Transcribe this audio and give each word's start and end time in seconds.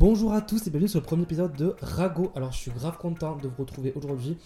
Bonjour 0.00 0.32
à 0.32 0.40
tous 0.40 0.64
et 0.64 0.70
bienvenue 0.70 0.86
sur 0.86 1.00
le 1.00 1.04
premier 1.04 1.24
épisode 1.24 1.54
de 1.54 1.74
Rago. 1.82 2.30
Alors 2.36 2.52
je 2.52 2.58
suis 2.58 2.70
grave 2.70 2.96
content 2.98 3.34
de 3.34 3.48
vous 3.48 3.64
retrouver 3.64 3.92
aujourd'hui 3.96 4.38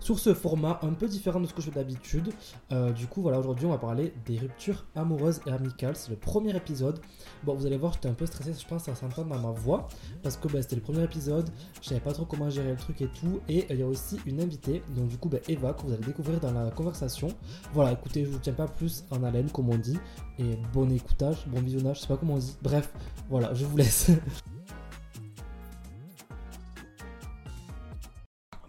sur 0.00 0.18
ce 0.18 0.34
format 0.34 0.78
un 0.82 0.92
peu 0.92 1.08
différent 1.08 1.40
de 1.40 1.46
ce 1.46 1.54
que 1.54 1.62
je 1.62 1.70
fais 1.70 1.76
d'habitude. 1.76 2.28
Euh, 2.72 2.92
du 2.92 3.06
coup 3.06 3.22
voilà 3.22 3.38
aujourd'hui 3.38 3.64
on 3.64 3.70
va 3.70 3.78
parler 3.78 4.12
des 4.26 4.36
ruptures 4.36 4.84
amoureuses 4.94 5.40
et 5.46 5.50
amicales. 5.50 5.96
C'est 5.96 6.10
le 6.10 6.16
premier 6.16 6.54
épisode. 6.54 7.00
Bon 7.42 7.54
vous 7.54 7.64
allez 7.64 7.78
voir 7.78 7.94
j'étais 7.94 8.10
un 8.10 8.12
peu 8.12 8.26
stressé 8.26 8.52
je 8.52 8.66
pense 8.68 8.86
à 8.90 8.94
s'entendre 8.94 9.28
dans 9.28 9.38
ma 9.38 9.50
voix 9.50 9.88
parce 10.22 10.36
que 10.36 10.46
bah, 10.46 10.60
c'était 10.60 10.76
le 10.76 10.82
premier 10.82 11.04
épisode. 11.04 11.48
Je 11.80 11.88
savais 11.88 12.02
pas 12.02 12.12
trop 12.12 12.26
comment 12.26 12.50
gérer 12.50 12.72
le 12.72 12.76
truc 12.76 13.00
et 13.00 13.08
tout. 13.08 13.40
Et 13.48 13.64
il 13.70 13.78
y 13.78 13.82
a 13.82 13.86
aussi 13.86 14.20
une 14.26 14.42
invitée 14.42 14.82
donc 14.94 15.08
du 15.08 15.16
coup 15.16 15.30
bah, 15.30 15.38
Eva 15.48 15.72
que 15.72 15.86
vous 15.86 15.92
allez 15.94 16.04
découvrir 16.04 16.38
dans 16.38 16.52
la 16.52 16.70
conversation. 16.70 17.28
Voilà 17.72 17.92
écoutez 17.92 18.26
je 18.26 18.30
vous 18.30 18.40
tiens 18.40 18.52
pas 18.52 18.68
plus 18.68 19.06
en 19.10 19.22
haleine 19.22 19.50
comme 19.50 19.70
on 19.70 19.78
dit. 19.78 19.98
Et 20.38 20.58
bon 20.74 20.92
écoutage, 20.92 21.46
bon 21.46 21.62
visionnage, 21.62 21.96
je 21.96 22.02
sais 22.02 22.08
pas 22.08 22.18
comment 22.18 22.34
on 22.34 22.38
dit. 22.38 22.58
Bref 22.60 22.92
voilà 23.30 23.54
je 23.54 23.64
vous 23.64 23.78
laisse. 23.78 24.10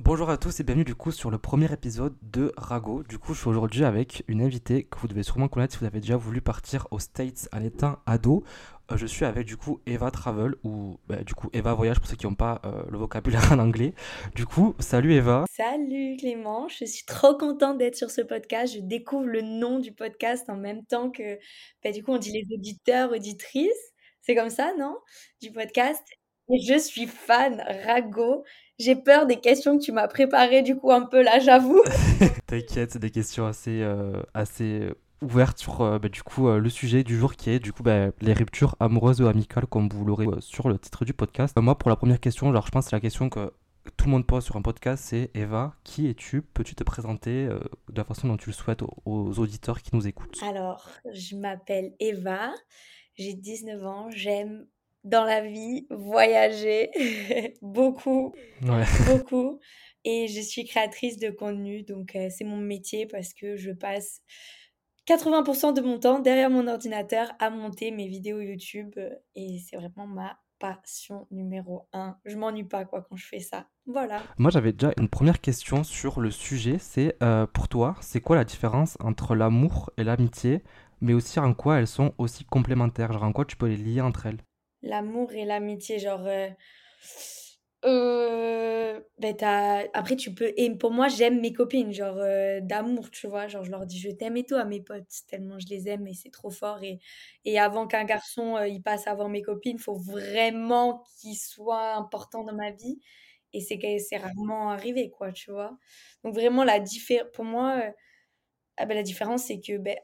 Bonjour 0.02 0.30
à 0.30 0.38
tous 0.38 0.62
et 0.62 0.64
bienvenue 0.64 0.86
du 0.86 0.96
coup 0.96 1.12
sur 1.12 1.30
le 1.30 1.38
premier 1.38 1.70
épisode 1.74 2.16
de 2.22 2.54
Rago. 2.56 3.04
Du 3.04 3.20
coup, 3.20 3.34
je 3.34 3.42
suis 3.42 3.50
aujourd'hui 3.50 3.84
avec 3.84 4.24
une 4.30 4.42
invitée 4.42 4.86
que 4.86 4.98
vous 4.98 5.10
devez 5.10 5.24
sûrement 5.24 5.50
connaître 5.50 5.74
si 5.74 5.80
vous 5.80 5.86
avez 5.86 6.00
déjà 6.00 6.16
voulu 6.16 6.40
partir 6.40 6.88
aux 6.92 7.00
States 7.00 7.50
en 7.52 7.62
étant 7.62 7.98
ado. 8.06 8.46
Euh, 8.94 8.96
je 8.96 9.06
suis 9.06 9.26
avec 9.26 9.46
du 9.46 9.58
coup 9.58 9.82
Eva 9.86 10.10
Travel 10.10 10.56
ou 10.64 10.98
bah, 11.10 11.18
du 11.18 11.34
coup 11.36 11.50
Eva 11.52 11.74
Voyage 11.74 12.00
pour 12.00 12.08
ceux 12.08 12.16
qui 12.16 12.28
n'ont 12.28 12.34
pas 12.34 12.62
euh, 12.64 12.82
le 12.90 12.98
vocabulaire 12.98 13.52
en 13.52 13.60
anglais. 13.60 13.94
Du 14.36 14.46
coup, 14.46 14.74
salut 14.80 15.14
Eva. 15.14 15.44
Salut 15.52 16.16
Clément, 16.18 16.70
je 16.70 16.86
suis 16.86 17.04
trop 17.06 17.36
contente 17.36 17.78
d'être 17.78 17.98
sur 17.98 18.10
ce 18.10 18.22
podcast. 18.22 18.76
Je 18.76 18.80
découvre 18.80 19.26
le 19.26 19.42
nom 19.42 19.80
du 19.80 19.92
podcast 19.92 20.50
en 20.50 20.56
même 20.56 20.86
temps 20.86 21.12
que 21.12 21.38
bah, 21.84 21.92
du 21.92 22.04
coup 22.04 22.14
on 22.14 22.18
dit 22.18 22.32
les 22.32 22.46
auditeurs, 22.56 23.12
auditrices. 23.12 23.92
C'est 24.22 24.34
comme 24.34 24.50
ça, 24.50 24.72
non? 24.80 24.96
Du 25.42 25.52
podcast. 25.52 26.02
Et 26.52 26.62
je 26.66 26.80
suis 26.80 27.06
fan, 27.06 27.62
Rago. 27.86 28.46
J'ai 28.80 28.96
peur 28.96 29.26
des 29.26 29.42
questions 29.42 29.78
que 29.78 29.84
tu 29.84 29.92
m'as 29.92 30.08
préparées, 30.08 30.62
du 30.62 30.78
coup, 30.78 30.90
un 30.92 31.02
peu 31.02 31.22
là, 31.22 31.40
j'avoue. 31.40 31.84
T'inquiète, 32.48 32.92
c'est 32.92 33.00
des 33.00 33.10
questions 33.10 33.46
assez, 33.46 33.82
euh, 33.82 34.24
assez 34.34 34.88
ouvertes 35.22 35.58
sur 35.58 35.82
euh, 35.82 36.00
bah, 36.00 36.08
du 36.08 36.24
coup, 36.24 36.48
euh, 36.48 36.60
le 36.60 36.70
sujet 36.70 37.04
du 37.04 37.18
jour 37.18 37.36
qui 37.36 37.50
est 37.50 37.60
du 37.60 37.74
coup 37.74 37.84
bah, 37.84 38.12
les 38.22 38.32
ruptures 38.32 38.78
amoureuses 38.80 39.20
ou 39.20 39.28
amicales, 39.28 39.68
comme 39.68 39.90
vous 39.90 40.06
l'aurez 40.06 40.28
sur 40.40 40.70
le 40.70 40.80
titre 40.80 41.04
du 41.04 41.14
podcast. 41.14 41.58
moi, 41.58 41.78
pour 41.78 41.90
la 41.90 41.98
première 41.98 42.22
question, 42.22 42.48
alors, 42.48 42.66
je 42.68 42.72
pense 42.72 42.86
que 42.86 42.92
c'est 42.92 42.96
la 42.96 43.02
question 43.02 43.30
que 43.30 43.52
tout 43.98 44.06
le 44.06 44.12
monde 44.12 44.26
pose 44.26 44.46
sur 44.46 44.56
un 44.56 44.62
podcast, 44.62 45.04
c'est 45.06 45.30
Eva, 45.34 45.76
qui 45.84 46.08
es-tu? 46.08 46.42
Peux-tu 46.42 46.76
te 46.76 46.84
présenter 46.86 47.48
de 47.48 47.98
la 47.98 48.06
façon 48.06 48.30
dont 48.30 48.38
tu 48.38 48.50
le 48.50 48.54
souhaites 48.54 48.82
aux, 48.82 48.96
aux 49.04 49.40
auditeurs 49.40 49.82
qui 49.82 49.94
nous 49.94 50.08
écoutent? 50.08 50.40
Alors, 50.48 50.90
je 51.12 51.36
m'appelle 51.36 51.96
Eva, 52.00 52.54
j'ai 53.18 53.34
19 53.34 53.86
ans, 53.86 54.10
j'aime 54.10 54.66
dans 55.04 55.24
la 55.24 55.42
vie, 55.42 55.88
voyager 55.90 56.90
beaucoup, 57.62 58.34
beaucoup. 59.08 59.60
Et 60.06 60.28
je 60.28 60.40
suis 60.40 60.66
créatrice 60.66 61.18
de 61.18 61.30
contenu, 61.30 61.84
donc 61.84 62.16
euh, 62.16 62.30
c'est 62.30 62.46
mon 62.46 62.58
métier 62.58 63.06
parce 63.06 63.34
que 63.34 63.58
je 63.58 63.72
passe 63.72 64.22
80% 65.08 65.74
de 65.74 65.82
mon 65.82 66.00
temps 66.00 66.20
derrière 66.20 66.50
mon 66.50 66.68
ordinateur 66.68 67.32
à 67.40 67.50
monter 67.50 67.92
mes 67.92 68.08
vidéos 68.08 68.40
YouTube 68.40 68.94
euh, 68.98 69.10
et 69.36 69.60
c'est 69.60 69.76
vraiment 69.76 70.08
ma 70.08 70.40
passion 70.60 71.28
numéro 71.32 71.88
un. 71.94 72.18
Je 72.26 72.36
m'ennuie 72.38 72.66
pas 72.66 72.86
quoi 72.86 73.02
quand 73.02 73.16
je 73.16 73.26
fais 73.26 73.40
ça. 73.40 73.68
Voilà. 73.86 74.22
Moi 74.38 74.52
j'avais 74.52 74.72
déjà 74.72 74.94
une 74.98 75.10
première 75.10 75.42
question 75.42 75.84
sur 75.84 76.22
le 76.22 76.32
sujet, 76.32 76.78
c'est 76.80 77.16
euh, 77.24 77.48
pour 77.48 77.68
toi, 77.68 77.96
c'est 78.02 78.22
quoi 78.22 78.36
la 78.36 78.46
différence 78.46 78.98
entre 79.02 79.36
l'amour 79.36 79.92
et 79.98 80.04
l'amitié, 80.04 80.64
mais 81.02 81.14
aussi 81.14 81.40
en 81.40 81.54
quoi 81.54 81.80
elles 81.80 81.88
sont 81.88 82.14
aussi 82.18 82.46
complémentaires, 82.46 83.12
genre 83.12 83.24
en 83.24 83.32
quoi 83.32 83.46
tu 83.46 83.56
peux 83.58 83.68
les 83.68 83.78
lier 83.78 84.02
entre 84.02 84.28
elles? 84.28 84.40
L'amour 84.84 85.32
et 85.34 85.46
l'amitié, 85.46 86.00
genre. 86.00 86.26
Euh, 86.28 86.50
euh, 87.86 89.00
ben 89.20 89.36
après, 89.94 90.16
tu 90.18 90.34
peux. 90.34 90.52
Et 90.58 90.70
pour 90.76 90.92
moi, 90.92 91.08
j'aime 91.08 91.40
mes 91.40 91.54
copines, 91.54 91.94
genre 91.94 92.18
euh, 92.18 92.60
d'amour, 92.62 93.10
tu 93.10 93.28
vois. 93.28 93.48
Genre, 93.48 93.64
je 93.64 93.72
leur 93.72 93.86
dis 93.86 94.00
je 94.00 94.10
t'aime 94.10 94.36
et 94.38 94.44
tout 94.46 94.56
à 94.56 94.66
mes 94.66 94.82
potes, 94.82 95.08
tellement 95.28 95.60
je 95.60 95.68
les 95.68 95.88
aime 95.88 96.06
et 96.08 96.14
c'est 96.14 96.30
trop 96.32 96.50
fort. 96.52 96.84
Et, 96.84 97.00
et 97.46 97.58
avant 97.60 97.88
qu'un 97.88 98.04
garçon 98.04 98.62
il 98.64 98.82
passe 98.82 99.08
voir 99.16 99.30
mes 99.30 99.42
copines, 99.42 99.80
faut 99.80 99.96
vraiment 99.96 101.04
qu'il 101.22 101.38
soit 101.38 101.94
important 101.96 102.44
dans 102.44 102.54
ma 102.56 102.72
vie. 102.72 103.00
Et 103.54 103.62
c'est 103.62 103.80
c'est 104.00 104.18
rarement 104.18 104.70
arrivé, 104.72 105.10
quoi, 105.10 105.32
tu 105.32 105.50
vois. 105.52 105.78
Donc, 106.24 106.34
vraiment, 106.36 106.64
la 106.66 106.80
différence. 106.80 107.30
Pour 107.34 107.46
moi. 107.46 107.82
Ah 108.82 108.86
ben, 108.86 108.96
la 108.96 109.04
différence, 109.04 109.44
c'est 109.44 109.60
que 109.60 109.78
ben, 109.78 109.98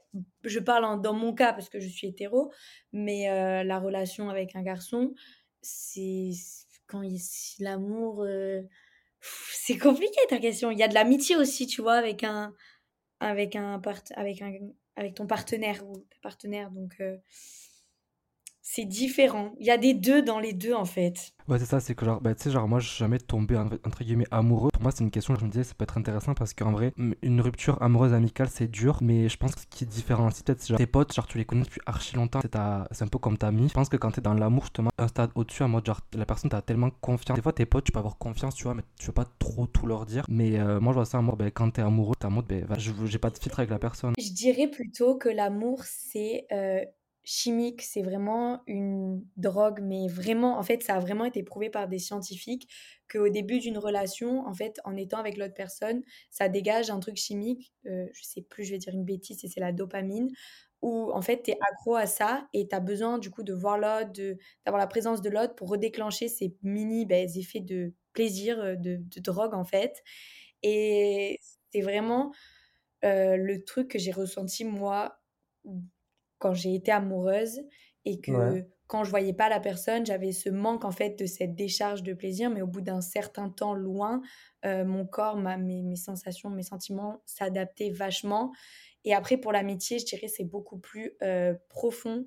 je 0.44 0.58
parle 0.58 1.00
dans 1.00 1.14
mon 1.14 1.32
cas 1.34 1.54
parce 1.54 1.70
que 1.70 1.80
je 1.80 1.88
suis 1.88 2.08
hétéro, 2.08 2.52
mais 2.92 3.30
euh, 3.30 3.64
la 3.64 3.78
relation 3.78 4.28
avec 4.28 4.54
un 4.54 4.62
garçon, 4.62 5.14
c'est 5.62 6.32
quand 6.86 7.00
il 7.00 7.18
l'amour. 7.58 8.22
Euh, 8.22 8.62
c'est 9.50 9.78
compliqué 9.78 10.20
ta 10.28 10.38
question. 10.38 10.70
Il 10.70 10.78
y 10.78 10.82
a 10.82 10.88
de 10.88 10.94
l'amitié 10.94 11.36
aussi, 11.36 11.66
tu 11.66 11.80
vois, 11.80 11.94
avec 11.94 12.22
un, 12.22 12.54
avec 13.20 13.56
un, 13.56 13.80
avec 14.14 14.42
un, 14.42 14.52
avec 14.96 15.14
ton 15.14 15.26
partenaire 15.26 15.82
ou 15.88 15.96
ta 15.96 16.18
partenaire. 16.22 16.70
Donc, 16.70 16.96
euh, 17.00 17.16
c'est 18.68 18.84
différent. 18.84 19.52
Il 19.60 19.66
y 19.66 19.70
a 19.70 19.78
des 19.78 19.94
deux 19.94 20.22
dans 20.22 20.40
les 20.40 20.52
deux, 20.52 20.74
en 20.74 20.84
fait. 20.84 21.32
Ouais, 21.46 21.60
c'est 21.60 21.66
ça, 21.66 21.78
c'est 21.78 21.94
que 21.94 22.04
genre, 22.04 22.20
bah, 22.20 22.34
tu 22.34 22.42
sais, 22.42 22.50
genre, 22.50 22.66
moi, 22.66 22.80
je 22.80 22.88
suis 22.88 22.98
jamais 22.98 23.18
tombé, 23.18 23.56
entre 23.56 24.02
guillemets, 24.02 24.26
amoureux. 24.32 24.70
Pour 24.72 24.82
moi, 24.82 24.90
c'est 24.90 25.04
une 25.04 25.12
question, 25.12 25.36
je 25.36 25.44
me 25.44 25.50
disais, 25.50 25.62
ça 25.62 25.74
peut 25.78 25.84
être 25.84 25.96
intéressant 25.96 26.34
parce 26.34 26.52
qu'en 26.52 26.72
vrai, 26.72 26.92
une 27.22 27.40
rupture 27.40 27.80
amoureuse 27.80 28.12
amicale, 28.12 28.48
c'est 28.50 28.66
dur, 28.66 28.98
mais 29.02 29.28
je 29.28 29.36
pense 29.36 29.54
que 29.54 29.60
ce 29.60 29.66
qui 29.70 29.86
différencie 29.86 30.42
peut-être, 30.42 30.60
c'est 30.60 30.70
genre, 30.70 30.78
tes 30.78 30.86
potes, 30.88 31.14
genre, 31.14 31.28
tu 31.28 31.38
les 31.38 31.44
connais 31.44 31.62
depuis 31.62 31.80
archi 31.86 32.16
longtemps, 32.16 32.40
c'est, 32.42 32.50
c'est 32.90 33.04
un 33.04 33.06
peu 33.06 33.20
comme 33.20 33.38
ta 33.38 33.46
amie. 33.46 33.68
Je 33.68 33.74
pense 33.74 33.88
que 33.88 33.96
quand 33.96 34.10
t'es 34.10 34.20
dans 34.20 34.34
l'amour, 34.34 34.64
justement, 34.64 34.90
un 34.98 35.06
stade 35.06 35.30
au-dessus, 35.36 35.62
en 35.62 35.68
mode, 35.68 35.86
genre, 35.86 36.00
la 36.14 36.26
personne 36.26 36.50
t'a 36.50 36.60
tellement 36.60 36.90
confiance. 36.90 37.36
Des 37.36 37.42
fois, 37.42 37.52
tes 37.52 37.66
potes, 37.66 37.84
tu 37.84 37.92
peux 37.92 38.00
avoir 38.00 38.18
confiance, 38.18 38.56
tu 38.56 38.64
vois, 38.64 38.74
mais 38.74 38.82
tu 38.98 39.06
veux 39.06 39.12
pas 39.12 39.26
trop 39.38 39.68
tout 39.68 39.86
leur 39.86 40.06
dire. 40.06 40.24
Mais 40.28 40.58
euh, 40.58 40.80
moi, 40.80 40.92
je 40.92 40.96
vois 40.96 41.04
ça 41.04 41.18
en 41.18 41.22
mode, 41.22 41.38
ben, 41.38 41.52
quand 41.52 41.70
t'es 41.70 41.82
amoureux, 41.82 42.16
t'es 42.18 42.26
en 42.26 42.32
mode, 42.32 42.46
ben, 42.46 42.66
j'ai 42.76 43.18
pas 43.18 43.30
de 43.30 43.38
filtre 43.38 43.60
avec 43.60 43.70
la 43.70 43.78
personne. 43.78 44.14
Je 44.18 44.32
dirais 44.32 44.66
plutôt 44.66 45.16
que 45.16 45.28
l'amour, 45.28 45.84
c'est. 45.84 46.48
Euh, 46.50 46.80
chimique, 47.26 47.82
c'est 47.82 48.02
vraiment 48.02 48.62
une 48.68 49.20
drogue, 49.36 49.80
mais 49.82 50.06
vraiment, 50.06 50.58
en 50.58 50.62
fait, 50.62 50.84
ça 50.84 50.94
a 50.94 51.00
vraiment 51.00 51.24
été 51.24 51.42
prouvé 51.42 51.70
par 51.70 51.88
des 51.88 51.98
scientifiques 51.98 52.70
qu'au 53.10 53.28
début 53.28 53.58
d'une 53.58 53.78
relation, 53.78 54.46
en 54.46 54.54
fait, 54.54 54.78
en 54.84 54.96
étant 54.96 55.18
avec 55.18 55.36
l'autre 55.36 55.52
personne, 55.52 56.02
ça 56.30 56.48
dégage 56.48 56.88
un 56.88 57.00
truc 57.00 57.16
chimique, 57.16 57.74
euh, 57.86 58.06
je 58.12 58.22
sais 58.22 58.42
plus, 58.42 58.62
je 58.64 58.70
vais 58.70 58.78
dire 58.78 58.94
une 58.94 59.04
bêtise, 59.04 59.44
c'est 59.44 59.60
la 59.60 59.72
dopamine, 59.72 60.30
où 60.82 61.10
en 61.12 61.20
fait, 61.20 61.42
tu 61.42 61.50
es 61.50 61.58
accro 61.68 61.96
à 61.96 62.06
ça 62.06 62.46
et 62.52 62.68
tu 62.68 62.76
as 62.76 62.80
besoin 62.80 63.18
du 63.18 63.30
coup 63.30 63.42
de 63.42 63.52
voir 63.52 63.76
l'autre, 63.76 64.12
d'avoir 64.64 64.78
la 64.78 64.86
présence 64.86 65.20
de 65.20 65.28
l'autre 65.28 65.56
pour 65.56 65.68
redéclencher 65.68 66.28
ces 66.28 66.54
mini 66.62 67.06
ben, 67.06 67.28
effets 67.34 67.60
de 67.60 67.92
plaisir, 68.12 68.60
euh, 68.60 68.76
de, 68.76 69.00
drogue 69.20 69.54
en 69.54 69.64
fait. 69.64 70.04
Et 70.62 71.40
c'est 71.72 71.80
vraiment 71.80 72.32
euh, 73.04 73.36
le 73.36 73.64
truc 73.64 73.88
que 73.90 73.98
j'ai 73.98 74.12
ressenti 74.12 74.64
moi 74.64 75.18
quand 76.38 76.54
j'ai 76.54 76.74
été 76.74 76.92
amoureuse 76.92 77.60
et 78.04 78.20
que 78.20 78.64
quand 78.86 79.02
je 79.02 79.10
voyais 79.10 79.32
pas 79.32 79.48
la 79.48 79.58
personne, 79.58 80.06
j'avais 80.06 80.32
ce 80.32 80.48
manque 80.48 80.84
en 80.84 80.92
fait 80.92 81.18
de 81.18 81.26
cette 81.26 81.56
décharge 81.56 82.02
de 82.02 82.14
plaisir, 82.14 82.50
mais 82.50 82.62
au 82.62 82.66
bout 82.66 82.80
d'un 82.80 83.00
certain 83.00 83.48
temps 83.48 83.74
loin, 83.74 84.22
euh, 84.64 84.84
mon 84.84 85.06
corps, 85.06 85.36
ma, 85.36 85.56
mes, 85.56 85.82
mes, 85.82 85.96
sensations, 85.96 86.50
mes 86.50 86.62
sentiments 86.62 87.20
s'adaptaient 87.26 87.90
vachement. 87.90 88.52
Et 89.04 89.12
après, 89.12 89.36
pour 89.38 89.52
l'amitié, 89.52 89.98
je 89.98 90.04
dirais 90.04 90.28
c'est 90.28 90.44
beaucoup 90.44 90.78
plus 90.78 91.12
euh, 91.22 91.54
profond. 91.68 92.26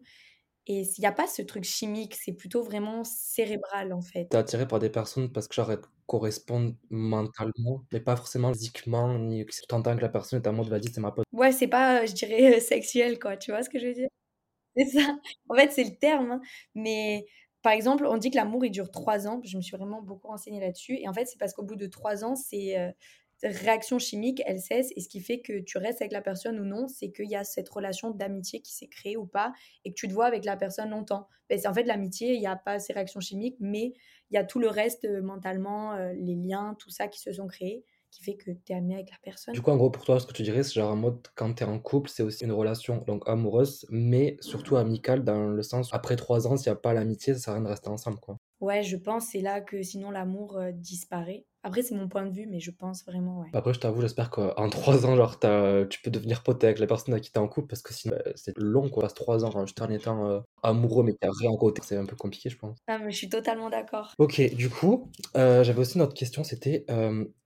Et 0.72 0.82
il 0.82 1.02
n'y 1.02 1.08
a 1.08 1.12
pas 1.12 1.26
ce 1.26 1.42
truc 1.42 1.64
chimique, 1.64 2.16
c'est 2.16 2.32
plutôt 2.32 2.62
vraiment 2.62 3.04
cérébral 3.04 3.92
en 3.92 4.02
fait. 4.02 4.28
T'es 4.30 4.38
attiré 4.38 4.68
par 4.68 4.78
des 4.78 4.92
personnes 4.92 5.32
parce 5.32 5.48
que 5.48 5.56
genre 5.56 5.72
elles 5.72 5.82
correspondent 6.06 6.76
mentalement, 6.92 7.84
mais 7.92 8.00
pas 8.00 8.16
forcément 8.16 8.54
physiquement, 8.54 9.18
ni 9.18 9.44
que 9.48 9.52
tu 9.52 9.76
entends 9.76 9.96
que 9.96 10.02
la 10.02 10.10
personne 10.10 10.42
est 10.42 10.48
en 10.48 10.54
mode 10.54 10.70
vas-y, 10.70 10.92
c'est 10.94 11.02
ma 11.02 11.12
pote. 11.12 11.26
Ouais, 11.34 11.52
c'est 11.52 11.68
pas, 11.68 12.06
je 12.06 12.14
dirais, 12.14 12.60
sexuel 12.60 13.18
quoi, 13.18 13.36
tu 13.36 13.50
vois 13.50 13.64
ce 13.64 13.70
que 13.72 13.80
je 13.80 13.88
veux 13.88 13.94
dire? 13.96 14.10
C'est 14.78 14.86
ça. 14.86 15.18
En 15.50 15.56
fait, 15.56 15.72
c'est 15.72 15.84
le 15.84 15.98
terme. 15.98 16.34
Hein. 16.34 16.42
Mais 16.76 17.26
par 17.64 17.74
exemple, 17.74 18.06
on 18.06 18.18
dit 18.18 18.30
que 18.30 18.36
l'amour 18.36 18.64
il 18.64 18.72
dure 18.72 18.92
trois 18.92 19.28
ans. 19.28 19.42
Je 19.44 19.58
me 19.58 19.62
suis 19.64 19.76
vraiment 19.76 20.04
beaucoup 20.04 20.28
renseignée 20.28 20.62
là-dessus. 20.62 20.98
Et 21.02 21.08
en 21.10 21.14
fait, 21.14 21.26
c'est 21.26 21.40
parce 21.40 21.54
qu'au 21.54 21.64
bout 21.64 21.76
de 21.76 21.88
trois 21.88 22.24
ans, 22.24 22.36
c'est 22.36 22.78
euh, 22.78 22.92
réaction 23.44 24.00
chimique, 24.00 24.42
elle 24.46 24.60
cesse. 24.60 24.92
Et 24.96 25.02
ce 25.02 25.10
qui 25.10 25.22
fait 25.22 25.42
que 25.42 25.60
tu 25.60 25.78
restes 25.78 26.02
avec 26.02 26.12
la 26.12 26.22
personne 26.22 26.60
ou 26.60 26.66
non, 26.66 26.88
c'est 26.88 27.12
qu'il 27.12 27.30
y 27.30 27.36
a 27.36 27.44
cette 27.44 27.70
relation 27.70 28.12
d'amitié 28.12 28.62
qui 28.62 28.74
s'est 28.74 28.88
créée 28.88 29.18
ou 29.18 29.26
pas 29.26 29.54
et 29.86 29.92
que 29.92 29.96
tu 29.96 30.08
te 30.08 30.14
vois 30.14 30.26
avec 30.26 30.46
la 30.46 30.58
personne 30.58 30.90
longtemps. 30.90 31.28
Ben, 31.50 31.58
c'est 31.60 31.68
en 31.68 31.74
fait 31.74 31.84
l'amitié, 31.84 32.34
il 32.34 32.40
n'y 32.40 32.48
a 32.48 32.56
pas 32.56 32.80
ces 32.80 32.94
réactions 32.94 33.20
chimiques, 33.20 33.58
mais 33.60 33.94
il 34.30 34.36
y 34.36 34.38
a 34.38 34.44
tout 34.44 34.60
le 34.60 34.68
reste 34.68 35.06
euh, 35.06 35.22
mentalement, 35.22 35.94
euh, 35.94 36.14
les 36.14 36.36
liens, 36.36 36.76
tout 36.80 36.90
ça 36.90 37.08
qui 37.08 37.20
se 37.20 37.32
sont 37.34 37.48
créés 37.48 37.84
qui 38.12 38.24
fait 38.24 38.36
que 38.36 38.52
tu 38.52 38.74
es 38.74 38.76
ami 38.76 38.96
avec 38.96 39.12
la 39.12 39.18
personne. 39.22 39.54
Du 39.54 39.62
coup, 39.62 39.70
en 39.70 39.78
gros, 39.78 39.90
pour 39.90 40.04
toi, 40.04 40.20
ce 40.20 40.26
que 40.26 40.34
tu 40.34 40.44
dirais, 40.44 40.64
c'est 40.64 40.74
genre 40.74 40.92
en 40.92 40.96
mode 40.96 41.28
quand 41.36 41.54
tu 41.54 41.64
es 41.64 41.66
en 41.66 41.80
couple, 41.80 42.10
c'est 42.10 42.24
aussi 42.24 42.44
une 42.44 42.52
relation 42.52 43.04
donc 43.06 43.24
amoureuse, 43.28 43.86
mais 43.90 44.38
surtout 44.42 44.78
amicale 44.78 45.24
dans 45.24 45.50
le 45.50 45.62
sens 45.62 45.94
après 45.94 46.16
trois 46.16 46.48
ans, 46.48 46.58
s'il 46.58 46.72
n'y 46.72 46.78
a 46.78 46.80
pas 46.80 46.94
l'amitié, 46.94 47.34
ça 47.34 47.40
sert 47.40 47.54
à 47.54 47.56
rien 47.58 47.64
de 47.64 47.70
rester 47.70 47.90
ensemble, 47.90 48.20
quoi. 48.20 48.38
Ouais, 48.62 48.84
je 48.84 48.98
pense 48.98 49.28
c'est 49.28 49.42
là 49.42 49.62
que 49.62 49.82
sinon 49.84 50.12
l'amour 50.12 50.58
euh, 50.58 50.72
disparaît 50.74 51.46
Après, 51.64 51.82
c'est 51.82 51.96
mon 51.96 52.08
point 52.08 52.26
de 52.26 52.34
vue, 52.34 52.48
mais 52.48 52.60
je 52.62 52.72
pense 52.72 53.04
vraiment, 53.06 53.42
ouais. 53.42 53.50
Après, 53.54 53.74
je 53.74 53.80
t'avoue, 53.80 54.02
j'espère 54.02 54.30
qu'en 54.30 54.70
trois 54.70 55.06
ans, 55.06 55.16
genre, 55.16 55.40
tu 55.90 56.02
peux 56.02 56.10
devenir 56.10 56.42
pote 56.42 56.64
avec 56.64 56.80
la 56.80 56.88
personne 56.88 57.14
à 57.14 57.20
qui 57.20 57.32
t'es 57.32 57.40
en 57.40 57.48
couple, 57.48 57.68
parce 57.68 57.82
que 57.82 57.94
sinon, 57.94 58.16
euh, 58.26 58.32
c'est 58.36 58.58
long, 58.58 58.90
quoi. 58.90 59.04
Passe 59.04 59.14
trois 59.14 59.44
ans, 59.44 59.66
juste 59.66 59.82
en 59.82 59.90
étant 59.90 60.30
euh, 60.30 60.40
amoureux, 60.64 61.04
mais 61.04 61.16
a 61.22 61.30
rien 61.32 61.52
côté. 61.58 61.82
C'est 61.84 61.98
un 61.98 62.06
peu 62.06 62.16
compliqué, 62.16 62.50
je 62.50 62.58
pense. 62.58 62.78
Ah, 62.88 62.98
mais 63.00 63.12
je 63.12 63.18
suis 63.18 63.30
totalement 63.30 63.70
d'accord. 63.70 64.14
Ok, 64.18 64.42
du 64.56 64.70
coup, 64.70 65.10
euh, 65.36 65.64
j'avais 65.64 65.80
aussi 65.80 65.96
une 65.96 66.02
autre 66.02 66.14
question, 66.14 66.44
c'était, 66.44 66.86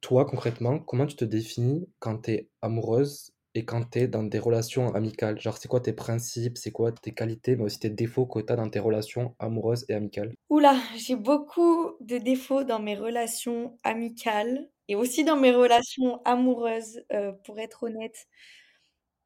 toi, 0.02 0.26
concrètement, 0.26 0.80
comment 0.80 1.06
tu 1.06 1.16
te 1.16 1.26
définis 1.26 1.88
quand 2.00 2.18
t'es 2.20 2.50
amoureuse 2.62 3.33
et 3.56 3.66
quand 3.66 3.92
tu 3.92 4.00
es 4.00 4.08
dans 4.08 4.24
des 4.24 4.40
relations 4.40 4.94
amicales, 4.96 5.40
genre 5.40 5.58
c'est 5.58 5.68
quoi 5.68 5.80
tes 5.80 5.94
principes, 5.94 6.58
c'est 6.58 6.72
quoi 6.72 6.92
tes 6.92 7.14
qualités, 7.14 7.56
mais 7.56 7.64
aussi 7.64 7.80
tes 7.80 7.90
défauts 7.90 8.26
que 8.26 8.40
tu 8.40 8.52
as 8.52 8.56
dans 8.56 8.70
tes 8.70 8.80
relations 8.80 9.36
amoureuses 9.40 9.86
et 9.90 9.94
amicales 9.94 10.34
Oula, 10.50 10.76
j'ai 10.98 11.16
beaucoup 11.16 11.94
de 12.02 12.18
défauts 12.18 12.64
dans 12.64 12.80
mes 12.80 12.96
relations 12.96 13.78
amicales 13.84 14.70
et 14.88 14.96
aussi 14.96 15.24
dans 15.24 15.38
mes 15.38 15.52
relations 15.52 16.22
amoureuses, 16.24 17.04
euh, 17.14 17.32
pour 17.46 17.60
être 17.60 17.84
honnête. 17.84 18.26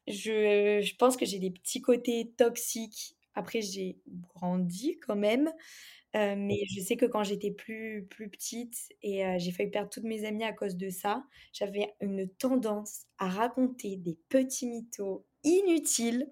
Je, 0.07 0.81
je 0.81 0.95
pense 0.95 1.18
que 1.18 1.25
j'ai 1.25 1.39
des 1.39 1.51
petits 1.51 1.81
côtés 1.81 2.33
toxiques. 2.38 3.18
Après, 3.33 3.62
j'ai 3.62 3.97
grandi 4.35 5.00
quand 5.06 5.15
même. 5.15 5.51
Euh, 6.18 6.36
mais 6.36 6.60
je 6.75 6.81
sais 6.81 6.98
que 6.98 7.06
quand 7.06 7.24
j'étais 7.24 7.52
plus, 7.52 8.08
plus 8.10 8.30
petite 8.30 8.75
et 9.04 9.25
euh, 9.25 9.36
j'ai 9.38 9.52
failli 9.52 9.69
perdre 9.69 9.90
toutes 9.90 10.06
mes 10.06 10.25
amies 10.25 10.46
à 10.46 10.54
cause 10.54 10.75
de 10.75 10.90
ça, 10.90 11.24
j'avais 11.54 11.94
une 12.02 12.28
tendance 12.28 13.04
à 13.19 13.30
raconter 13.30 13.98
des 13.98 14.18
petits 14.30 14.68
mythos 14.68 15.25
inutiles, 15.44 16.31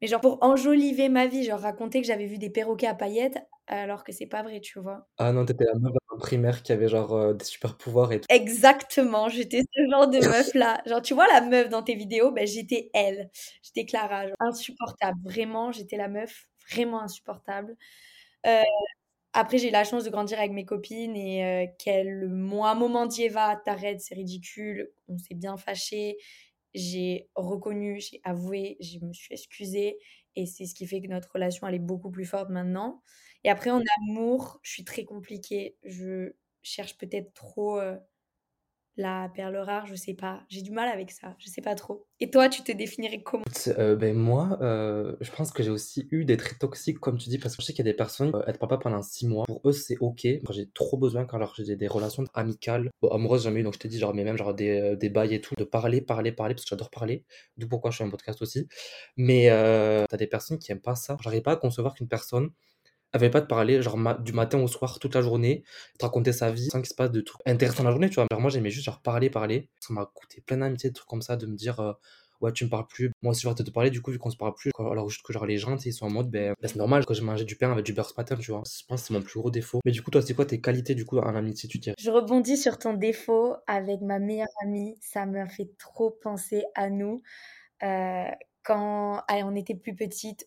mais 0.00 0.08
genre 0.08 0.22
pour 0.22 0.38
enjoliver 0.42 1.10
ma 1.10 1.26
vie, 1.26 1.44
genre 1.44 1.60
raconter 1.60 2.00
que 2.00 2.06
j'avais 2.06 2.26
vu 2.26 2.38
des 2.38 2.48
perroquets 2.48 2.86
à 2.86 2.94
paillettes 2.94 3.38
alors 3.66 4.02
que 4.02 4.12
c'est 4.12 4.26
pas 4.26 4.42
vrai, 4.42 4.60
tu 4.60 4.80
vois. 4.80 5.06
Ah 5.18 5.30
non, 5.30 5.44
t'étais 5.44 5.64
la 5.64 5.74
meuf 5.78 5.92
en 6.08 6.16
primaire 6.16 6.62
qui 6.62 6.72
avait 6.72 6.88
genre 6.88 7.12
euh, 7.14 7.34
des 7.34 7.44
super 7.44 7.76
pouvoirs 7.76 8.12
et 8.12 8.20
tout. 8.20 8.26
Exactement, 8.30 9.28
j'étais 9.28 9.60
ce 9.60 9.90
genre 9.90 10.08
de 10.08 10.18
meuf 10.26 10.54
là. 10.54 10.80
Genre 10.86 11.02
tu 11.02 11.12
vois 11.12 11.26
la 11.26 11.42
meuf 11.42 11.68
dans 11.68 11.82
tes 11.82 11.94
vidéos, 11.94 12.30
ben 12.30 12.46
j'étais 12.46 12.90
elle. 12.94 13.30
J'étais 13.62 13.84
Clara, 13.84 14.24
insupportable, 14.40 15.18
vraiment, 15.22 15.70
j'étais 15.70 15.98
la 15.98 16.08
meuf 16.08 16.46
vraiment 16.70 17.02
insupportable. 17.02 17.76
Euh, 18.46 18.62
après, 19.32 19.58
j'ai 19.58 19.68
eu 19.68 19.72
la 19.72 19.84
chance 19.84 20.04
de 20.04 20.10
grandir 20.10 20.38
avec 20.38 20.52
mes 20.52 20.64
copines 20.64 21.16
et 21.16 21.44
euh, 21.44 22.28
moment 22.28 23.06
dit 23.06 23.24
Eva, 23.24 23.56
t'arrêtes, 23.64 24.00
c'est 24.00 24.14
ridicule. 24.14 24.90
On 25.08 25.18
s'est 25.18 25.34
bien 25.34 25.56
fâché. 25.56 26.16
J'ai 26.74 27.28
reconnu, 27.34 28.00
j'ai 28.00 28.20
avoué, 28.24 28.76
je 28.80 28.98
me 29.04 29.12
suis 29.12 29.34
excusée. 29.34 29.98
Et 30.36 30.46
c'est 30.46 30.66
ce 30.66 30.74
qui 30.74 30.86
fait 30.86 31.00
que 31.02 31.08
notre 31.08 31.30
relation, 31.32 31.66
elle 31.66 31.74
est 31.74 31.78
beaucoup 31.78 32.10
plus 32.10 32.24
forte 32.24 32.50
maintenant. 32.50 33.02
Et 33.44 33.50
après, 33.50 33.70
en 33.70 33.82
amour, 34.02 34.60
je 34.62 34.72
suis 34.72 34.84
très 34.84 35.04
compliquée. 35.04 35.76
Je 35.84 36.32
cherche 36.62 36.96
peut-être 36.98 37.32
trop 37.34 37.78
euh, 37.78 37.96
la 38.98 39.30
perle 39.34 39.56
rare, 39.56 39.86
je 39.86 39.94
sais 39.94 40.14
pas. 40.14 40.42
J'ai 40.48 40.60
du 40.60 40.72
mal 40.72 40.88
avec 40.88 41.10
ça, 41.10 41.34
je 41.38 41.48
sais 41.48 41.62
pas 41.62 41.74
trop. 41.74 42.06
Et 42.20 42.30
toi, 42.30 42.48
tu 42.48 42.62
te 42.62 42.72
définirais 42.72 43.22
comment? 43.22 43.44
Euh, 43.68 43.96
ben 43.96 44.14
moi, 44.14 44.58
euh, 44.60 45.16
je 45.20 45.30
pense 45.30 45.52
que 45.52 45.62
j'ai 45.62 45.70
aussi 45.70 46.08
eu 46.10 46.24
des 46.24 46.36
traits 46.36 46.58
toxiques, 46.58 46.98
comme 46.98 47.16
tu 47.16 47.28
dis, 47.28 47.38
parce 47.38 47.56
que 47.56 47.62
je 47.62 47.66
sais 47.66 47.72
qu'il 47.72 47.86
y 47.86 47.88
a 47.88 47.92
des 47.92 47.96
personnes, 47.96 48.34
euh, 48.34 48.42
être 48.46 48.58
papa 48.58 48.76
pendant 48.76 49.00
6 49.00 49.28
mois, 49.28 49.44
pour 49.46 49.62
eux 49.64 49.72
c'est 49.72 49.96
ok. 50.00 50.26
J'ai 50.50 50.68
trop 50.74 50.98
besoin, 50.98 51.24
quand 51.24 51.38
j'ai 51.56 51.76
des 51.76 51.86
relations 51.86 52.24
amicales, 52.34 52.90
amoureuses, 53.10 53.44
jamais 53.44 53.60
eu, 53.60 53.62
donc 53.62 53.74
je 53.74 53.78
t'ai 53.78 53.88
dit, 53.88 53.98
genre, 53.98 54.14
mais 54.14 54.24
même 54.24 54.36
genre 54.36 54.52
des, 54.52 54.96
des 54.96 55.08
bails 55.08 55.34
et 55.34 55.40
tout, 55.40 55.54
de 55.56 55.64
parler, 55.64 56.00
parler, 56.00 56.32
parler, 56.32 56.54
parce 56.54 56.64
que 56.64 56.70
j'adore 56.70 56.90
parler, 56.90 57.24
d'où 57.56 57.68
pourquoi 57.68 57.92
je 57.92 57.98
fais 57.98 58.04
un 58.04 58.10
podcast 58.10 58.42
aussi. 58.42 58.68
Mais 59.16 59.46
t'as 60.08 60.16
des 60.16 60.26
personnes 60.26 60.58
qui 60.58 60.72
aiment 60.72 60.80
pas 60.80 60.96
ça. 60.96 61.16
J'arrive 61.20 61.42
pas 61.42 61.52
à 61.52 61.56
concevoir 61.56 61.94
qu'une 61.94 62.08
personne 62.08 62.50
avait 63.12 63.30
pas 63.30 63.40
de 63.40 63.46
parler, 63.46 63.80
genre 63.82 63.98
du 64.20 64.32
matin 64.32 64.58
au 64.60 64.66
soir, 64.66 64.98
toute 64.98 65.14
la 65.14 65.22
journée, 65.22 65.64
te 65.98 66.04
raconter 66.04 66.32
sa 66.32 66.50
vie 66.50 66.68
sans 66.70 66.80
qu'il 66.80 66.88
se 66.88 66.94
passe 66.94 67.10
de 67.10 67.20
trucs 67.20 67.40
intéressants 67.46 67.84
la 67.84 67.90
journée, 67.90 68.08
tu 68.08 68.16
vois. 68.16 68.26
Genre, 68.30 68.40
moi, 68.40 68.50
j'aimais 68.50 68.70
juste 68.70 68.84
genre 68.84 69.00
parler, 69.00 69.30
parler. 69.30 69.68
Ça 69.80 69.94
m'a 69.94 70.06
coûté 70.06 70.40
plein 70.40 70.58
d'amitié, 70.58 70.90
de 70.90 70.94
trucs 70.94 71.08
comme 71.08 71.22
ça, 71.22 71.36
de 71.36 71.46
me 71.46 71.56
dire, 71.56 71.80
euh, 71.80 71.92
ouais, 72.40 72.52
tu 72.52 72.64
me 72.64 72.70
parles 72.70 72.86
plus. 72.86 73.10
Moi 73.22 73.32
aussi, 73.32 73.42
je 73.42 73.48
vais 73.48 73.54
te 73.54 73.70
parler, 73.70 73.90
du 73.90 74.02
coup, 74.02 74.10
vu 74.10 74.18
qu'on 74.18 74.30
se 74.30 74.36
parle 74.36 74.54
plus. 74.54 74.70
Alors, 74.78 75.08
que 75.24 75.32
genre 75.32 75.46
les 75.46 75.58
gens, 75.58 75.76
ils 75.76 75.92
sont 75.92 76.06
en 76.06 76.10
mode, 76.10 76.30
ben, 76.30 76.54
ben, 76.60 76.68
c'est 76.68 76.76
normal 76.76 77.06
que 77.06 77.14
j'ai 77.14 77.22
mangé 77.22 77.44
du 77.44 77.56
pain 77.56 77.72
avec 77.72 77.84
du 77.84 77.92
beurre 77.92 78.08
ce 78.08 78.14
matin, 78.16 78.36
tu 78.36 78.50
vois. 78.50 78.62
Je 78.66 78.84
pense 78.86 79.02
que 79.02 79.08
c'est 79.08 79.14
mon 79.14 79.22
plus 79.22 79.40
gros 79.40 79.50
défaut. 79.50 79.80
Mais 79.84 79.92
du 79.92 80.02
coup, 80.02 80.10
toi, 80.10 80.22
c'est 80.22 80.34
quoi 80.34 80.44
tes 80.44 80.60
qualités, 80.60 80.94
du 80.94 81.04
coup, 81.04 81.18
en 81.18 81.34
amitié, 81.34 81.68
tu 81.68 81.78
dirais? 81.78 81.94
Je 81.98 82.10
rebondis 82.10 82.56
sur 82.56 82.78
ton 82.78 82.94
défaut 82.94 83.54
avec 83.66 84.00
ma 84.00 84.18
meilleure 84.18 84.48
amie. 84.62 84.96
Ça 85.00 85.26
m'a 85.26 85.48
fait 85.48 85.70
trop 85.78 86.10
penser 86.10 86.64
à 86.74 86.90
nous. 86.90 87.22
Euh, 87.82 88.24
quand 88.62 89.22
on 89.30 89.56
était 89.56 89.74
plus 89.74 89.94
petite, 89.94 90.46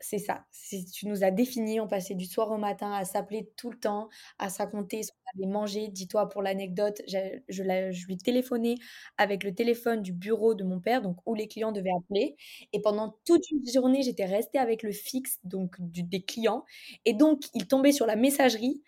c'est 0.00 0.18
ça. 0.18 0.46
Tu 0.92 1.06
nous 1.06 1.24
as 1.24 1.30
défini, 1.30 1.78
on 1.78 1.86
passait 1.86 2.14
du 2.14 2.24
soir 2.24 2.50
au 2.50 2.56
matin 2.56 2.92
à 2.92 3.04
s'appeler 3.04 3.50
tout 3.56 3.70
le 3.70 3.78
temps, 3.78 4.08
à 4.38 4.48
s'aconter 4.48 5.02
ce 5.02 5.12
qu'on 5.12 5.42
avait 5.42 5.52
mangé. 5.52 5.88
Dis-toi, 5.88 6.28
pour 6.28 6.42
l'anecdote, 6.42 7.02
je, 7.06 7.18
je, 7.48 8.06
lui 8.06 8.16
téléphonais 8.16 8.76
avec 9.18 9.44
le 9.44 9.54
téléphone 9.54 10.00
du 10.02 10.12
bureau 10.12 10.54
de 10.54 10.64
mon 10.64 10.80
père, 10.80 11.02
donc 11.02 11.18
où 11.26 11.34
les 11.34 11.48
clients 11.48 11.72
devaient 11.72 11.92
appeler. 11.96 12.36
Et 12.72 12.80
pendant 12.80 13.14
toute 13.26 13.50
une 13.50 13.62
journée, 13.72 14.02
j'étais 14.02 14.24
restée 14.24 14.58
avec 14.58 14.82
le 14.82 14.92
fixe 14.92 15.38
donc 15.44 15.76
des 15.78 16.22
clients. 16.22 16.64
Et 17.04 17.12
donc, 17.12 17.42
il 17.54 17.66
tombait 17.66 17.92
sur 17.92 18.06
la 18.06 18.16
messagerie. 18.16 18.82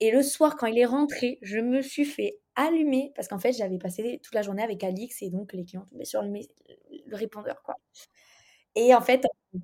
Et 0.00 0.10
le 0.10 0.22
soir, 0.22 0.56
quand 0.56 0.66
il 0.66 0.78
est 0.78 0.84
rentré, 0.84 1.38
je 1.42 1.58
me 1.58 1.80
suis 1.80 2.04
fait 2.04 2.38
allumer 2.56 3.12
parce 3.16 3.28
qu'en 3.28 3.38
fait, 3.38 3.52
j'avais 3.52 3.78
passé 3.78 4.20
toute 4.22 4.34
la 4.34 4.42
journée 4.42 4.62
avec 4.62 4.84
Alix 4.84 5.22
et 5.22 5.30
donc 5.30 5.52
les 5.54 5.64
clients 5.64 5.86
tombaient 5.90 6.04
sur 6.04 6.22
le, 6.22 6.30
le 7.06 7.16
répondeur, 7.16 7.62
quoi. 7.62 7.76
Et 8.74 8.94
en 8.94 9.00
fait, 9.00 9.22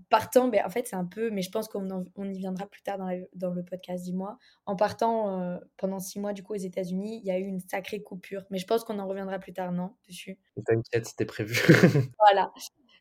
partant, 0.08 0.48
ben, 0.48 0.62
en 0.64 0.70
fait, 0.70 0.86
c'est 0.86 0.96
un 0.96 1.04
peu, 1.04 1.30
mais 1.30 1.42
je 1.42 1.50
pense 1.50 1.68
qu'on 1.68 2.06
on 2.16 2.30
y 2.30 2.38
viendra 2.38 2.66
plus 2.66 2.82
tard 2.82 2.98
dans, 2.98 3.10
dans 3.34 3.50
le 3.52 3.62
podcast, 3.62 4.04
dis-moi. 4.04 4.38
En 4.66 4.76
partant 4.76 5.40
euh, 5.40 5.58
pendant 5.76 6.00
six 6.00 6.18
mois, 6.18 6.32
du 6.32 6.42
coup, 6.42 6.54
aux 6.54 6.56
États-Unis, 6.56 7.20
il 7.22 7.26
y 7.26 7.30
a 7.30 7.38
eu 7.38 7.44
une 7.44 7.60
sacrée 7.60 8.02
coupure. 8.02 8.44
Mais 8.50 8.58
je 8.58 8.66
pense 8.66 8.84
qu'on 8.84 8.98
en 8.98 9.06
reviendra 9.06 9.38
plus 9.38 9.52
tard, 9.52 9.72
non 9.72 9.94
Dessus? 10.08 10.38
T'inquiète, 10.66 11.06
c'était 11.06 11.26
prévu. 11.26 11.60
voilà. 12.18 12.52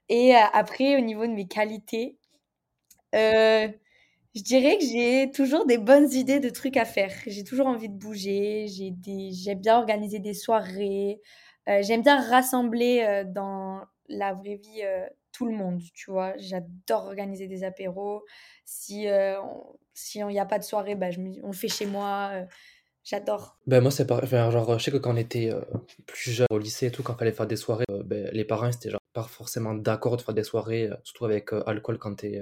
Et 0.09 0.35
euh, 0.35 0.39
après, 0.53 0.97
au 0.97 0.99
niveau 0.99 1.25
de 1.25 1.31
mes 1.31 1.47
qualités, 1.47 2.17
euh, 3.15 3.69
je 4.35 4.41
dirais 4.41 4.77
que 4.77 4.85
j'ai 4.85 5.31
toujours 5.31 5.65
des 5.65 5.77
bonnes 5.77 6.11
idées 6.11 6.39
de 6.39 6.49
trucs 6.49 6.75
à 6.77 6.85
faire. 6.85 7.13
J'ai 7.27 7.43
toujours 7.43 7.67
envie 7.67 7.89
de 7.89 7.97
bouger. 7.97 8.67
J'ai 8.67 8.91
des... 8.91 9.31
J'aime 9.31 9.59
bien 9.59 9.77
organiser 9.77 10.19
des 10.19 10.33
soirées. 10.33 11.21
J'aime 11.65 12.01
bien 12.01 12.19
rassembler 12.19 13.23
dans 13.27 13.85
la 14.09 14.33
vraie 14.33 14.57
vie 14.57 14.81
tout 15.33 15.45
le 15.45 15.51
monde, 15.51 15.81
tu 15.93 16.11
vois. 16.11 16.33
J'adore 16.37 17.05
organiser 17.07 17.47
des 17.47 17.63
apéros. 17.63 18.23
Si 18.63 19.09
euh, 19.09 19.35
il 20.15 20.27
n'y 20.27 20.39
a 20.39 20.45
pas 20.45 20.59
de 20.59 20.63
soirée, 20.63 20.95
bah, 20.95 21.07
on 21.43 21.47
le 21.47 21.53
fait 21.53 21.67
chez 21.67 21.85
moi. 21.85 22.29
Euh, 22.33 22.45
j'adore. 23.03 23.57
Ben 23.67 23.81
moi 23.81 23.91
c'est 23.91 24.07
pareil. 24.07 24.29
Genre, 24.29 24.79
je 24.79 24.83
sais 24.83 24.91
que 24.91 24.97
quand 24.97 25.13
on 25.13 25.17
était 25.17 25.51
euh, 25.51 25.61
plus 26.05 26.31
jeune 26.31 26.47
au 26.51 26.59
lycée 26.59 26.85
et 26.85 26.91
tout, 26.91 27.03
quand 27.03 27.17
fallait 27.17 27.33
faire 27.33 27.47
des 27.47 27.57
soirées, 27.57 27.85
ben, 28.05 28.29
les 28.31 28.45
parents 28.45 28.69
étaient 28.69 28.91
genre 28.91 29.01
pas 29.11 29.23
forcément 29.23 29.73
d'accord 29.73 30.15
de 30.17 30.21
faire 30.21 30.33
des 30.33 30.43
soirées, 30.43 30.89
surtout 31.03 31.25
avec 31.25 31.51
alcool 31.65 31.97
quand 31.97 32.15
t'es 32.15 32.41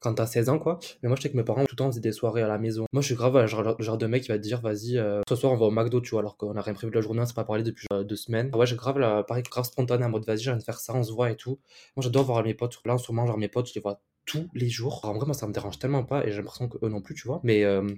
quand 0.00 0.14
t'as 0.14 0.26
16 0.26 0.48
ans, 0.48 0.58
quoi. 0.58 0.78
Mais 1.02 1.08
moi, 1.08 1.16
je 1.16 1.22
sais 1.22 1.30
que 1.30 1.36
mes 1.36 1.44
parents, 1.44 1.64
tout 1.64 1.74
le 1.74 1.76
temps, 1.76 1.90
faisaient 1.90 2.00
des 2.00 2.12
soirées 2.12 2.42
à 2.42 2.48
la 2.48 2.58
maison. 2.58 2.86
Moi, 2.92 3.02
je 3.02 3.06
suis 3.06 3.14
grave, 3.14 3.46
genre, 3.46 3.76
le 3.78 3.84
genre 3.84 3.98
de 3.98 4.06
mec 4.06 4.22
qui 4.22 4.28
va 4.28 4.38
te 4.38 4.42
dire, 4.42 4.60
vas-y, 4.60 4.98
euh, 4.98 5.20
ce 5.28 5.36
soir, 5.36 5.52
on 5.52 5.56
va 5.56 5.66
au 5.66 5.70
McDo, 5.70 6.00
tu 6.00 6.10
vois, 6.10 6.20
alors 6.20 6.36
qu'on 6.36 6.56
a 6.56 6.60
rien 6.60 6.74
prévu 6.74 6.90
de 6.90 6.96
la 6.96 7.02
journée, 7.02 7.20
on 7.20 7.26
s'est 7.26 7.34
pas 7.34 7.44
parlé 7.44 7.62
depuis 7.62 7.86
euh, 7.92 8.04
deux 8.04 8.16
semaines. 8.16 8.54
Ouais, 8.54 8.66
j'ai 8.66 8.76
grave, 8.76 9.24
pareil, 9.26 9.42
grave 9.42 9.64
spontané, 9.64 10.04
en 10.04 10.10
mode, 10.10 10.24
vas-y, 10.24 10.38
j'ai 10.38 10.50
envie 10.50 10.60
de 10.60 10.64
faire 10.64 10.80
ça, 10.80 10.94
on 10.94 11.02
se 11.02 11.12
voit 11.12 11.30
et 11.30 11.36
tout. 11.36 11.58
Moi, 11.96 12.02
j'adore 12.02 12.24
voir 12.24 12.42
mes 12.44 12.54
potes. 12.54 12.78
Là, 12.84 12.94
en 12.94 12.98
ce 12.98 13.10
moment, 13.12 13.26
genre, 13.26 13.38
mes 13.38 13.48
potes, 13.48 13.68
je 13.68 13.74
les 13.74 13.80
vois 13.80 14.00
tous 14.28 14.48
les 14.54 14.68
jours. 14.68 15.04
en 15.04 15.14
vrai, 15.14 15.26
moi, 15.26 15.34
ça 15.34 15.46
me 15.46 15.52
dérange 15.52 15.78
tellement 15.78 16.04
pas 16.04 16.24
et 16.26 16.30
j'ai 16.30 16.36
l'impression 16.38 16.68
qu'eux 16.68 16.88
non 16.88 17.00
plus, 17.00 17.14
tu 17.14 17.26
vois. 17.26 17.40
Mais 17.42 17.64
euh, 17.64 17.88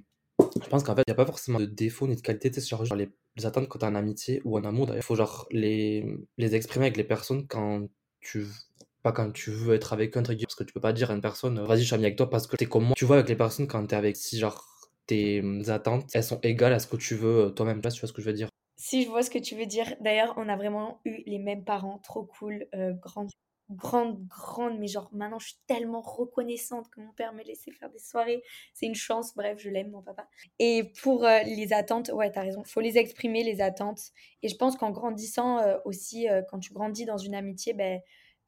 je 0.40 0.68
pense 0.68 0.84
qu'en 0.84 0.94
fait, 0.94 1.02
il 1.06 1.10
n'y 1.10 1.12
a 1.12 1.16
pas 1.16 1.26
forcément 1.26 1.58
de 1.58 1.66
défaut 1.66 2.06
ni 2.06 2.16
de 2.16 2.20
qualité, 2.20 2.50
tu 2.50 2.60
sais, 2.60 2.66
genre, 2.66 2.84
les, 2.94 3.10
les 3.36 3.46
attentes 3.46 3.68
quand 3.68 3.80
t'es 3.80 3.86
en 3.86 3.94
amitié 3.94 4.40
ou 4.44 4.56
en 4.56 4.64
amour, 4.64 4.86
d'ailleurs, 4.86 5.04
faut 5.04 5.16
genre 5.16 5.46
les, 5.50 6.06
les 6.38 6.54
exprimer 6.54 6.86
avec 6.86 6.96
les 6.96 7.04
personnes 7.04 7.46
quand 7.46 7.88
tu 8.20 8.46
pas 9.02 9.12
quand 9.12 9.30
tu 9.32 9.50
veux 9.50 9.74
être 9.74 9.92
avec 9.92 10.16
un, 10.16 10.22
parce 10.22 10.54
que 10.54 10.64
tu 10.64 10.72
peux 10.72 10.80
pas 10.80 10.92
dire 10.92 11.10
à 11.10 11.14
une 11.14 11.20
personne, 11.20 11.60
vas-y, 11.60 11.80
je 11.80 11.86
suis 11.86 11.94
ami 11.94 12.04
avec 12.04 12.16
toi 12.16 12.28
parce 12.28 12.46
que 12.46 12.56
t'es 12.56 12.66
comme 12.66 12.84
moi. 12.84 12.94
Tu 12.96 13.04
vois, 13.04 13.16
avec 13.16 13.28
les 13.28 13.36
personnes, 13.36 13.66
quand 13.66 13.84
t'es 13.86 13.96
avec, 13.96 14.16
si 14.16 14.38
genre 14.38 14.66
tes 15.06 15.40
hum, 15.40 15.62
attentes, 15.68 16.08
elles 16.14 16.24
sont 16.24 16.40
égales 16.42 16.72
à 16.72 16.78
ce 16.78 16.86
que 16.86 16.96
tu 16.96 17.14
veux 17.14 17.46
euh, 17.46 17.50
toi-même. 17.50 17.80
tu 17.80 17.88
vois 17.88 18.08
ce 18.08 18.12
que 18.12 18.22
je 18.22 18.26
veux 18.26 18.32
dire? 18.32 18.48
Si, 18.76 19.04
je 19.04 19.08
vois 19.08 19.22
ce 19.22 19.30
que 19.30 19.38
tu 19.38 19.56
veux 19.56 19.66
dire. 19.66 19.94
D'ailleurs, 20.00 20.34
on 20.36 20.48
a 20.48 20.56
vraiment 20.56 21.00
eu 21.04 21.22
les 21.26 21.38
mêmes 21.38 21.64
parents, 21.64 21.98
trop 21.98 22.24
cool, 22.24 22.66
euh, 22.74 22.92
grande, 22.94 23.30
grande, 23.70 24.24
grande, 24.26 24.78
mais 24.78 24.86
genre 24.86 25.10
maintenant, 25.12 25.38
je 25.38 25.48
suis 25.48 25.58
tellement 25.66 26.00
reconnaissante 26.00 26.88
que 26.90 27.00
mon 27.00 27.12
père 27.12 27.32
me 27.34 27.42
laissait 27.42 27.72
faire 27.72 27.90
des 27.90 27.98
soirées. 27.98 28.42
C'est 28.72 28.86
une 28.86 28.94
chance, 28.94 29.34
bref, 29.34 29.58
je 29.58 29.68
l'aime, 29.68 29.90
mon 29.90 30.02
papa. 30.02 30.28
Et 30.58 30.92
pour 31.02 31.24
euh, 31.24 31.42
les 31.42 31.72
attentes, 31.72 32.10
ouais, 32.14 32.30
t'as 32.30 32.42
raison, 32.42 32.62
faut 32.64 32.80
les 32.80 32.96
exprimer, 32.96 33.44
les 33.44 33.60
attentes. 33.60 34.00
Et 34.42 34.48
je 34.48 34.56
pense 34.56 34.76
qu'en 34.76 34.90
grandissant 34.90 35.58
aussi, 35.84 36.26
quand 36.50 36.58
tu 36.60 36.72
grandis 36.72 37.04
dans 37.04 37.18
une 37.18 37.34
amitié, 37.34 37.74
ben 37.74 38.00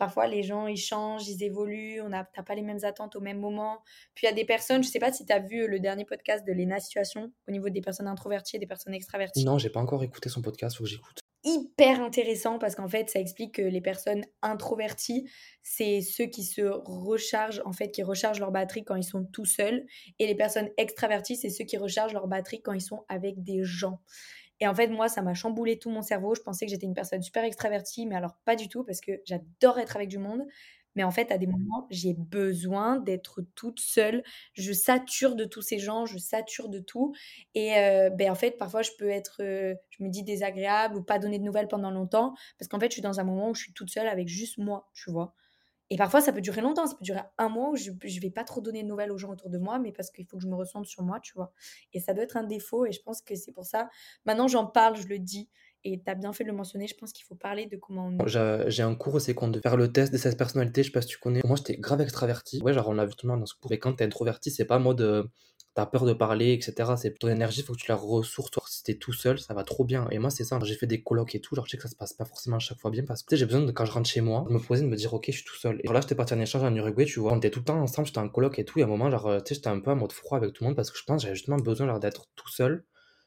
Parfois, 0.02 0.26
les 0.26 0.42
gens, 0.42 0.66
ils 0.66 0.76
changent, 0.76 1.28
ils 1.28 1.44
évoluent, 1.44 2.00
on 2.00 2.08
n'a 2.08 2.24
pas 2.24 2.56
les 2.56 2.62
mêmes 2.62 2.82
attentes 2.82 3.14
au 3.14 3.20
même 3.20 3.38
moment. 3.38 3.84
Puis 4.16 4.26
il 4.26 4.30
y 4.30 4.32
a 4.32 4.34
des 4.34 4.44
personnes, 4.44 4.82
je 4.82 4.88
sais 4.88 4.98
pas 4.98 5.12
si 5.12 5.24
tu 5.24 5.32
as 5.32 5.38
vu 5.38 5.68
le 5.68 5.78
dernier 5.78 6.04
podcast 6.04 6.44
de 6.44 6.52
Lena 6.52 6.80
Situation 6.80 7.32
au 7.46 7.52
niveau 7.52 7.68
des 7.68 7.80
personnes 7.80 8.08
introverties 8.08 8.56
et 8.56 8.58
des 8.58 8.66
personnes 8.66 8.94
extraverties. 8.94 9.44
Non, 9.44 9.58
j'ai 9.58 9.70
pas 9.70 9.78
encore 9.78 10.02
écouté 10.02 10.28
son 10.28 10.42
podcast, 10.42 10.76
faut 10.76 10.82
que 10.82 10.90
j'écoute. 10.90 11.20
Hyper 11.44 12.00
intéressant 12.00 12.58
parce 12.58 12.74
qu'en 12.74 12.88
fait, 12.88 13.10
ça 13.10 13.20
explique 13.20 13.54
que 13.54 13.62
les 13.62 13.80
personnes 13.80 14.24
introverties, 14.42 15.30
c'est 15.62 16.00
ceux 16.00 16.26
qui 16.26 16.42
se 16.42 16.62
rechargent, 16.62 17.62
en 17.64 17.72
fait, 17.72 17.92
qui 17.92 18.02
rechargent 18.02 18.40
leur 18.40 18.50
batterie 18.50 18.82
quand 18.82 18.96
ils 18.96 19.04
sont 19.04 19.24
tout 19.26 19.44
seuls. 19.44 19.86
Et 20.18 20.26
les 20.26 20.34
personnes 20.34 20.70
extraverties, 20.78 21.36
c'est 21.36 21.50
ceux 21.50 21.64
qui 21.64 21.76
rechargent 21.76 22.12
leur 22.12 22.26
batterie 22.26 22.60
quand 22.60 22.72
ils 22.72 22.80
sont 22.80 23.04
avec 23.08 23.44
des 23.44 23.62
gens. 23.62 24.00
Et 24.62 24.68
en 24.68 24.76
fait, 24.76 24.86
moi, 24.86 25.08
ça 25.08 25.22
m'a 25.22 25.34
chamboulé 25.34 25.76
tout 25.80 25.90
mon 25.90 26.02
cerveau. 26.02 26.36
Je 26.36 26.40
pensais 26.42 26.66
que 26.66 26.70
j'étais 26.70 26.86
une 26.86 26.94
personne 26.94 27.20
super 27.20 27.42
extravertie, 27.44 28.06
mais 28.06 28.14
alors 28.14 28.36
pas 28.44 28.54
du 28.56 28.68
tout, 28.68 28.84
parce 28.84 29.00
que 29.00 29.10
j'adore 29.26 29.80
être 29.80 29.96
avec 29.96 30.08
du 30.08 30.18
monde. 30.18 30.44
Mais 30.94 31.02
en 31.04 31.10
fait, 31.10 31.32
à 31.32 31.38
des 31.38 31.48
moments, 31.48 31.88
j'ai 31.90 32.14
besoin 32.14 32.98
d'être 32.98 33.42
toute 33.56 33.80
seule. 33.80 34.22
Je 34.52 34.72
sature 34.72 35.34
de 35.34 35.44
tous 35.46 35.62
ces 35.62 35.78
gens, 35.80 36.06
je 36.06 36.18
sature 36.18 36.68
de 36.68 36.78
tout. 36.78 37.12
Et 37.56 37.76
euh, 37.76 38.10
ben, 38.10 38.30
en 38.30 38.34
fait, 38.36 38.52
parfois, 38.58 38.82
je 38.82 38.92
peux 38.98 39.08
être, 39.10 39.42
euh, 39.42 39.74
je 39.90 40.04
me 40.04 40.10
dis, 40.10 40.22
désagréable 40.22 40.96
ou 40.96 41.02
pas 41.02 41.18
donner 41.18 41.40
de 41.40 41.44
nouvelles 41.44 41.68
pendant 41.68 41.90
longtemps. 41.90 42.34
Parce 42.58 42.68
qu'en 42.68 42.78
fait, 42.78 42.86
je 42.88 42.92
suis 42.94 43.02
dans 43.02 43.18
un 43.20 43.24
moment 43.24 43.50
où 43.50 43.54
je 43.56 43.62
suis 43.62 43.72
toute 43.72 43.90
seule 43.90 44.06
avec 44.06 44.28
juste 44.28 44.58
moi, 44.58 44.88
tu 44.94 45.10
vois? 45.10 45.34
Et 45.92 45.96
parfois, 45.96 46.22
ça 46.22 46.32
peut 46.32 46.40
durer 46.40 46.62
longtemps, 46.62 46.86
ça 46.86 46.94
peut 46.94 47.04
durer 47.04 47.20
un 47.36 47.50
mois 47.50 47.68
où 47.68 47.76
je 47.76 47.90
ne 47.90 48.20
vais 48.20 48.30
pas 48.30 48.44
trop 48.44 48.62
donner 48.62 48.82
de 48.82 48.88
nouvelles 48.88 49.12
aux 49.12 49.18
gens 49.18 49.30
autour 49.30 49.50
de 49.50 49.58
moi, 49.58 49.78
mais 49.78 49.92
parce 49.92 50.10
qu'il 50.10 50.24
faut 50.24 50.38
que 50.38 50.42
je 50.42 50.48
me 50.48 50.54
ressente 50.54 50.86
sur 50.86 51.02
moi, 51.02 51.20
tu 51.20 51.34
vois. 51.34 51.52
Et 51.92 52.00
ça 52.00 52.14
doit 52.14 52.24
être 52.24 52.38
un 52.38 52.44
défaut, 52.44 52.86
et 52.86 52.92
je 52.92 53.02
pense 53.02 53.20
que 53.20 53.34
c'est 53.34 53.52
pour 53.52 53.66
ça. 53.66 53.90
Maintenant, 54.24 54.48
j'en 54.48 54.64
parle, 54.64 54.96
je 54.96 55.06
le 55.06 55.18
dis, 55.18 55.50
et 55.84 56.00
tu 56.02 56.10
as 56.10 56.14
bien 56.14 56.32
fait 56.32 56.44
de 56.44 56.48
le 56.48 56.56
mentionner, 56.56 56.86
je 56.86 56.94
pense 56.94 57.12
qu'il 57.12 57.26
faut 57.26 57.34
parler 57.34 57.66
de 57.66 57.76
comment 57.76 58.06
on 58.06 58.26
J'ai 58.26 58.82
un 58.82 58.94
cours 58.94 59.16
aussi 59.16 59.34
de 59.34 59.60
faire 59.60 59.76
le 59.76 59.92
test 59.92 60.14
de 60.14 60.16
cette 60.16 60.38
personnalité, 60.38 60.82
je 60.82 60.88
sais 60.88 60.92
pas 60.92 61.02
si 61.02 61.08
tu 61.08 61.18
connais. 61.18 61.42
Moi, 61.44 61.56
j'étais 61.56 61.76
grave 61.76 62.00
extraverti. 62.00 62.62
Ouais, 62.62 62.72
genre, 62.72 62.88
on 62.88 62.94
l'a 62.94 63.04
vu 63.04 63.14
tout 63.14 63.26
le 63.26 63.32
monde 63.32 63.40
dans 63.40 63.46
ce 63.46 63.54
cours. 63.54 63.72
Et 63.72 63.78
quand 63.78 63.92
t'es 63.92 64.04
introverti, 64.04 64.50
c'est 64.50 64.64
pas 64.64 64.78
mode 64.78 65.02
euh, 65.02 65.24
t'as 65.74 65.86
peur 65.86 66.04
de 66.04 66.12
parler, 66.12 66.52
etc. 66.52 66.92
C'est 66.96 67.18
ton 67.18 67.28
énergie, 67.28 67.62
faut 67.62 67.72
que 67.72 67.78
tu 67.78 67.88
la 67.88 67.96
ressources. 67.96 68.50
Toi, 68.50 68.62
si 68.68 68.82
t'es 68.82 68.94
tout 68.94 69.12
seul, 69.12 69.38
ça 69.38 69.54
va 69.54 69.64
trop 69.64 69.84
bien. 69.84 70.06
Et 70.10 70.18
moi, 70.18 70.30
c'est 70.30 70.44
ça. 70.44 70.58
J'ai 70.62 70.74
fait 70.74 70.86
des 70.86 71.02
colloques 71.02 71.34
et 71.34 71.40
tout. 71.40 71.54
Genre, 71.54 71.64
je 71.66 71.72
sais 71.72 71.76
que 71.76 71.82
ça 71.82 71.88
se 71.88 71.96
passe 71.96 72.12
pas 72.12 72.24
forcément 72.24 72.56
à 72.56 72.58
chaque 72.58 72.78
fois 72.78 72.90
bien 72.90 73.04
parce 73.04 73.22
que 73.22 73.36
j'ai 73.36 73.46
besoin 73.46 73.70
quand 73.72 73.84
je 73.84 73.92
rentre 73.92 74.08
chez 74.08 74.20
moi, 74.20 74.44
de 74.48 74.54
me 74.54 74.58
poser, 74.58 74.82
de 74.82 74.88
me 74.88 74.96
dire, 74.96 75.12
ok, 75.14 75.24
je 75.28 75.32
suis 75.32 75.44
tout 75.44 75.56
seul. 75.56 75.80
Et 75.82 75.88
là, 75.88 76.00
j'étais 76.00 76.14
parti 76.14 76.34
en 76.34 76.40
échange 76.40 76.62
en 76.62 76.74
Uruguay, 76.74 77.04
tu 77.04 77.20
vois. 77.20 77.32
On 77.32 77.38
était 77.38 77.50
tout 77.50 77.60
le 77.60 77.64
temps 77.64 77.80
ensemble, 77.80 78.06
j'étais 78.06 78.18
en 78.18 78.28
colloque 78.28 78.58
et 78.58 78.64
tout. 78.64 78.78
Et 78.78 78.82
à 78.82 78.84
un 78.84 78.88
moment, 78.88 79.10
genre, 79.10 79.42
tu 79.42 79.48
sais, 79.48 79.54
j'étais 79.54 79.68
un 79.68 79.80
peu 79.80 79.90
en 79.90 79.96
mode 79.96 80.12
froid 80.12 80.38
avec 80.38 80.52
tout 80.52 80.64
le 80.64 80.68
monde 80.68 80.76
parce 80.76 80.90
que 80.90 80.98
je 80.98 81.04
pense 81.04 81.18
que 81.18 81.22
j'avais 81.22 81.34
justement 81.34 81.58
besoin 81.58 81.98
d'être 81.98 82.28
tout 82.36 82.48
seul 82.48 82.84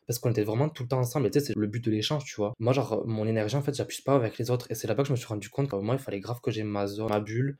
parce 0.07 0.19
qu'on 0.19 0.31
était 0.31 0.43
vraiment 0.43 0.69
tout 0.69 0.83
le 0.83 0.89
temps 0.89 0.99
ensemble 0.99 1.27
et 1.27 1.31
tu 1.31 1.39
sais 1.39 1.47
c'est 1.47 1.55
le 1.55 1.67
but 1.67 1.83
de 1.83 1.91
l'échange 1.91 2.25
tu 2.25 2.35
vois 2.35 2.53
moi 2.59 2.73
genre 2.73 3.05
mon 3.07 3.25
énergie 3.25 3.55
en 3.55 3.61
fait 3.61 3.73
j'appuie 3.73 4.01
pas 4.01 4.15
avec 4.15 4.37
les 4.37 4.51
autres 4.51 4.67
et 4.69 4.75
c'est 4.75 4.87
là-bas 4.87 5.03
que 5.03 5.07
je 5.07 5.13
me 5.13 5.17
suis 5.17 5.27
rendu 5.27 5.49
compte 5.49 5.69
qu'à 5.69 5.77
moi 5.77 5.95
il 5.95 5.99
fallait 5.99 6.19
grave 6.19 6.39
que 6.41 6.51
j'ai 6.51 6.63
ma 6.63 6.87
zone 6.87 7.09
ma 7.09 7.19
bulle 7.19 7.57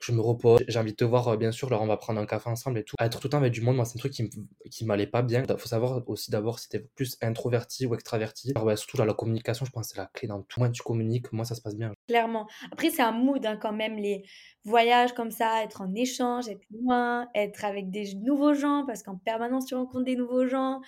je 0.00 0.12
me 0.12 0.20
repose, 0.20 0.60
j'ai 0.68 0.78
envie 0.78 0.92
de 0.92 0.96
te 0.96 1.04
voir, 1.04 1.28
euh, 1.28 1.36
bien 1.36 1.52
sûr, 1.52 1.68
alors 1.68 1.82
on 1.82 1.86
va 1.86 1.96
prendre 1.96 2.20
un 2.20 2.26
café 2.26 2.50
ensemble 2.50 2.78
et 2.78 2.84
tout. 2.84 2.94
Être 3.00 3.20
tout 3.20 3.26
le 3.26 3.30
temps 3.30 3.38
avec 3.38 3.52
du 3.52 3.60
monde, 3.60 3.76
moi, 3.76 3.84
c'est 3.84 3.96
un 3.96 3.98
truc 3.98 4.12
qui, 4.12 4.28
qui 4.70 4.84
m'allait 4.84 5.06
pas 5.06 5.22
bien. 5.22 5.42
Il 5.48 5.58
faut 5.58 5.68
savoir 5.68 6.02
aussi 6.08 6.30
d'abord 6.30 6.58
si 6.58 6.68
t'es 6.68 6.80
plus 6.80 7.16
introverti 7.22 7.86
ou 7.86 7.94
extraverti. 7.94 8.52
Alors, 8.54 8.76
surtout, 8.78 8.98
la 8.98 9.14
communication, 9.14 9.64
je 9.64 9.70
pense 9.70 9.88
c'est 9.88 9.96
la 9.96 10.06
clé 10.06 10.28
dans 10.28 10.42
tout. 10.42 10.60
Moins 10.60 10.70
tu 10.70 10.82
communiques, 10.82 11.32
moi, 11.32 11.44
ça 11.44 11.54
se 11.54 11.62
passe 11.62 11.76
bien. 11.76 11.92
Clairement. 12.08 12.46
Après, 12.72 12.90
c'est 12.90 13.02
un 13.02 13.12
mood 13.12 13.44
hein, 13.46 13.56
quand 13.56 13.72
même, 13.72 13.96
les 13.96 14.24
voyages 14.64 15.12
comme 15.14 15.30
ça, 15.30 15.62
être 15.62 15.80
en 15.80 15.94
échange, 15.94 16.48
être 16.48 16.64
loin, 16.70 17.28
être 17.34 17.64
avec 17.64 17.90
des 17.90 18.14
nouveaux 18.14 18.54
gens, 18.54 18.84
parce 18.86 19.02
qu'en 19.02 19.16
permanence, 19.16 19.66
tu 19.66 19.74
rencontres 19.74 20.04
des 20.04 20.16
nouveaux 20.16 20.46
gens. 20.46 20.80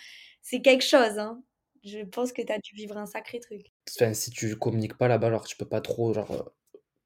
C'est 0.42 0.60
quelque 0.60 0.84
chose, 0.84 1.18
hein. 1.18 1.42
Je 1.84 2.00
pense 2.00 2.32
que 2.32 2.42
tu 2.42 2.52
as 2.52 2.58
dû 2.58 2.74
vivre 2.74 2.96
un 2.96 3.06
sacré 3.06 3.38
truc. 3.38 3.72
Enfin, 3.96 4.12
si 4.12 4.30
tu 4.30 4.56
communiques 4.56 4.98
pas 4.98 5.08
là-bas, 5.08 5.28
alors 5.28 5.46
tu 5.46 5.56
peux 5.56 5.68
pas 5.68 5.80
trop, 5.80 6.12
genre 6.12 6.30
euh, 6.32 6.42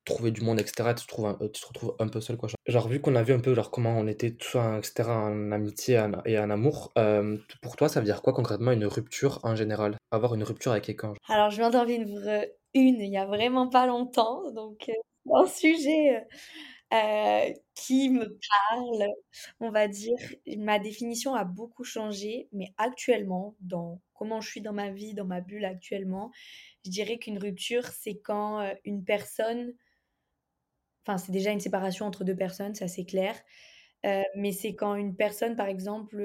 trouver 0.05 0.31
du 0.31 0.41
monde, 0.41 0.61
etc. 0.61 0.95
Tu 0.97 1.05
te, 1.05 1.09
trouves 1.09 1.27
un, 1.27 1.39
tu 1.53 1.61
te 1.61 1.67
retrouves 1.67 1.95
un 1.99 2.09
peu 2.09 2.21
seul, 2.21 2.37
quoi. 2.37 2.49
Genre, 2.67 2.89
vu 2.89 3.01
qu'on 3.01 3.15
a 3.15 3.23
vu 3.23 3.33
un 3.33 3.41
peu 3.41 3.55
genre, 3.55 3.71
comment 3.71 3.97
on 3.99 4.07
était 4.07 4.33
tous, 4.33 4.59
etc., 4.79 5.09
en 5.09 5.53
amitié 5.53 6.03
et 6.25 6.39
en 6.39 6.51
amour, 6.51 6.93
euh, 6.99 7.37
pour 7.61 7.77
toi, 7.77 7.89
ça 7.89 8.01
veut 8.01 8.07
dire 8.07 8.23
quoi 8.23 8.33
concrètement 8.33 8.73
une 8.73 8.87
rupture 8.87 9.41
en 9.43 9.55
général? 9.55 9.97
Avoir 10.11 10.35
une 10.35 10.43
rupture 10.43 10.73
avec 10.73 10.85
quelqu'un 10.85 11.15
Alors, 11.29 11.51
je 11.51 11.57
viens 11.57 11.71
d'en 11.71 11.85
vivre 11.85 12.47
une 12.75 13.01
il 13.01 13.11
y 13.11 13.19
a 13.19 13.27
vraiment 13.27 13.69
pas 13.69 13.87
longtemps, 13.87 14.51
donc 14.53 14.89
euh, 14.89 15.35
un 15.35 15.47
sujet 15.47 16.25
euh, 16.93 17.53
qui 17.75 18.11
me 18.11 18.39
parle, 18.71 19.09
on 19.61 19.71
va 19.71 19.89
dire. 19.89 20.17
Ma 20.59 20.79
définition 20.79 21.35
a 21.35 21.45
beaucoup 21.45 21.85
changé, 21.85 22.49
mais 22.53 22.73
actuellement, 22.77 23.55
dans 23.61 24.01
comment 24.15 24.41
je 24.41 24.49
suis 24.49 24.61
dans 24.61 24.73
ma 24.73 24.91
vie, 24.91 25.15
dans 25.15 25.25
ma 25.25 25.41
bulle 25.41 25.65
actuellement, 25.65 26.31
je 26.85 26.91
dirais 26.91 27.19
qu'une 27.19 27.39
rupture, 27.39 27.87
c'est 27.87 28.19
quand 28.19 28.65
une 28.85 29.05
personne 29.05 29.75
Enfin, 31.07 31.19
c'est 31.19 31.33
déjà 31.33 31.51
une 31.51 31.61
séparation 31.61 32.07
entre 32.07 32.25
deux 32.25 32.37
personnes, 32.37 32.75
ça 32.75 32.89
c'est 32.89 33.05
clair. 33.05 33.35
Euh, 34.05 34.23
mais 34.37 34.53
c'est 34.53 34.75
quand 34.75 34.97
une 34.97 35.15
personne, 35.17 35.57
par 35.57 35.69
exemple, 35.69 36.17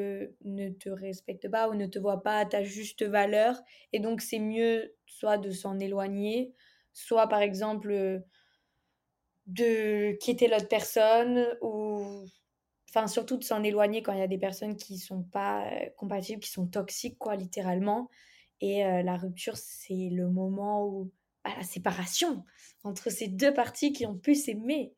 ne 0.44 0.70
te 0.70 0.90
respecte 0.90 1.50
pas 1.50 1.70
ou 1.70 1.76
ne 1.76 1.86
te 1.86 2.00
voit 2.00 2.24
pas 2.24 2.40
à 2.40 2.46
ta 2.46 2.64
juste 2.64 3.04
valeur. 3.04 3.56
Et 3.94 4.00
donc, 4.00 4.22
c'est 4.22 4.40
mieux 4.40 4.96
soit 5.06 5.38
de 5.38 5.52
s'en 5.52 5.80
éloigner, 5.80 6.54
soit, 6.94 7.28
par 7.28 7.42
exemple, 7.42 8.24
de 9.46 10.14
quitter 10.20 10.48
l'autre 10.48 10.68
personne 10.68 11.48
ou... 11.62 12.26
Enfin, 12.90 13.08
surtout 13.08 13.38
de 13.38 13.44
s'en 13.44 13.64
éloigner 13.64 14.02
quand 14.02 14.14
il 14.14 14.20
y 14.20 14.24
a 14.24 14.28
des 14.28 14.38
personnes 14.38 14.78
qui 14.78 14.98
sont 14.98 15.22
pas 15.24 15.70
compatibles, 15.98 16.42
qui 16.42 16.50
sont 16.50 16.68
toxiques, 16.68 17.18
quoi, 17.20 17.36
littéralement. 17.36 18.10
Et 18.62 18.82
la 18.82 19.18
rupture, 19.18 19.58
c'est 19.58 20.10
le 20.12 20.30
moment 20.30 20.86
où 20.88 21.12
la 21.56 21.64
séparation 21.64 22.44
entre 22.84 23.10
ces 23.10 23.28
deux 23.28 23.54
parties 23.54 23.94
qui 23.94 24.06
ont 24.06 24.18
pu 24.18 24.36
s'aimer. 24.36 24.94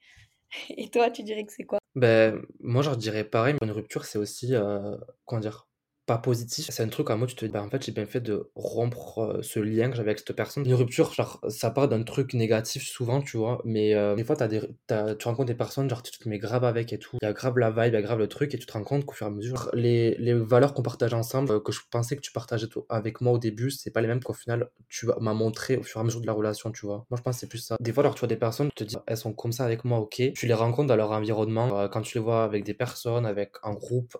Et 0.70 0.90
toi, 0.90 1.12
tu 1.12 1.24
dirais 1.24 1.46
que 1.46 1.54
c'est 1.54 1.66
quoi? 1.66 1.80
Ben, 1.96 2.42
moi, 2.60 2.82
je 2.82 2.92
dirais 2.92 3.24
pareil, 3.24 3.56
une 3.62 3.72
rupture, 3.72 4.06
c'est 4.06 4.18
aussi, 4.18 4.56
euh, 4.56 4.96
comment 5.26 5.42
dire, 5.42 5.69
pas 6.10 6.18
positif. 6.18 6.66
C'est 6.72 6.82
un 6.82 6.88
truc 6.88 7.12
à 7.12 7.16
moi, 7.16 7.28
tu 7.28 7.36
te 7.36 7.46
dis, 7.46 7.52
bah, 7.52 7.62
en 7.62 7.70
fait, 7.70 7.86
j'ai 7.86 7.92
bien 7.92 8.08
fait 8.08 8.20
de 8.20 8.50
rompre 8.56 9.20
euh, 9.20 9.42
ce 9.44 9.60
lien 9.60 9.92
que 9.92 9.96
j'avais 9.96 10.10
avec 10.10 10.20
cette 10.20 10.36
personne. 10.36 10.66
Une 10.66 10.74
rupture, 10.74 11.14
genre, 11.14 11.40
ça 11.50 11.70
part 11.70 11.88
d'un 11.88 12.02
truc 12.02 12.34
négatif 12.34 12.88
souvent, 12.88 13.22
tu 13.22 13.38
vois, 13.38 13.62
mais 13.64 13.94
euh, 13.94 14.16
des 14.16 14.24
fois, 14.24 14.36
des, 14.36 14.60
tu 14.88 15.28
rencontres 15.28 15.46
des 15.46 15.54
personnes, 15.54 15.88
genre, 15.88 16.02
tu 16.02 16.12
te 16.12 16.28
mets 16.28 16.40
grave 16.40 16.64
avec 16.64 16.92
et 16.94 16.98
tout. 16.98 17.18
Il 17.22 17.26
y 17.26 17.30
a 17.30 17.34
grave 17.34 17.60
la 17.60 17.70
vibe, 17.70 17.94
il 17.94 17.94
y 17.94 17.98
a 17.98 18.02
grave 18.02 18.18
le 18.18 18.28
truc, 18.28 18.56
et 18.56 18.58
tu 18.58 18.66
te 18.66 18.74
rends 18.74 18.84
compte 18.84 19.06
qu'au 19.06 19.14
fur 19.14 19.28
et 19.28 19.30
à 19.30 19.32
mesure, 19.32 19.70
les, 19.74 20.16
les 20.18 20.34
valeurs 20.34 20.74
qu'on 20.74 20.82
partage 20.82 21.14
ensemble, 21.14 21.52
euh, 21.52 21.60
que 21.60 21.72
je 21.72 21.82
pensais 21.92 22.16
que 22.16 22.22
tu 22.22 22.32
partageais 22.32 22.66
avec 22.90 23.22
moi 23.22 23.34
au 23.34 23.38
début, 23.38 23.70
c'est 23.70 23.92
pas 23.92 24.02
les 24.02 24.08
mêmes 24.08 24.24
qu'au 24.24 24.34
final, 24.34 24.72
tu 24.88 25.06
m'as 25.20 25.34
montré 25.36 25.78
au 25.78 25.84
fur 25.84 26.00
et 26.00 26.02
à 26.02 26.06
mesure 26.06 26.22
de 26.22 26.26
la 26.26 26.34
relation, 26.34 26.72
tu 26.72 26.88
vois. 26.88 27.06
Moi, 27.12 27.18
je 27.18 27.22
pense 27.22 27.36
que 27.36 27.42
c'est 27.42 27.50
plus 27.50 27.60
ça. 27.60 27.78
Des 27.80 27.94
fois, 27.94 28.02
alors, 28.02 28.16
tu 28.16 28.22
vois 28.22 28.28
des 28.30 28.36
personnes, 28.36 28.70
tu 28.76 28.84
te 28.84 28.90
dis, 28.90 28.98
elles 29.06 29.18
sont 29.18 29.34
comme 29.34 29.52
ça 29.52 29.64
avec 29.64 29.86
moi, 29.86 30.00
ok. 30.00 30.24
Tu 30.34 30.48
les 30.48 30.56
rencontres 30.56 30.88
dans 30.88 30.96
leur 30.96 31.12
environnement, 31.12 31.88
quand 31.90 32.02
tu 32.02 32.18
les 32.18 32.24
vois 32.24 32.44
avec 32.44 32.64
des 32.64 32.74
personnes, 32.74 33.28
avec 33.28 33.52
un 33.62 33.74
groupe, 33.74 34.18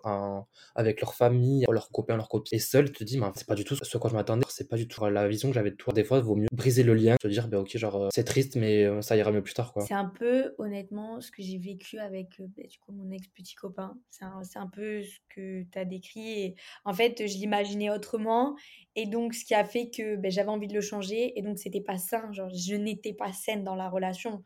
avec 0.76 1.00
leur 1.00 1.14
famille, 1.14 1.64
copains, 1.88 2.16
leurs 2.16 2.28
copines 2.28 2.58
seul, 2.58 2.92
te 2.92 3.04
dis, 3.04 3.18
mais 3.18 3.26
c'est 3.34 3.46
pas 3.46 3.54
du 3.54 3.64
tout 3.64 3.74
ce 3.76 3.96
à 3.96 4.00
quoi 4.00 4.10
je 4.10 4.14
m'attendais, 4.14 4.44
c'est 4.48 4.68
pas 4.68 4.76
du 4.76 4.86
tout 4.86 5.04
la 5.06 5.28
vision 5.28 5.48
que 5.48 5.54
j'avais 5.54 5.70
de 5.70 5.76
toi. 5.76 5.92
Des 5.92 6.04
fois, 6.04 6.18
il 6.18 6.24
vaut 6.24 6.36
mieux 6.36 6.48
briser 6.52 6.82
le 6.82 6.94
lien, 6.94 7.16
te 7.16 7.28
dire, 7.28 7.48
bah 7.48 7.58
ok, 7.58 7.76
genre, 7.76 7.96
euh, 7.96 8.08
c'est 8.14 8.24
triste, 8.24 8.56
mais 8.56 8.84
euh, 8.84 9.02
ça 9.02 9.16
ira 9.16 9.32
mieux 9.32 9.42
plus 9.42 9.54
tard, 9.54 9.72
quoi. 9.72 9.84
C'est 9.86 9.94
un 9.94 10.12
peu, 10.18 10.54
honnêtement, 10.58 11.20
ce 11.20 11.30
que 11.30 11.42
j'ai 11.42 11.58
vécu 11.58 11.98
avec, 11.98 12.40
euh, 12.40 12.46
bah, 12.56 12.62
mon 12.88 13.10
ex-petit 13.10 13.54
copain. 13.54 13.98
C'est 14.10 14.24
un, 14.24 14.42
un, 14.56 14.66
peu 14.68 15.02
ce 15.02 15.18
que 15.34 15.62
tu 15.70 15.78
as 15.78 15.84
décrit. 15.84 16.42
Et 16.42 16.54
en 16.84 16.92
fait, 16.92 17.26
je 17.26 17.34
l'imaginais 17.38 17.90
autrement. 17.90 18.56
Et 18.96 19.06
donc, 19.06 19.34
ce 19.34 19.44
qui 19.44 19.54
a 19.54 19.64
fait 19.64 19.90
que 19.90 20.16
bah, 20.16 20.30
j'avais 20.30 20.48
envie 20.48 20.68
de 20.68 20.74
le 20.74 20.80
changer. 20.80 21.38
Et 21.38 21.42
donc, 21.42 21.58
c'était 21.58 21.80
pas 21.80 21.98
sain. 21.98 22.32
Genre, 22.32 22.50
je 22.50 22.74
n'étais 22.74 23.14
pas 23.14 23.32
saine 23.32 23.64
dans 23.64 23.74
la 23.74 23.88
relation 23.88 24.42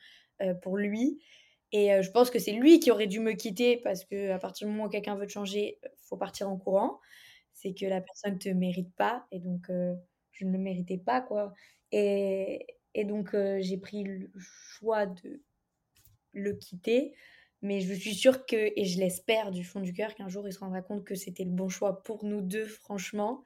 pour 0.62 0.76
lui. 0.76 1.20
Et 1.72 2.02
je 2.02 2.10
pense 2.10 2.30
que 2.30 2.38
c'est 2.38 2.52
lui 2.52 2.80
qui 2.80 2.90
aurait 2.90 3.06
dû 3.06 3.20
me 3.20 3.32
quitter 3.32 3.76
parce 3.78 4.04
que 4.04 4.30
à 4.30 4.38
partir 4.38 4.66
du 4.66 4.72
moment 4.72 4.86
où 4.86 4.88
quelqu'un 4.88 5.16
veut 5.16 5.26
te 5.26 5.32
changer, 5.32 5.78
faut 6.08 6.16
partir 6.16 6.48
en 6.48 6.56
courant 6.56 7.00
c'est 7.64 7.74
que 7.74 7.86
la 7.86 8.00
personne 8.02 8.38
te 8.38 8.48
mérite 8.50 8.94
pas 8.96 9.26
et 9.32 9.40
donc 9.40 9.66
je 10.32 10.44
ne 10.46 10.52
le 10.52 10.58
méritais 10.58 10.98
pas 10.98 11.20
quoi. 11.22 11.52
Et, 11.92 12.66
et 12.94 13.04
donc 13.04 13.34
j'ai 13.60 13.78
pris 13.78 14.04
le 14.04 14.30
choix 14.38 15.06
de 15.06 15.42
le 16.32 16.52
quitter 16.54 17.14
mais 17.62 17.80
je 17.80 17.94
suis 17.94 18.14
sûre 18.14 18.44
que 18.46 18.72
et 18.78 18.84
je 18.84 18.98
l'espère 18.98 19.50
du 19.50 19.64
fond 19.64 19.80
du 19.80 19.92
cœur 19.94 20.14
qu'un 20.14 20.28
jour 20.28 20.46
il 20.46 20.52
se 20.52 20.58
rendra 20.58 20.82
compte 20.82 21.04
que 21.04 21.14
c'était 21.14 21.44
le 21.44 21.50
bon 21.50 21.68
choix 21.68 22.02
pour 22.02 22.24
nous 22.24 22.42
deux 22.42 22.66
franchement. 22.66 23.42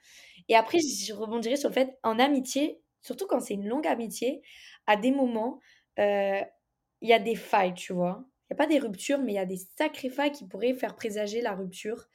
Et 0.49 0.57
après 0.57 0.79
je 0.81 1.13
rebondirai 1.15 1.57
sur 1.57 1.69
le 1.69 1.75
fait 1.75 1.99
en 2.03 2.19
amitié 2.19 2.81
surtout 3.03 3.27
quand 3.29 3.41
c'est 3.41 3.55
une 3.55 3.69
longue 3.69 3.87
amitié 3.87 4.43
à 4.87 4.97
des 4.97 5.13
moments 5.13 5.61
il 5.99 7.09
y 7.09 7.13
a 7.13 7.19
des 7.19 7.37
failles 7.37 7.75
tu 7.75 7.93
vois. 7.93 8.25
Il 8.51 8.55
n'y 8.55 8.57
a 8.57 8.65
pas 8.65 8.67
des 8.73 8.79
ruptures 8.79 9.21
mais 9.21 9.33
il 9.33 9.37
y 9.37 9.39
a 9.39 9.47
des 9.47 9.61
sacrées 9.79 10.11
failles 10.11 10.33
qui 10.33 10.47
pourraient 10.47 10.75
faire 10.75 10.97
présager 10.97 11.41
la 11.43 11.55
rupture 11.55 12.09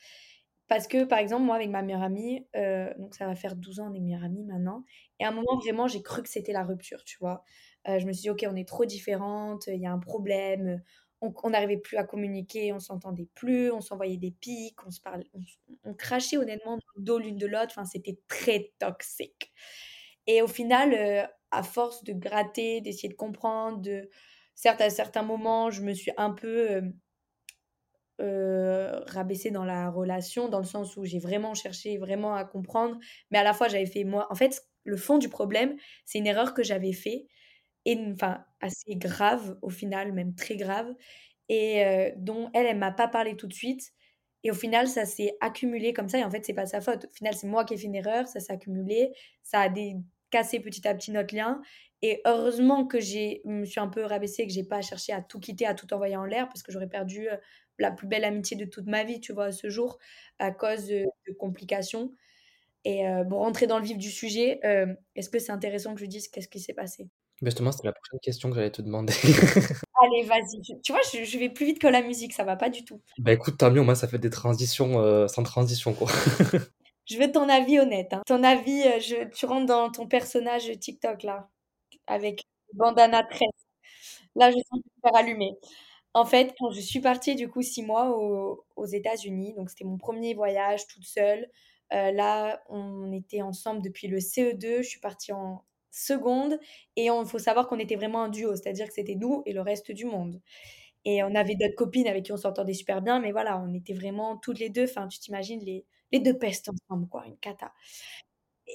parce 0.74 0.88
que, 0.88 1.04
par 1.04 1.20
exemple, 1.20 1.44
moi, 1.44 1.58
avec 1.58 1.70
ma 1.70 1.84
meilleure 1.84 2.02
amie, 2.02 2.48
euh, 2.56 2.92
donc 2.98 3.14
ça 3.14 3.28
va 3.28 3.36
faire 3.36 3.56
12 3.56 3.80
ans, 3.80 3.92
on 3.92 3.94
est 3.94 4.00
meilleure 4.00 4.24
amie 4.24 4.44
maintenant. 4.44 4.84
Et 5.20 5.24
à 5.24 5.28
un 5.28 5.32
moment, 5.32 5.56
vraiment, 5.58 5.88
j'ai 5.88 6.02
cru 6.02 6.24
que 6.24 6.30
c'était 6.30 6.52
la 6.52 6.64
rupture, 6.64 7.04
tu 7.04 7.16
vois. 7.20 7.44
Euh, 7.88 8.00
je 8.00 8.08
me 8.08 8.12
suis 8.12 8.24
dit, 8.24 8.30
OK, 8.32 8.44
on 8.50 8.56
est 8.56 8.68
trop 8.68 8.84
différentes, 8.84 9.68
il 9.68 9.80
y 9.80 9.86
a 9.86 9.92
un 9.92 10.00
problème. 10.00 10.82
On 11.22 11.52
n'arrivait 11.52 11.78
plus 11.78 11.98
à 11.98 12.04
communiquer, 12.04 12.74
on 12.74 12.80
s'entendait 12.80 13.28
plus, 13.36 13.72
on 13.72 13.82
s'envoyait 13.82 14.18
des 14.18 14.32
pics, 14.32 14.84
on 14.84 14.90
se 14.90 15.00
parlait, 15.00 15.30
on, 15.84 15.94
crachait 15.94 16.38
honnêtement 16.38 16.78
dans 16.78 16.94
le 16.96 17.04
dos 17.04 17.20
l'une 17.20 17.38
de 17.38 17.46
l'autre. 17.46 17.68
Enfin, 17.70 17.86
c'était 17.86 18.18
très 18.28 18.74
toxique. 18.80 19.54
Et 20.26 20.42
au 20.42 20.48
final, 20.48 20.96
euh, 20.96 21.24
à 21.52 21.62
force 21.62 22.04
de 22.04 22.14
gratter, 22.14 22.82
d'essayer 22.82 23.10
de 23.10 23.14
comprendre, 23.14 23.80
de 23.80 24.10
certes 24.56 24.82
à 24.82 24.90
certains 24.90 25.22
moments, 25.22 25.70
je 25.70 25.84
me 25.84 25.94
suis 25.94 26.14
un 26.18 26.32
peu 26.32 26.82
euh, 28.22 29.00
rabaisser 29.08 29.52
dans 29.52 29.66
la 29.66 29.90
relation, 29.90 30.50
dans 30.50 30.60
le 30.60 30.66
sens 30.66 30.98
où 30.98 31.06
j'ai 31.06 31.20
vraiment 31.20 31.54
cherché 31.56 31.98
vraiment 31.98 32.36
à 32.36 32.46
comprendre, 32.46 32.98
mais 33.32 33.38
à 33.40 33.44
la 33.44 33.54
fois 33.54 33.68
j'avais 33.68 33.86
fait 33.86 34.04
moi. 34.04 34.28
En 34.32 34.36
fait, 34.36 34.64
le 34.84 34.98
fond 34.98 35.18
du 35.18 35.30
problème, 35.30 35.76
c'est 36.06 36.20
une 36.20 36.28
erreur 36.28 36.54
que 36.54 36.64
j'avais 36.64 36.94
fait, 36.94 37.28
et 37.86 37.98
enfin 38.14 38.46
assez 38.62 38.96
grave 38.96 39.58
au 39.62 39.70
final, 39.70 40.14
même 40.14 40.36
très 40.36 40.56
grave, 40.58 40.94
et 41.50 41.86
euh, 41.86 42.12
dont 42.18 42.50
elle, 42.54 42.66
elle 42.68 42.78
m'a 42.78 42.92
pas 42.92 43.08
parlé 43.08 43.36
tout 43.36 43.48
de 43.48 43.54
suite. 43.54 43.92
Et 44.44 44.52
au 44.52 44.54
final, 44.54 44.88
ça 44.88 45.06
s'est 45.06 45.38
accumulé 45.42 45.94
comme 45.94 46.10
ça. 46.10 46.20
Et 46.20 46.24
en 46.24 46.30
fait, 46.32 46.46
c'est 46.46 46.54
pas 46.54 46.66
sa 46.66 46.82
faute. 46.82 47.06
Au 47.06 47.14
final, 47.14 47.34
c'est 47.34 47.48
moi 47.48 47.64
qui 47.66 47.76
ai 47.76 47.78
fait 47.78 47.86
une 47.88 47.96
erreur. 47.96 48.28
Ça 48.28 48.40
s'est 48.42 48.52
accumulé. 48.54 49.14
Ça 49.42 49.62
a 49.62 49.70
cassé 50.32 50.60
petit 50.60 50.88
à 50.88 50.94
petit 50.96 51.12
notre 51.12 51.34
lien. 51.36 51.62
Et 52.02 52.22
heureusement 52.26 52.86
que 52.86 53.00
j'ai, 53.00 53.42
me 53.46 53.64
suis 53.64 53.80
un 53.80 53.88
peu 53.88 54.04
rabaissée, 54.04 54.46
que 54.46 54.52
j'ai 54.52 54.66
pas 54.66 54.82
cherché 54.82 55.14
à 55.14 55.22
tout 55.22 55.40
quitter, 55.40 55.66
à 55.66 55.74
tout 55.74 55.94
envoyer 55.94 56.18
en 56.18 56.26
l'air, 56.26 56.48
parce 56.50 56.62
que 56.62 56.72
j'aurais 56.74 56.90
perdu 56.90 57.30
euh, 57.30 57.38
la 57.80 57.92
plus 57.92 58.08
belle 58.08 58.24
amitié 58.24 58.58
de 58.58 58.66
toute 58.66 58.88
ma 58.88 59.04
vie, 59.04 59.20
tu 59.20 59.34
vois, 59.34 59.52
ce 59.52 59.70
jour, 59.70 59.98
à 60.40 60.52
cause 60.52 60.88
de, 60.88 61.06
complications. 61.40 62.12
Et 62.86 63.08
euh, 63.08 63.24
pour 63.24 63.40
rentrer 63.40 63.68
dans 63.68 63.80
le 63.80 63.86
vif 63.86 63.98
du 63.98 64.12
sujet, 64.12 64.60
euh, 64.66 64.88
est-ce 65.16 65.30
que 65.30 65.40
c'est 65.40 65.52
intéressant 65.52 65.96
que 65.96 66.02
je 66.02 66.06
dise 66.06 66.28
qu'est-ce 66.28 66.50
qui 66.50 66.60
s'est 66.60 66.74
passé? 66.74 67.08
Justement, 67.42 67.72
c'était 67.72 67.88
la 67.88 67.94
prochaine 67.94 68.20
question 68.22 68.50
que 68.50 68.56
j'allais 68.56 68.72
te 68.72 68.82
demander. 68.82 69.14
Allez, 70.04 70.24
vas-y. 70.28 70.62
Tu 70.82 70.92
vois, 70.92 71.02
je, 71.12 71.38
vais 71.38 71.50
plus 71.50 71.66
vite 71.66 71.80
que 71.80 71.88
la 71.88 72.02
musique, 72.02 72.34
ça 72.34 72.44
va 72.44 72.56
pas 72.56 72.70
du 72.70 72.84
tout. 72.84 73.02
Bah 73.18 73.32
écoute, 73.32 73.58
tant 73.58 73.72
mieux, 73.72 73.82
moi, 73.82 73.96
ça 73.96 74.08
fait 74.08 74.20
des 74.20 74.30
transitions 74.30 75.28
sans 75.28 75.44
transition, 75.44 75.94
quoi. 75.94 76.10
je 77.06 77.18
veux 77.18 77.32
ton 77.32 77.50
avis 77.50 77.80
honnête. 77.80 78.14
Hein. 78.14 78.22
Ton 78.26 78.44
avis, 78.44 78.84
je, 79.02 79.30
tu 79.34 79.46
rentres 79.46 79.66
dans 79.66 79.90
ton 79.90 80.08
personnage 80.08 80.70
TikTok, 80.80 81.24
là 81.24 81.50
avec 82.08 82.44
bandana 82.74 83.24
tresse. 83.24 83.50
Là, 84.36 84.52
je 84.52 84.58
sens 84.58 84.82
faire 85.02 85.16
allumer. 85.16 85.52
En 86.14 86.26
fait, 86.26 86.54
quand 86.60 86.72
je 86.72 86.80
suis 86.82 87.00
partie 87.00 87.36
du 87.36 87.50
coup 87.50 87.62
six 87.62 87.84
mois 87.84 88.18
aux, 88.18 88.86
États-Unis, 88.86 89.54
donc 89.56 89.70
c'était 89.70 89.86
mon 89.86 89.98
premier 89.98 90.34
voyage 90.34 90.86
toute 90.88 91.06
seule. 91.06 91.50
Euh, 91.94 92.12
là, 92.12 92.62
on 92.70 93.12
était 93.12 93.42
ensemble 93.42 93.82
depuis 93.82 94.08
le 94.08 94.20
CE2. 94.20 94.84
Je 94.84 94.88
suis 94.88 95.00
partie 95.00 95.32
en 95.34 95.64
seconde 95.92 96.60
et 96.96 97.06
il 97.06 97.26
faut 97.26 97.40
savoir 97.40 97.68
qu'on 97.68 97.80
était 97.80 97.96
vraiment 97.96 98.24
un 98.24 98.30
duo, 98.30 98.56
c'est-à-dire 98.56 98.88
que 98.88 98.94
c'était 98.94 99.16
nous 99.16 99.44
et 99.46 99.54
le 99.54 99.62
reste 99.62 99.92
du 99.92 100.06
monde. 100.06 100.42
Et 101.06 101.24
on 101.24 101.36
avait 101.36 101.56
d'autres 101.56 101.76
copines 101.76 102.08
avec 102.08 102.26
qui 102.26 102.32
on 102.32 102.38
s'entendait 102.38 102.74
super 102.74 103.02
bien, 103.02 103.20
mais 103.20 103.32
voilà, 103.32 103.60
on 103.60 103.74
était 103.74 103.94
vraiment 103.94 104.38
toutes 104.38 104.60
les 104.60 104.70
deux. 104.70 104.86
Enfin, 104.86 105.08
tu 105.08 105.20
t'imagines 105.20 105.60
les, 105.62 105.86
deux 106.20 106.38
pestes 106.38 106.70
ensemble, 106.70 107.08
quoi, 107.10 107.26
une 107.28 107.38
cata. 107.38 107.74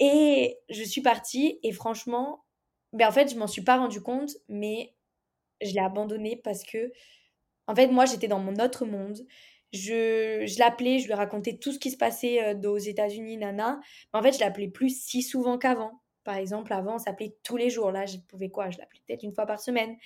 Et 0.00 0.58
je 0.68 0.82
suis 0.82 1.00
partie 1.02 1.58
et 1.62 1.72
franchement, 1.72 2.44
ben, 2.92 3.08
en 3.08 3.12
fait, 3.12 3.32
je 3.32 3.38
m'en 3.38 3.46
suis 3.46 3.62
pas 3.62 3.78
rendu 3.78 4.02
compte, 4.02 4.32
mais 4.48 4.94
je 5.62 5.72
l'ai 5.74 5.80
abandonné 5.80 6.36
parce 6.36 6.62
que, 6.64 6.92
en 7.68 7.74
fait, 7.76 7.88
moi, 7.88 8.06
j'étais 8.06 8.28
dans 8.28 8.40
mon 8.40 8.56
autre 8.56 8.86
monde. 8.86 9.18
Je, 9.72 10.44
je 10.46 10.58
l'appelais, 10.58 10.98
je 10.98 11.06
lui 11.06 11.14
racontais 11.14 11.58
tout 11.58 11.72
ce 11.72 11.78
qui 11.78 11.90
se 11.90 11.96
passait 11.98 12.42
euh, 12.42 12.70
aux 12.70 12.78
États-Unis, 12.78 13.36
nana. 13.36 13.80
Mais 14.12 14.20
en 14.20 14.22
fait, 14.22 14.32
je 14.32 14.40
l'appelais 14.40 14.68
plus 14.68 14.90
si 15.00 15.22
souvent 15.22 15.58
qu'avant. 15.58 16.02
Par 16.24 16.36
exemple, 16.36 16.72
avant, 16.72 16.96
on 16.96 16.98
s'appelait 16.98 17.36
tous 17.44 17.56
les 17.56 17.70
jours. 17.70 17.92
Là, 17.92 18.06
je 18.06 18.18
pouvais 18.28 18.50
quoi? 18.50 18.70
Je 18.70 18.78
l'appelais 18.78 19.00
peut-être 19.06 19.22
une 19.22 19.34
fois 19.34 19.46
par 19.46 19.60
semaine. 19.60 19.96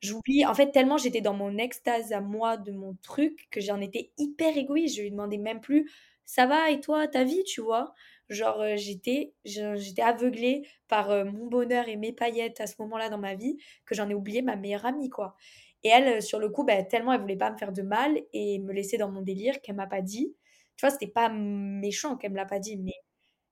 J'oublie. 0.00 0.44
En 0.46 0.54
fait, 0.54 0.70
tellement 0.72 0.98
j'étais 0.98 1.20
dans 1.22 1.34
mon 1.34 1.56
extase 1.58 2.12
à 2.12 2.20
moi 2.20 2.56
de 2.58 2.70
mon 2.72 2.96
truc 3.02 3.48
que 3.50 3.60
j'en 3.60 3.80
étais 3.80 4.12
hyper 4.18 4.56
égoïste. 4.56 4.96
Je 4.96 5.02
lui 5.02 5.10
demandais 5.10 5.38
même 5.38 5.60
plus 5.60 5.90
ça 6.26 6.46
va? 6.46 6.70
Et 6.70 6.80
toi, 6.80 7.06
ta 7.08 7.24
vie, 7.24 7.44
tu 7.44 7.60
vois? 7.60 7.94
Genre, 8.28 8.60
euh, 8.60 8.76
j'étais, 8.76 9.32
j'étais 9.44 10.02
aveuglée 10.02 10.66
par 10.88 11.10
euh, 11.10 11.24
mon 11.24 11.46
bonheur 11.46 11.88
et 11.88 11.96
mes 11.96 12.12
paillettes 12.12 12.60
à 12.60 12.66
ce 12.66 12.74
moment-là 12.80 13.08
dans 13.08 13.18
ma 13.18 13.34
vie 13.36 13.56
que 13.84 13.94
j'en 13.94 14.08
ai 14.10 14.14
oublié 14.14 14.42
ma 14.42 14.56
meilleure 14.56 14.86
amie, 14.86 15.08
quoi. 15.08 15.36
Et 15.86 15.88
elle, 15.88 16.16
euh, 16.16 16.20
sur 16.20 16.40
le 16.40 16.48
coup, 16.48 16.64
bah, 16.64 16.82
tellement 16.82 17.12
elle 17.12 17.20
voulait 17.20 17.36
pas 17.36 17.52
me 17.52 17.56
faire 17.56 17.70
de 17.70 17.82
mal 17.82 18.18
et 18.32 18.58
me 18.58 18.72
laisser 18.72 18.98
dans 18.98 19.08
mon 19.08 19.22
délire 19.22 19.60
qu'elle 19.62 19.76
m'a 19.76 19.86
pas 19.86 20.02
dit. 20.02 20.34
Tu 20.76 20.84
vois, 20.84 20.90
c'était 20.90 21.06
pas 21.06 21.28
méchant 21.28 22.16
qu'elle 22.16 22.32
me 22.32 22.36
l'a 22.36 22.44
pas 22.44 22.58
dit, 22.58 22.76
mais 22.76 22.92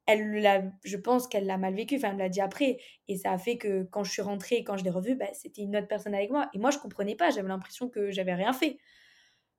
elle 0.06 0.40
l'a, 0.42 0.62
je 0.82 0.96
pense 0.96 1.28
qu'elle 1.28 1.46
l'a 1.46 1.58
mal 1.58 1.76
vécu. 1.76 1.94
Enfin, 1.94 2.08
elle 2.08 2.14
me 2.14 2.18
l'a 2.18 2.28
dit 2.28 2.40
après. 2.40 2.78
Et 3.06 3.16
ça 3.18 3.30
a 3.30 3.38
fait 3.38 3.56
que 3.56 3.84
quand 3.84 4.02
je 4.02 4.10
suis 4.10 4.20
rentrée 4.20 4.56
et 4.56 4.64
quand 4.64 4.76
je 4.76 4.82
l'ai 4.82 4.90
revue, 4.90 5.14
bah, 5.14 5.28
c'était 5.32 5.62
une 5.62 5.76
autre 5.76 5.86
personne 5.86 6.12
avec 6.12 6.30
moi. 6.30 6.50
Et 6.54 6.58
moi, 6.58 6.72
je 6.72 6.78
comprenais 6.78 7.14
pas. 7.14 7.30
J'avais 7.30 7.46
l'impression 7.46 7.88
que 7.88 8.10
j'avais 8.10 8.34
rien 8.34 8.52
fait. 8.52 8.78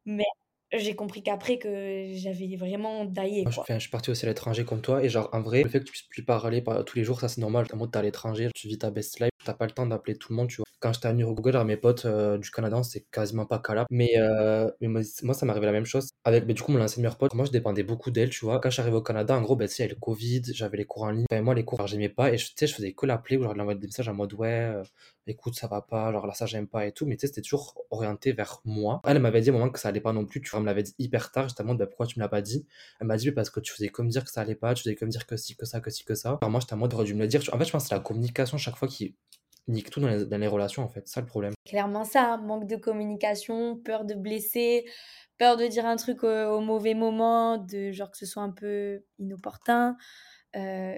Mais 0.03 0.25
j'ai 0.74 0.98
compris 0.98 1.24
qu'après 1.24 1.58
que 1.58 2.10
j'avais 2.13 2.58
vraiment 2.58 3.05
daillé. 3.05 3.44
Moi, 3.44 3.51
je, 3.51 3.74
je 3.74 3.79
suis 3.79 3.89
parti 3.89 4.12
aussi 4.12 4.25
à 4.25 4.29
l'étranger 4.29 4.65
comme 4.65 4.82
toi, 4.82 5.01
et 5.01 5.08
genre 5.08 5.29
en 5.32 5.41
vrai, 5.41 5.63
le 5.63 5.70
fait 5.70 5.79
que 5.79 5.86
tu 5.86 5.91
puisses 5.91 6.08
plus 6.10 6.25
parler 6.25 6.62
tous 6.86 6.98
les 6.98 7.05
jours, 7.05 7.22
ça 7.22 7.29
c'est 7.29 7.39
normal. 7.39 7.67
Mode 7.74 7.91
t'es 7.91 8.00
à 8.00 8.01
l'étranger, 8.01 8.50
tu 8.53 8.67
vis 8.67 8.79
ta 8.79 8.91
best 8.91 9.22
life, 9.22 9.29
t'as 9.46 9.53
pas 9.53 9.65
le 9.65 9.72
temps 9.72 9.86
d'appeler 9.86 10.17
tout 10.17 10.34
le 10.34 10.36
monde, 10.36 10.50
tu 10.50 10.58
vois. 10.58 10.65
Quand 10.86 10.94
j'étais 10.94 11.08
à 11.08 11.13
New 11.13 11.34
Google, 11.34 11.63
mes 11.63 11.77
potes 11.77 12.06
euh, 12.06 12.38
du 12.38 12.51
Canada, 12.51 12.84
c'est 12.84 13.10
quasiment 13.10 13.48
pas 13.48 13.58
calable. 13.58 13.88
Mais, 13.89 14.12
euh, 14.18 14.70
mais 14.82 14.88
moi, 15.24 15.34
ça 15.34 15.44
m'arrivait 15.48 15.65
la 15.65 15.72
même 15.72 15.88
chose. 15.88 16.12
Avec, 16.25 16.46
mais 16.46 16.54
du 16.54 16.62
coup, 16.62 16.72
mon 16.72 16.80
ancienne 16.80 17.01
meilleure 17.01 17.18
pote, 17.18 17.34
moi 17.34 17.44
je 17.46 17.50
dépendais 17.50 17.82
beaucoup 17.82 18.12
d'elle, 18.12 18.30
tu 18.30 18.46
vois. 18.46 18.60
Quand 18.60 18.70
j'arrivais 18.70 18.98
au 18.98 19.01
Canada, 19.01 19.36
en 19.36 19.42
gros, 19.42 19.56
ben, 19.56 19.68
tu 19.68 19.74
sais, 19.74 19.82
il 19.82 19.86
y 19.88 19.89
avait 19.89 19.96
le 19.96 20.00
Covid, 20.00 20.44
j'avais 20.54 20.77
les 20.77 20.86
cours 20.86 21.01
en 21.01 21.10
ligne. 21.10 21.25
Enfin, 21.32 21.42
moi, 21.42 21.56
les 21.56 21.65
cours, 21.65 21.88
j'aimais 21.88 22.10
pas, 22.10 22.32
et 22.32 22.38
je, 22.38 22.51
je 22.56 22.68
faisais 22.68 22.94
que 22.94 23.08
l'appeler 23.08 23.38
ou 23.38 23.42
genre 23.42 23.60
envoyer 23.60 23.80
des 23.80 23.88
messages 23.88 24.08
en 24.10 24.13
mode 24.13 24.34
ouais. 24.34 24.48
Euh, 24.48 24.84
écoute, 25.26 25.56
ça 25.56 25.65
va 25.65 25.82
pas, 25.82 26.12
genre 26.12 26.28
là, 26.28 26.36
ça 26.36 26.45
j'aime 26.45 26.67
pas 26.67 26.86
et 26.86 26.91
tout, 26.91 27.08
mais 27.08 27.15
tu 27.15 27.21
sais, 27.21 27.28
c'était 27.34 27.41
toujours 27.41 27.74
orienté 27.89 28.32
vers 28.34 28.62
moi. 28.63 29.02
Elle, 29.06 29.17
m'avait 29.17 29.41
dit 29.41 29.50
à 29.50 29.54
un 29.54 29.58
moment 29.58 29.71
que 29.71 29.80
ça 29.80 29.89
allait 29.89 30.02
pas 30.02 30.13
non 30.13 30.26
plus, 30.28 30.39
tu 30.39 30.52
vois, 30.52 30.60
elle 30.60 30.65
me 30.65 30.67
l'avait 30.67 30.84
dit 30.84 30.93
hyper 31.00 31.32
tard, 31.32 31.45
justement, 31.45 31.74
bah, 31.74 31.88
pourquoi 31.88 32.06
tu 32.06 32.19
me 32.19 32.24
l'as 32.24 32.30
pas 32.30 32.43
dit? 32.43 32.67
Elle 33.00 33.08
m'a 33.08 33.17
dit, 33.17 33.32
parce 33.32 33.50
que 33.50 33.60
tu 33.60 33.74
faisais 33.74 33.89
comme 33.89 34.10
dire 34.10 34.24
que 34.24 34.30
ça 34.30 34.41
allait 34.41 34.54
pas, 34.54 34.76
tu 34.76 34.84
faisais 34.84 34.95
comme 34.95 35.10
dire 35.10 35.26
que 35.26 35.36
si, 35.36 35.56
que 35.56 35.65
ça, 35.65 35.80
que 35.80 35.89
si, 35.89 36.04
que 36.04 36.13
ça. 36.13 36.38
Alors 36.41 36.52
moi, 36.52 36.60
j'étais 36.60 36.74
à 36.74 36.76
moi, 36.76 36.88
t'aurais 36.88 37.06
dû 37.06 37.15
me 37.15 37.21
le 37.21 37.28
dire. 37.28 37.41
En 37.54 37.58
fait, 37.58 37.65
je 37.65 37.71
pense 37.71 37.84
que 37.84 37.89
c'est 37.89 37.95
la 37.95 38.02
communication 38.02 38.60
chaque 38.60 38.76
fois 38.76 38.88
qui 38.88 39.15
nique 39.67 39.89
tout 39.89 39.99
dans 39.99 40.38
les, 40.38 40.47
relations, 40.47 40.84
en 40.84 40.88
fait, 40.88 41.08
ça 41.08 41.21
le 41.21 41.28
problème. 41.28 41.54
Clairement 41.65 42.04
ça, 42.04 42.38
manque 42.38 42.67
de 42.67 42.75
communication, 42.75 43.78
peur 43.78 44.06
de 44.06 44.13
blesser, 44.13 44.86
peur 45.38 45.58
de 45.58 45.65
dire 45.65 45.86
un 45.86 45.95
truc 45.95 46.23
au, 46.23 46.60
mauvais 46.60 46.93
moment, 46.93 47.58
de 47.58 47.91
genre 47.91 48.12
que 48.12 48.17
ce 48.17 48.25
soit 48.25 48.43
un 48.43 48.51
peu 48.51 49.04
inopportun. 49.19 49.97
Euh, 50.56 50.95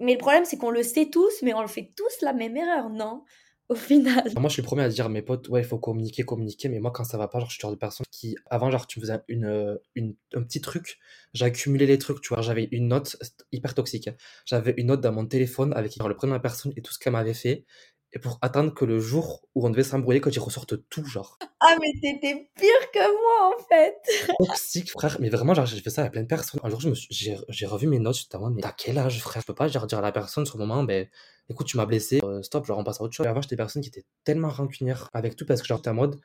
mais 0.00 0.12
le 0.12 0.18
problème, 0.18 0.44
c'est 0.44 0.56
qu'on 0.56 0.70
le 0.70 0.82
sait 0.82 1.10
tous, 1.10 1.42
mais 1.42 1.54
on 1.54 1.60
le 1.60 1.68
fait 1.68 1.92
tous 1.96 2.22
la 2.22 2.32
même 2.32 2.56
erreur, 2.56 2.90
non? 2.90 3.24
Au 3.72 3.74
final. 3.74 4.30
Moi, 4.36 4.48
je 4.48 4.52
suis 4.52 4.62
le 4.62 4.66
premier 4.66 4.82
à 4.82 4.88
dire 4.90 5.06
à 5.06 5.08
mes 5.08 5.22
potes, 5.22 5.48
ouais, 5.48 5.62
il 5.62 5.66
faut 5.66 5.78
communiquer, 5.78 6.24
communiquer, 6.24 6.68
mais 6.68 6.78
moi, 6.78 6.90
quand 6.90 7.04
ça 7.04 7.16
va 7.16 7.26
pas, 7.26 7.38
genre, 7.38 7.48
je 7.48 7.54
suis 7.54 7.60
le 7.60 7.68
genre 7.68 7.72
de 7.72 7.78
personne 7.78 8.04
qui, 8.10 8.36
avant, 8.50 8.70
genre, 8.70 8.86
tu 8.86 9.00
faisais 9.00 9.20
une, 9.28 9.46
euh, 9.46 9.76
une, 9.94 10.14
un 10.34 10.42
petit 10.42 10.60
truc, 10.60 10.98
j'accumulais 11.32 11.86
les 11.86 11.96
trucs, 11.96 12.20
tu 12.20 12.34
vois, 12.34 12.42
j'avais 12.42 12.68
une 12.70 12.88
note 12.88 13.16
hyper 13.50 13.74
toxique. 13.74 14.10
J'avais 14.44 14.74
une 14.76 14.88
note 14.88 15.00
dans 15.00 15.12
mon 15.12 15.24
téléphone 15.24 15.72
avec 15.74 15.96
genre, 15.96 16.08
le 16.08 16.16
prénom 16.16 16.32
de 16.32 16.36
la 16.36 16.40
personne 16.40 16.72
et 16.76 16.82
tout 16.82 16.92
ce 16.92 16.98
qu'elle 16.98 17.14
m'avait 17.14 17.32
fait 17.32 17.64
et 18.14 18.18
pour 18.18 18.38
attendre 18.42 18.74
que 18.74 18.84
le 18.84 19.00
jour 19.00 19.42
où 19.54 19.66
on 19.66 19.70
devait 19.70 19.82
s'embrouiller, 19.82 20.20
que 20.20 20.30
j'y 20.30 20.38
ressorte 20.38 20.88
tout, 20.90 21.04
genre. 21.04 21.38
Ah, 21.60 21.76
mais 21.80 21.92
t'étais 21.94 22.50
pire 22.56 22.90
que 22.92 22.98
moi, 22.98 23.56
en 23.56 23.62
fait. 23.64 23.96
Toxique, 24.46 24.90
frère. 24.90 25.16
Mais 25.18 25.30
vraiment, 25.30 25.54
genre, 25.54 25.64
j'ai 25.64 25.80
fait 25.80 25.90
ça 25.90 26.04
à 26.04 26.10
plein 26.10 26.22
de 26.22 26.26
personnes. 26.26 26.60
Un 26.62 26.68
jour, 26.68 26.80
j'ai 27.10 27.66
revu 27.66 27.86
mes 27.86 27.98
notes, 27.98 28.16
j'étais 28.16 28.36
en 28.36 28.40
mode, 28.40 28.54
mais 28.54 28.62
t'as 28.62 28.72
quel 28.72 28.98
âge, 28.98 29.18
frère? 29.20 29.40
Je 29.40 29.46
peux 29.46 29.54
pas 29.54 29.68
genre, 29.68 29.86
dire 29.86 29.98
à 29.98 30.02
la 30.02 30.12
personne 30.12 30.44
sur 30.44 30.58
le 30.58 30.66
moment, 30.66 30.84
ben, 30.84 31.08
écoute, 31.48 31.66
tu 31.66 31.78
m'as 31.78 31.86
blessé, 31.86 32.20
euh, 32.22 32.42
stop, 32.42 32.66
genre, 32.66 32.78
on 32.78 32.84
passe 32.84 33.00
à 33.00 33.04
autre 33.04 33.14
chose. 33.14 33.24
Et 33.24 33.28
avant, 33.30 33.40
j'étais 33.40 33.56
des 33.56 33.62
personnes 33.62 33.82
qui 33.82 33.88
étaient 33.88 34.04
tellement 34.24 34.50
rancunières 34.50 35.08
avec 35.14 35.34
tout 35.34 35.46
parce 35.46 35.62
que, 35.62 35.68
genre, 35.68 35.80
t'es 35.80 35.90
en 35.90 35.94
mode, 35.94 36.20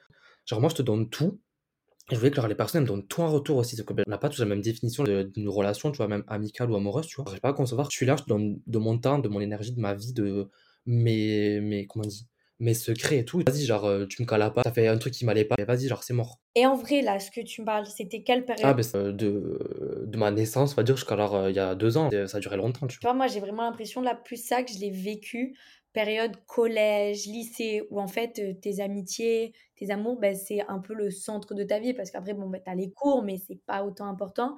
genre, 0.45 0.60
moi, 0.60 0.69
je 0.69 0.76
te 0.76 0.82
donne 0.82 1.10
tout. 1.10 1.39
Et 2.10 2.15
je 2.15 2.19
voulais 2.19 2.32
que 2.32 2.38
genre, 2.38 2.47
les 2.47 2.56
personnes 2.56 2.84
me 2.84 2.88
donnent 2.88 3.08
tout 3.08 3.21
en 3.21 3.32
retour 3.32 3.58
aussi. 3.58 3.78
Parce 3.78 3.88
que, 3.88 3.93
ben, 3.93 4.04
on 4.08 4.12
n'a 4.12 4.17
pas 4.17 4.28
tous 4.28 4.39
la 4.39 4.45
même 4.45 4.62
définition 4.62 5.06
d'une 5.06 5.47
relation, 5.47 5.91
tu 5.91 5.97
vois, 5.97 6.10
même 6.10 6.26
amicale 6.28 6.69
ou 6.69 6.76
amoureuse, 6.76 7.08
tu 7.08 7.21
vois. 7.21 7.34
Je 7.34 7.39
pas 7.39 7.50
à 7.50 7.54
concevoir, 7.54 7.89
je 7.89 7.95
suis 7.95 8.06
là, 8.06 8.17
je 8.17 8.23
te 8.23 8.30
donne 8.30 8.60
de 8.67 8.78
mon 8.78 8.97
temps, 8.97 9.19
de 9.19 9.30
mon 9.30 9.39
énergie, 9.39 9.71
de 9.71 9.80
ma 9.80 9.93
vie, 9.93 10.12
de 10.12 10.50
mes, 10.88 11.60
mes, 11.62 11.86
comment 11.86 12.06
on 12.06 12.08
dit, 12.08 12.28
mes 12.60 12.73
secrets 12.73 13.19
et 13.19 13.26
tout. 13.26 13.43
Vas-y, 13.45 13.65
genre, 13.65 13.86
euh, 13.86 14.06
tu 14.06 14.21
me 14.21 14.28
cales 14.28 14.52
pas, 14.52 14.63
ça 14.63 14.71
fait 14.71 14.88
un 14.88 14.97
truc 14.97 15.13
qui 15.13 15.26
m'allait 15.26 15.45
pas, 15.45 15.56
vas-y, 15.63 15.88
genre, 15.88 16.04
c'est 16.04 16.13
mort. 16.13 16.39
Et 16.56 16.65
en 16.65 16.76
vrai, 16.76 17.02
là, 17.02 17.19
ce 17.19 17.30
que 17.30 17.41
tu 17.41 17.62
me 17.62 17.65
parles, 17.65 17.86
c'était 17.86 18.23
quelle 18.23 18.45
période? 18.45 18.65
Ah, 18.65 18.73
ben, 18.73 19.12
de, 19.12 20.06
de 20.06 20.17
ma 20.17 20.32
naissance, 20.32 20.73
on 20.73 20.76
va 20.76 20.84
dire, 20.84 20.95
jusqu'à 20.95 21.13
alors, 21.13 21.36
euh, 21.36 21.50
il 21.52 21.56
y 21.56 21.60
a 21.60 21.76
deux 21.76 21.97
ans, 21.97 22.10
ça 22.28 22.38
a 22.38 22.39
duré 22.39 22.58
longtemps, 22.58 22.88
tu 22.88 22.97
vois. 23.02 23.13
moi, 23.13 23.28
j'ai 23.28 23.39
vraiment 23.39 23.63
l'impression, 23.63 24.02
là, 24.02 24.15
plus 24.15 24.43
ça, 24.43 24.63
que 24.63 24.71
je 24.71 24.80
l'ai 24.80 24.91
vécu, 24.91 25.56
période 25.93 26.36
collège, 26.47 27.26
lycée, 27.28 27.84
où 27.91 28.00
en 28.00 28.08
fait, 28.08 28.39
euh, 28.39 28.54
tes 28.54 28.80
amitiés, 28.80 29.54
tes 29.76 29.91
amours, 29.91 30.19
ben, 30.19 30.36
c'est 30.36 30.62
un 30.67 30.80
peu 30.80 30.95
le 30.95 31.12
centre 31.12 31.54
de 31.54 31.63
ta 31.63 31.80
vie, 31.80 31.93
parce 31.93 32.10
qu'après, 32.10 32.34
bon, 32.34 32.47
ben, 32.50 32.62
t'as 32.63 32.76
les 32.76 32.91
cours, 32.91 33.23
mais 33.23 33.38
c'est 33.38 33.60
pas 33.65 33.84
autant 33.84 34.08
important. 34.08 34.58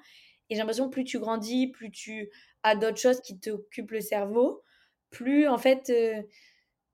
Et 0.49 0.55
j'ai 0.55 0.59
l'impression, 0.59 0.89
plus 0.89 1.03
tu 1.03 1.19
grandis, 1.19 1.67
plus 1.67 1.91
tu 1.91 2.29
as 2.63 2.75
d'autres 2.75 2.97
choses 2.97 3.19
qui 3.21 3.39
t'occupent 3.39 3.91
le 3.91 4.01
cerveau, 4.01 4.63
plus, 5.11 5.47
en 5.47 5.57
fait 5.57 5.91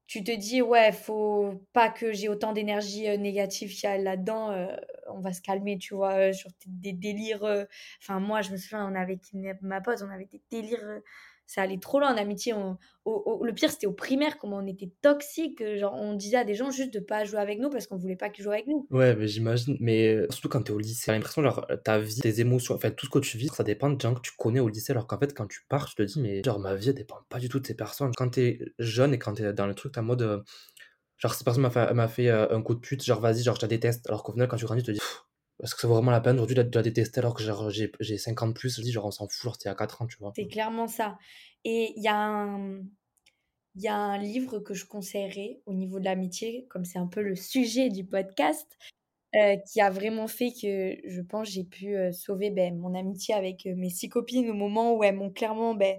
tu 0.08 0.24
te 0.24 0.32
dis, 0.32 0.62
ouais, 0.62 0.92
faut 0.92 1.66
pas 1.74 1.90
que 1.90 2.14
j'ai 2.14 2.30
autant 2.30 2.54
d'énergie 2.54 3.08
euh, 3.10 3.18
négative 3.18 3.72
qu'il 3.72 3.90
y 3.90 3.92
a 3.92 3.98
là-dedans, 3.98 4.52
euh, 4.52 4.68
on 5.08 5.20
va 5.20 5.34
se 5.34 5.42
calmer, 5.42 5.78
tu 5.78 5.96
vois, 5.96 6.14
euh, 6.14 6.34
sur 6.34 6.52
des 6.68 6.94
délires. 6.94 7.66
Enfin, 8.02 8.20
moi, 8.20 8.42
je 8.42 8.52
me 8.52 8.58
souviens, 8.58 8.88
on 8.88 8.96
avait 8.96 9.20
ma 9.62 9.82
pote, 9.82 10.04
on 10.06 10.10
avait 10.12 10.28
des 10.28 10.42
délires 10.52 11.02
ça 11.48 11.62
allait 11.62 11.78
trop 11.78 12.00
loin 12.00 12.14
en 12.14 12.18
amitié. 12.18 12.54
le 13.06 13.52
pire, 13.52 13.72
c'était 13.72 13.88
au 13.88 13.94
primaire, 13.94 14.38
comment 14.38 14.58
on 14.58 14.68
était 14.68 14.92
toxique. 15.02 15.64
Genre, 15.78 15.94
on 15.94 16.14
disait 16.14 16.38
à 16.38 16.44
des 16.44 16.56
gens 16.56 16.72
juste 16.72 16.94
de 16.94 17.00
pas 17.00 17.24
jouer 17.24 17.40
avec 17.40 17.60
nous 17.60 17.70
parce 17.70 17.88
qu'on 17.88 17.98
voulait 17.98 18.16
pas 18.16 18.30
qu'ils 18.30 18.44
jouent 18.44 18.52
avec 18.52 18.68
nous. 18.68 18.88
Ouais, 18.90 19.16
mais 19.16 19.28
j'imagine. 19.28 19.78
Mais 19.80 20.16
euh, 20.16 20.28
surtout 20.30 20.50
quand 20.50 20.64
t'es 20.64 20.72
au 20.72 20.80
lycée, 20.80 21.04
j'ai 21.08 21.12
l'impression, 21.12 21.44
genre, 21.44 21.66
ta 21.84 22.00
vie, 22.00 22.20
tes 22.20 22.40
émotions, 22.40 22.76
en 22.76 22.80
fait, 22.80 22.96
tout 22.96 23.06
ce 23.06 23.12
que 23.12 23.20
tu 23.20 23.38
vis, 23.38 23.50
ça 23.50 23.64
dépend 23.64 23.90
de 23.90 24.02
gens 24.02 24.16
que 24.16 24.22
tu 24.22 24.32
connais 24.38 24.60
au 24.60 24.70
lycée. 24.70 24.92
Alors 24.92 25.08
qu'en 25.08 25.20
fait, 25.20 25.34
quand 25.34 25.48
tu 25.48 25.62
pars, 25.70 25.88
tu 25.88 25.96
te 25.96 26.04
dis, 26.04 26.20
mais 26.20 26.42
genre, 26.44 26.60
ma 26.60 26.76
vie, 26.76 26.90
elle 26.90 26.96
dépend 26.96 27.18
pas 27.30 27.40
du 27.40 27.50
tout 27.50 27.60
de 27.60 27.68
ces 27.68 27.76
personnes. 27.76 28.12
Quand 28.16 28.30
t'es 28.30 28.60
jeune 28.80 29.14
et 29.14 29.20
quand 29.20 29.34
t'es 29.34 29.54
dans 29.54 29.68
le 29.68 29.76
truc, 29.76 29.94
t'es 29.94 30.00
en 30.00 30.04
mode. 30.04 30.22
Euh, 30.24 30.42
genre, 31.18 31.34
cette 31.34 31.46
personne 31.46 31.62
m'a 31.64 32.08
fait, 32.08 32.30
euh, 32.30 32.48
un 32.50 32.62
coup 32.62 32.74
de 32.74 32.80
pute, 32.80 33.04
genre, 33.04 33.22
vas-y, 33.22 33.44
genre, 33.44 33.56
je 33.56 33.62
la 33.62 33.68
déteste. 33.68 34.08
Alors 34.08 34.24
qu'au 34.24 34.32
final, 34.32 34.48
quand 34.48 34.58
tu 34.58 34.66
grandis, 34.66 34.84
tu 34.84 34.88
te 34.88 34.92
dis, 34.92 35.02
est-ce 35.64 35.76
que 35.76 35.82
ça 35.82 35.88
vaut 35.88 35.96
vraiment 35.96 36.12
la 36.12 36.22
peine 36.22 36.36
aujourd'hui 36.36 36.56
de 36.56 36.70
la 36.76 36.84
détester 36.84 37.20
alors 37.20 37.34
que 37.34 37.44
j'ai, 37.70 37.92
j'ai 38.00 38.18
50 38.18 38.56
plus 38.56 38.76
Je 38.78 38.82
dis, 38.82 38.92
genre, 38.92 39.06
on 39.06 39.12
s'en 39.12 39.28
fout, 39.28 39.54
c'était 39.54 39.70
à 39.70 39.76
4 39.76 40.02
ans, 40.02 40.08
tu 40.08 40.18
vois. 40.20 40.34
C'est 40.36 40.48
clairement 40.48 40.88
ça. 40.88 41.18
Et 41.64 41.94
il 41.96 42.04
y, 42.04 42.08
a 42.08 42.18
un, 42.18 42.82
y 43.76 43.88
a 43.88 43.96
un 43.96 44.18
livre 44.18 44.60
que 44.60 44.74
je 44.74 44.86
conseillerais 44.86 45.62
au 45.66 45.74
niveau 45.74 46.00
de 46.00 46.06
l'amitié, 46.06 46.68
comme 46.70 46.86
c'est 46.86 47.00
un 47.00 47.08
peu 47.08 47.22
le 47.22 47.36
sujet 47.36 47.90
du 47.90 48.06
podcast. 48.06 48.78
euh, 49.36 49.58
qui 49.70 49.82
a 49.82 49.90
vraiment 49.90 50.28
fait 50.28 50.52
que 50.52 50.96
je 51.06 51.22
pense 51.22 51.50
j'ai 51.50 51.66
pu 51.66 51.96
euh, 51.96 52.14
sauver 52.14 52.52
ben, 52.52 52.78
mon 52.78 52.94
amitié 52.94 53.34
avec 53.34 53.66
euh, 53.66 53.74
mes 53.76 53.90
six 53.90 54.08
copines 54.08 54.50
au 54.50 54.54
moment 54.54 54.94
où 54.96 55.04
elles 55.04 55.16
m'ont 55.16 55.30
clairement 55.32 55.74
ben, 55.76 55.98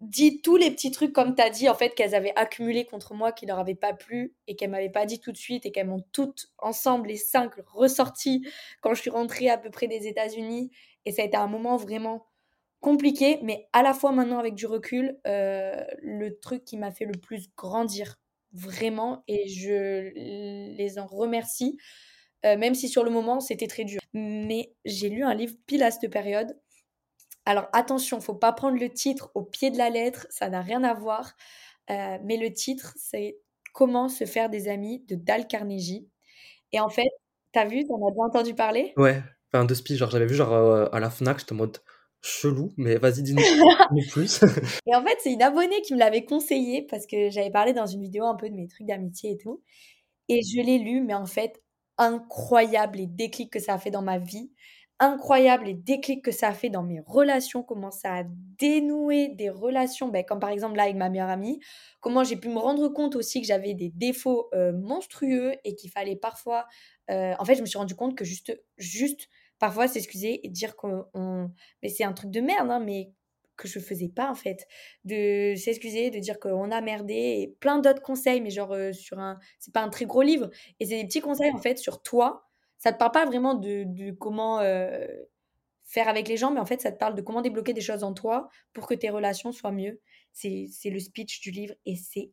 dit 0.00 0.42
tous 0.42 0.56
les 0.56 0.70
petits 0.70 0.90
trucs 0.90 1.12
comme 1.12 1.34
tu 1.34 1.42
as 1.42 1.50
dit 1.50 1.68
en 1.68 1.74
fait 1.74 1.94
qu'elles 1.94 2.14
avaient 2.14 2.32
accumulé 2.36 2.84
contre 2.84 3.14
moi 3.14 3.32
qui 3.32 3.46
leur 3.46 3.58
avaient 3.58 3.74
pas 3.74 3.94
plu 3.94 4.34
et 4.46 4.56
qu'elles 4.56 4.70
m'avaient 4.70 4.90
pas 4.90 5.06
dit 5.06 5.20
tout 5.20 5.32
de 5.32 5.36
suite 5.36 5.64
et 5.66 5.72
qu'elles 5.72 5.86
m'ont 5.86 6.04
toutes 6.12 6.52
ensemble 6.58 7.08
les 7.08 7.16
cinq 7.16 7.52
ressorties 7.66 8.46
quand 8.80 8.94
je 8.94 9.00
suis 9.00 9.10
rentrée 9.10 9.48
à 9.48 9.56
peu 9.56 9.70
près 9.70 9.86
des 9.86 10.06
États-Unis 10.06 10.70
et 11.06 11.12
ça 11.12 11.22
a 11.22 11.24
été 11.24 11.36
un 11.36 11.46
moment 11.46 11.76
vraiment 11.76 12.26
compliqué 12.80 13.38
mais 13.42 13.68
à 13.72 13.82
la 13.82 13.94
fois 13.94 14.12
maintenant 14.12 14.38
avec 14.38 14.54
du 14.54 14.66
recul 14.66 15.18
le 15.24 16.30
truc 16.40 16.64
qui 16.64 16.76
m'a 16.76 16.90
fait 16.90 17.06
le 17.06 17.18
plus 17.18 17.48
grandir 17.56 18.16
vraiment 18.52 19.24
et 19.26 19.48
je 19.48 20.12
les 20.76 20.98
en 20.98 21.06
remercie 21.06 21.78
euh, 22.44 22.58
même 22.58 22.74
si 22.74 22.88
sur 22.88 23.04
le 23.04 23.10
moment 23.10 23.40
c'était 23.40 23.66
très 23.66 23.84
dur. 23.84 24.00
Mais 24.12 24.74
j'ai 24.84 25.08
lu 25.08 25.24
un 25.24 25.34
livre 25.34 25.54
pile 25.66 25.82
à 25.82 25.90
cette 25.90 26.10
période. 26.10 26.56
Alors 27.46 27.68
attention, 27.72 28.20
faut 28.20 28.34
pas 28.34 28.52
prendre 28.52 28.78
le 28.78 28.90
titre 28.90 29.30
au 29.34 29.42
pied 29.42 29.70
de 29.70 29.78
la 29.78 29.90
lettre, 29.90 30.26
ça 30.30 30.48
n'a 30.48 30.62
rien 30.62 30.82
à 30.82 30.94
voir. 30.94 31.34
Euh, 31.90 32.18
mais 32.24 32.36
le 32.36 32.52
titre, 32.52 32.94
c'est 32.96 33.38
Comment 33.74 34.08
se 34.08 34.24
faire 34.24 34.50
des 34.50 34.68
amis 34.68 35.04
de 35.08 35.16
Dal 35.16 35.48
Carnegie. 35.48 36.08
Et 36.70 36.78
en 36.78 36.88
fait, 36.88 37.08
t'as 37.50 37.64
vu, 37.64 37.84
t'en 37.84 37.96
as 38.06 38.12
bien 38.12 38.24
entendu 38.24 38.54
parler? 38.54 38.92
Ouais, 38.96 39.20
enfin 39.52 39.64
de 39.64 39.74
speech, 39.74 39.98
genre 39.98 40.10
j'avais 40.10 40.26
vu 40.26 40.36
genre 40.36 40.52
euh, 40.52 40.86
à 40.92 41.00
la 41.00 41.10
Fnac, 41.10 41.40
j'étais 41.40 41.54
en 41.54 41.56
mode 41.56 41.78
chelou, 42.22 42.72
mais 42.76 42.98
vas-y 42.98 43.22
dis-nous 43.24 43.42
plus. 44.12 44.44
et 44.86 44.94
en 44.94 45.02
fait, 45.04 45.16
c'est 45.18 45.32
une 45.32 45.42
abonnée 45.42 45.82
qui 45.82 45.92
me 45.92 45.98
l'avait 45.98 46.24
conseillé 46.24 46.86
parce 46.88 47.04
que 47.04 47.30
j'avais 47.30 47.50
parlé 47.50 47.72
dans 47.72 47.86
une 47.86 48.00
vidéo 48.00 48.24
un 48.26 48.36
peu 48.36 48.48
de 48.48 48.54
mes 48.54 48.68
trucs 48.68 48.86
d'amitié 48.86 49.32
et 49.32 49.38
tout. 49.38 49.60
Et 50.28 50.40
je 50.42 50.60
l'ai 50.60 50.78
lu, 50.78 51.02
mais 51.02 51.14
en 51.14 51.26
fait, 51.26 51.60
incroyable 51.98 52.98
les 52.98 53.08
déclics 53.08 53.52
que 53.52 53.58
ça 53.58 53.74
a 53.74 53.78
fait 53.78 53.90
dans 53.90 54.02
ma 54.02 54.18
vie, 54.18 54.52
incroyable 55.00 55.64
les 55.66 55.74
déclics 55.74 56.24
que 56.24 56.30
ça 56.30 56.48
a 56.48 56.54
fait 56.54 56.70
dans 56.70 56.82
mes 56.82 57.00
relations, 57.00 57.62
comment 57.62 57.90
ça 57.90 58.18
a 58.18 58.22
dénoué 58.58 59.28
des 59.28 59.50
relations, 59.50 60.08
ben, 60.08 60.24
comme 60.24 60.40
par 60.40 60.50
exemple 60.50 60.76
là 60.76 60.84
avec 60.84 60.96
ma 60.96 61.10
meilleure 61.10 61.28
amie, 61.28 61.60
comment 62.00 62.24
j'ai 62.24 62.36
pu 62.36 62.48
me 62.48 62.58
rendre 62.58 62.88
compte 62.88 63.16
aussi 63.16 63.40
que 63.40 63.46
j'avais 63.46 63.74
des 63.74 63.90
défauts 63.90 64.48
euh, 64.54 64.72
monstrueux 64.72 65.54
et 65.64 65.74
qu'il 65.74 65.90
fallait 65.90 66.16
parfois... 66.16 66.66
Euh, 67.10 67.34
en 67.38 67.44
fait, 67.44 67.56
je 67.56 67.60
me 67.60 67.66
suis 67.66 67.78
rendu 67.78 67.94
compte 67.94 68.16
que 68.16 68.24
juste, 68.24 68.58
juste 68.78 69.28
parfois 69.58 69.88
s'excuser 69.88 70.46
et 70.46 70.48
dire 70.48 70.76
qu'on... 70.76 71.06
Mais 71.82 71.88
c'est 71.88 72.04
un 72.04 72.12
truc 72.12 72.30
de 72.30 72.40
merde, 72.40 72.70
hein, 72.70 72.80
mais 72.80 73.10
que 73.56 73.68
je 73.68 73.78
faisais 73.78 74.08
pas 74.08 74.30
en 74.30 74.34
fait. 74.34 74.66
De 75.04 75.54
s'excuser 75.56 76.10
de 76.10 76.18
dire 76.18 76.38
qu'on 76.38 76.70
a 76.70 76.80
merdé 76.80 77.14
et 77.14 77.56
plein 77.60 77.78
d'autres 77.78 78.02
conseils 78.02 78.40
mais 78.40 78.50
genre 78.50 78.72
euh, 78.72 78.92
sur 78.92 79.18
un 79.18 79.38
c'est 79.58 79.72
pas 79.72 79.82
un 79.82 79.88
très 79.88 80.06
gros 80.06 80.22
livre 80.22 80.50
et 80.80 80.86
c'est 80.86 81.00
des 81.00 81.06
petits 81.06 81.20
conseils 81.20 81.52
en 81.52 81.58
fait 81.58 81.78
sur 81.78 82.02
toi 82.02 82.48
ça 82.84 82.92
te 82.92 82.98
parle 82.98 83.12
pas 83.12 83.24
vraiment 83.24 83.54
de, 83.54 83.84
de 83.86 84.12
comment 84.12 84.60
euh, 84.60 85.06
faire 85.84 86.06
avec 86.06 86.28
les 86.28 86.36
gens 86.36 86.50
mais 86.50 86.60
en 86.60 86.66
fait 86.66 86.82
ça 86.82 86.92
te 86.92 86.98
parle 86.98 87.14
de 87.14 87.22
comment 87.22 87.40
débloquer 87.40 87.72
des 87.72 87.80
choses 87.80 88.04
en 88.04 88.12
toi 88.12 88.50
pour 88.74 88.86
que 88.86 88.92
tes 88.92 89.08
relations 89.08 89.52
soient 89.52 89.72
mieux. 89.72 90.02
C'est 90.32 90.68
le 90.84 90.98
speech 90.98 91.40
du 91.40 91.50
livre 91.50 91.74
et 91.86 91.96
c'est 91.96 92.30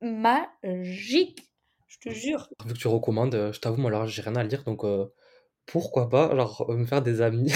magique 0.00 1.48
je 1.86 1.98
te 1.98 2.10
jure. 2.10 2.48
Vu 2.66 2.72
que 2.72 2.78
tu 2.78 2.88
recommandes 2.88 3.36
euh, 3.36 3.52
je 3.52 3.60
t'avoue 3.60 3.80
moi 3.80 3.92
alors 3.92 4.08
j'ai 4.08 4.22
rien 4.22 4.34
à 4.34 4.42
lire 4.42 4.64
donc 4.64 4.84
pourquoi 5.66 6.08
pas 6.08 6.26
alors 6.26 6.68
me 6.68 6.84
faire 6.84 7.02
des 7.02 7.20
amis? 7.20 7.52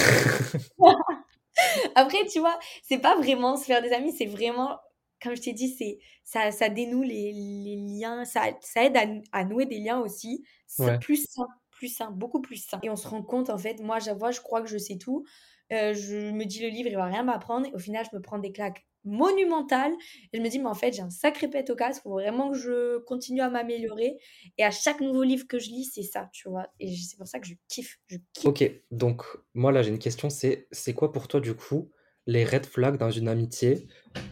Après, 1.95 2.25
tu 2.31 2.39
vois, 2.39 2.57
c'est 2.81 2.99
pas 2.99 3.17
vraiment 3.17 3.57
se 3.57 3.65
faire 3.65 3.81
des 3.81 3.91
amis, 3.91 4.13
c'est 4.15 4.27
vraiment, 4.27 4.79
comme 5.21 5.35
je 5.35 5.41
t'ai 5.41 5.53
dit, 5.53 5.75
c'est 5.75 5.99
ça, 6.23 6.51
ça 6.51 6.69
dénoue 6.69 7.01
les, 7.01 7.33
les 7.33 7.75
liens, 7.75 8.23
ça, 8.23 8.43
ça 8.61 8.85
aide 8.85 8.95
à, 8.95 9.05
à, 9.31 9.43
nouer 9.43 9.65
des 9.65 9.79
liens 9.79 9.99
aussi. 9.99 10.45
C'est 10.67 10.99
plus 10.99 11.25
sain, 11.27 11.47
plus 11.77 11.87
sain, 11.87 12.11
beaucoup 12.11 12.41
plus 12.41 12.57
sain. 12.57 12.79
Et 12.83 12.89
on 12.89 12.95
se 12.95 13.07
rend 13.07 13.23
compte, 13.23 13.49
en 13.49 13.57
fait, 13.57 13.79
moi, 13.81 13.99
j'avoue, 13.99 14.31
je 14.31 14.41
crois 14.41 14.61
que 14.61 14.67
je 14.67 14.77
sais 14.77 14.97
tout. 14.97 15.25
Euh, 15.71 15.93
je 15.93 16.31
me 16.31 16.45
dis, 16.45 16.61
le 16.61 16.69
livre, 16.69 16.89
il 16.89 16.95
va 16.95 17.05
rien 17.05 17.23
m'apprendre. 17.23 17.67
Et 17.67 17.73
au 17.73 17.79
final, 17.79 18.05
je 18.09 18.15
me 18.15 18.21
prends 18.21 18.39
des 18.39 18.51
claques 18.51 18.87
monumentale. 19.07 19.93
Et 20.33 20.37
je 20.37 20.41
me 20.43 20.49
dis, 20.49 20.59
mais 20.59 20.67
en 20.67 20.73
fait, 20.73 20.93
j'ai 20.93 21.01
un 21.01 21.09
sacré 21.09 21.47
pet 21.47 21.69
au 21.69 21.75
casque, 21.75 22.01
il 22.01 22.09
faut 22.09 22.11
vraiment 22.11 22.51
que 22.51 22.57
je 22.57 22.99
continue 22.99 23.41
à 23.41 23.49
m'améliorer. 23.49 24.17
Et 24.57 24.63
à 24.63 24.71
chaque 24.71 25.01
nouveau 25.01 25.23
livre 25.23 25.47
que 25.47 25.59
je 25.59 25.69
lis, 25.69 25.85
c'est 25.85 26.03
ça, 26.03 26.29
tu 26.33 26.49
vois. 26.49 26.67
Et 26.79 26.93
c'est 26.95 27.17
pour 27.17 27.27
ça 27.27 27.39
que 27.39 27.47
je 27.47 27.53
kiffe, 27.67 27.99
je 28.07 28.17
kiffe. 28.33 28.45
Ok, 28.45 28.69
donc 28.91 29.23
moi 29.53 29.71
là, 29.71 29.81
j'ai 29.81 29.89
une 29.89 29.99
question, 29.99 30.29
c'est 30.29 30.67
c'est 30.71 30.93
quoi 30.93 31.11
pour 31.11 31.27
toi, 31.27 31.39
du 31.39 31.53
coup, 31.55 31.91
les 32.27 32.43
red 32.43 32.65
flags 32.65 32.97
dans 32.97 33.09
une 33.09 33.29
amitié 33.29 33.87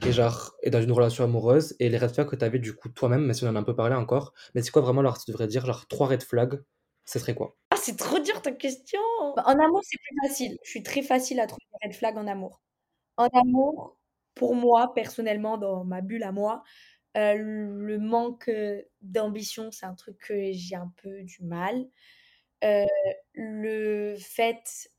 et, 0.05 0.11
genre, 0.11 0.53
et 0.61 0.69
dans 0.69 0.81
une 0.81 0.91
relation 0.91 1.23
amoureuse 1.23 1.75
et 1.79 1.89
les 1.89 1.97
red 1.97 2.11
flags 2.11 2.27
que 2.27 2.35
tu 2.35 2.43
avais, 2.43 2.59
du 2.59 2.75
coup, 2.75 2.89
toi-même, 2.89 3.25
mais 3.25 3.33
si 3.33 3.45
on 3.45 3.47
en 3.47 3.55
a 3.55 3.59
un 3.59 3.63
peu 3.63 3.75
parlé 3.75 3.95
encore, 3.95 4.33
mais 4.53 4.61
c'est 4.61 4.71
quoi 4.71 4.81
vraiment, 4.81 4.99
alors, 4.99 5.17
tu 5.17 5.31
devrais 5.31 5.47
dire, 5.47 5.65
genre, 5.65 5.87
trois 5.87 6.07
red 6.07 6.21
flags, 6.21 6.61
ce 7.05 7.19
serait 7.19 7.35
quoi? 7.35 7.55
Ah, 7.71 7.77
c'est 7.77 7.97
trop 7.97 8.19
dur 8.19 8.41
ta 8.41 8.51
question 8.51 8.99
bah, 9.35 9.43
En 9.45 9.59
amour, 9.59 9.81
c'est 9.83 9.97
plus 9.99 10.27
facile. 10.27 10.57
Je 10.63 10.69
suis 10.69 10.83
très 10.83 11.01
facile 11.01 11.39
à 11.39 11.47
trouver 11.47 11.65
des 11.81 11.87
red 11.87 11.95
flags 11.95 12.17
en 12.17 12.27
amour. 12.27 12.61
En 13.17 13.27
amour, 13.33 13.99
pour 14.35 14.55
moi, 14.55 14.93
personnellement, 14.93 15.57
dans 15.57 15.83
ma 15.85 16.01
bulle 16.01 16.23
à 16.23 16.31
moi, 16.31 16.63
euh, 17.17 17.35
le 17.35 17.99
manque 17.99 18.51
d'ambition, 19.01 19.71
c'est 19.71 19.85
un 19.85 19.95
truc 19.95 20.17
que 20.19 20.51
j'ai 20.51 20.75
un 20.75 20.91
peu 21.01 21.23
du 21.23 21.43
mal. 21.43 21.85
Euh, 22.63 22.85
le 23.33 24.15
fait 24.17 24.89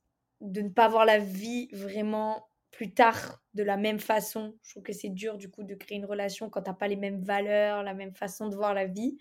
de 0.40 0.60
ne 0.62 0.68
pas 0.68 0.88
voir 0.88 1.04
la 1.06 1.18
vie 1.18 1.68
vraiment 1.72 2.48
plus 2.70 2.92
tard 2.92 3.42
de 3.54 3.62
la 3.62 3.76
même 3.78 3.98
façon, 4.00 4.54
je 4.62 4.72
trouve 4.72 4.82
que 4.82 4.92
c'est 4.92 5.08
dur 5.08 5.38
du 5.38 5.50
coup 5.50 5.62
de 5.64 5.74
créer 5.74 5.96
une 5.98 6.04
relation 6.04 6.50
quand 6.50 6.62
tu 6.62 6.70
n'as 6.70 6.76
pas 6.76 6.88
les 6.88 6.96
mêmes 6.96 7.22
valeurs, 7.22 7.82
la 7.82 7.94
même 7.94 8.14
façon 8.14 8.48
de 8.48 8.54
voir 8.56 8.74
la 8.74 8.86
vie. 8.86 9.16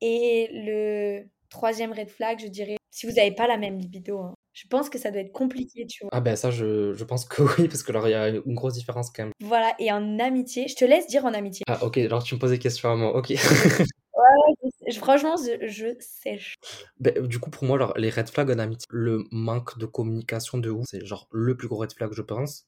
Et 0.00 0.48
le 0.52 1.28
troisième 1.50 1.92
red 1.92 2.08
flag, 2.10 2.38
je 2.40 2.48
dirais, 2.48 2.76
si 2.90 3.06
vous 3.06 3.12
n'avez 3.12 3.32
pas 3.32 3.46
la 3.46 3.56
même 3.56 3.78
libido, 3.78 4.18
hein, 4.18 4.34
je 4.52 4.66
pense 4.68 4.90
que 4.90 4.98
ça 4.98 5.10
doit 5.10 5.20
être 5.20 5.32
compliqué, 5.32 5.86
tu 5.86 6.04
vois. 6.04 6.10
Ah 6.12 6.20
ben 6.20 6.36
ça, 6.36 6.50
je, 6.50 6.94
je 6.94 7.04
pense 7.04 7.24
que 7.24 7.42
oui, 7.60 7.68
parce 7.68 7.82
que 7.82 7.90
alors 7.92 8.08
il 8.08 8.12
y 8.12 8.14
a 8.14 8.28
une 8.28 8.54
grosse 8.54 8.74
différence 8.74 9.10
quand 9.10 9.24
même. 9.24 9.32
Voilà, 9.40 9.74
et 9.78 9.92
en 9.92 10.18
amitié, 10.18 10.66
je 10.68 10.76
te 10.76 10.84
laisse 10.84 11.06
dire 11.06 11.24
en 11.24 11.34
amitié. 11.34 11.64
Ah 11.68 11.84
ok, 11.84 11.98
alors 11.98 12.22
tu 12.22 12.34
me 12.34 12.40
poses 12.40 12.50
des 12.50 12.58
questions 12.58 12.90
à 12.90 12.96
moi, 12.96 13.14
ok. 13.16 13.30
ouais, 14.20 14.92
franchement, 14.92 15.36
je, 15.36 15.66
je 15.66 15.86
sèche. 16.00 16.54
Ben, 16.98 17.26
du 17.26 17.38
coup, 17.38 17.50
pour 17.50 17.64
moi, 17.64 17.76
alors, 17.76 17.96
les 17.96 18.10
red 18.10 18.28
flags 18.28 18.50
en 18.50 18.58
amitié, 18.58 18.86
le 18.90 19.24
manque 19.30 19.78
de 19.78 19.86
communication 19.86 20.58
de 20.58 20.70
ouf, 20.70 20.86
c'est 20.88 21.04
genre 21.04 21.28
le 21.32 21.56
plus 21.56 21.68
gros 21.68 21.78
red 21.78 21.92
flag, 21.92 22.10
je 22.12 22.22
pense. 22.22 22.66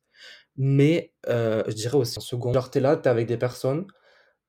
Mais 0.57 1.13
euh, 1.29 1.63
je 1.67 1.73
dirais 1.73 1.97
aussi 1.97 2.19
en 2.19 2.21
second, 2.21 2.53
genre 2.53 2.71
t'es 2.71 2.81
là, 2.81 2.97
t'es 2.97 3.09
avec 3.09 3.27
des 3.27 3.39
personnes, 3.39 3.87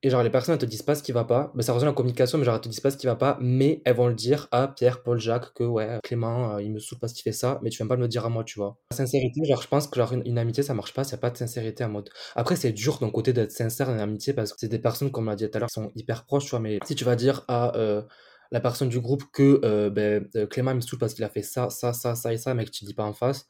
et 0.06 0.10
genre, 0.10 0.22
les 0.22 0.30
personnes, 0.30 0.54
elles 0.54 0.60
te 0.60 0.66
disent 0.66 0.82
pas 0.82 0.96
ce 0.96 1.02
qui 1.02 1.14
va 1.14 1.24
pas. 1.24 1.54
Mais 1.56 1.64
ça 1.64 1.72
rejoint 1.72 1.88
la 1.88 1.96
communication, 1.96 2.38
mais 2.38 2.44
genre, 2.44 2.56
elles 2.56 2.62
te 2.62 2.68
disent 2.68 2.82
pas 2.82 2.92
ce 2.92 2.98
qui 2.98 3.06
va 3.06 3.16
pas. 3.16 3.38
Mais 3.40 3.82
elles 3.86 3.96
vont 3.96 4.08
le 4.10 4.14
dire 4.14 4.50
à 4.52 4.68
Pierre, 4.68 5.02
Paul, 5.02 5.18
Jacques, 5.18 5.54
que 5.54 5.64
ouais, 5.64 5.98
Clément, 6.04 6.56
euh, 6.56 6.62
il 6.62 6.74
me 6.74 6.80
saoule 6.80 7.00
parce 7.00 7.14
qu'il 7.14 7.24
fait 7.24 7.32
ça. 7.32 7.62
Mais 7.64 7.70
tu 7.70 7.78
viens 7.78 7.88
pas 7.88 7.96
me 7.96 8.02
le 8.02 8.10
dire 8.10 8.26
à 8.26 8.30
moi, 8.30 8.44
tu 8.44 8.60
vois. 8.60 8.78
La 8.92 8.98
sincérité, 8.98 9.40
genre, 9.46 9.62
je 9.62 9.68
pense 9.70 9.88
que 9.88 9.96
genre, 9.96 10.12
une, 10.12 10.38
amitié, 10.38 10.62
ça 10.62 10.74
marche 10.74 10.94
pas 10.94 11.04
a 11.10 11.18
pas 11.18 11.30
de 11.30 11.38
sincérité 11.38 11.86
en 11.86 11.90
mode. 11.90 12.10
Après, 12.36 12.58
c'est 12.58 12.74
dur 12.74 13.00
d'un 13.00 13.12
côté 13.12 13.32
d'être 13.32 13.54
sincère 13.54 13.88
dans 13.88 13.94
une 13.94 14.02
amitié 14.02 14.34
parce 14.34 14.52
que 14.52 14.60
c'est 14.60 14.68
des 14.68 14.80
personnes, 14.80 15.10
comme 15.10 15.28
on 15.28 15.30
l'a 15.30 15.38
dit 15.38 15.50
tout 15.50 15.56
à 15.56 15.60
l'heure, 15.60 15.70
qui 15.70 15.76
sont 15.76 15.92
hyper 15.96 16.26
proches, 16.26 16.44
tu 16.46 16.50
vois. 16.50 16.60
Mais 16.60 16.80
si 16.86 16.96
tu 16.96 17.06
vas 17.06 17.16
dire 17.16 17.46
à. 17.48 17.76
Euh, 17.78 18.02
la 18.52 18.60
personne 18.60 18.88
du 18.88 19.00
groupe 19.00 19.24
que 19.34 19.60
euh, 19.66 19.90
ben, 19.90 20.28
Clément 20.48 20.72
il 20.72 20.76
me 20.76 20.82
saoule 20.82 21.00
parce 21.00 21.16
qu'il 21.16 21.24
a 21.24 21.30
fait 21.30 21.42
ça, 21.42 21.72
ça, 21.72 21.92
ça, 21.92 22.14
ça 22.14 22.32
et 22.34 22.38
ça, 22.38 22.54
mais 22.54 22.66
que 22.66 22.70
tu 22.70 22.86
dis 22.86 22.94
pas 22.94 23.04
en 23.04 23.12
face, 23.14 23.48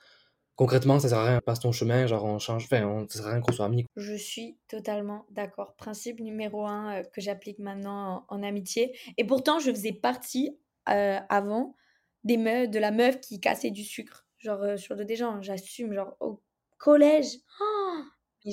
concrètement, 0.55 0.99
ça 0.99 1.09
sert 1.09 1.17
à 1.17 1.25
rien. 1.25 1.41
Passe 1.41 1.59
ton 1.59 1.71
chemin, 1.71 2.07
genre 2.07 2.25
on 2.25 2.39
change, 2.39 2.65
enfin, 2.65 2.85
on, 2.85 3.07
ça 3.07 3.19
sert 3.19 3.27
à 3.27 3.31
rien 3.31 3.41
qu'on 3.41 3.51
soit 3.51 3.65
amis. 3.65 3.85
Je 3.95 4.13
suis 4.13 4.57
totalement 4.67 5.25
d'accord. 5.31 5.75
Principe 5.75 6.19
numéro 6.19 6.65
un 6.65 6.99
euh, 6.99 7.03
que 7.03 7.21
j'applique 7.21 7.59
maintenant 7.59 8.25
en, 8.27 8.43
amitié. 8.43 8.97
Et 9.17 9.25
pourtant, 9.25 9.59
je 9.59 9.71
faisais 9.71 9.93
partie 9.93 10.57
euh, 10.89 11.19
avant 11.29 11.75
des 12.23 12.37
meufs, 12.37 12.69
de 12.69 12.79
la 12.79 12.91
meuf 12.91 13.19
qui 13.19 13.39
cassait 13.39 13.71
du 13.71 13.83
sucre, 13.83 14.27
genre 14.37 14.61
euh, 14.61 14.77
sur 14.77 14.95
des 14.95 15.15
gens. 15.15 15.41
J'assume, 15.41 15.93
genre 15.93 16.15
au 16.19 16.41
collège, 16.77 17.37
oh, 17.61 18.51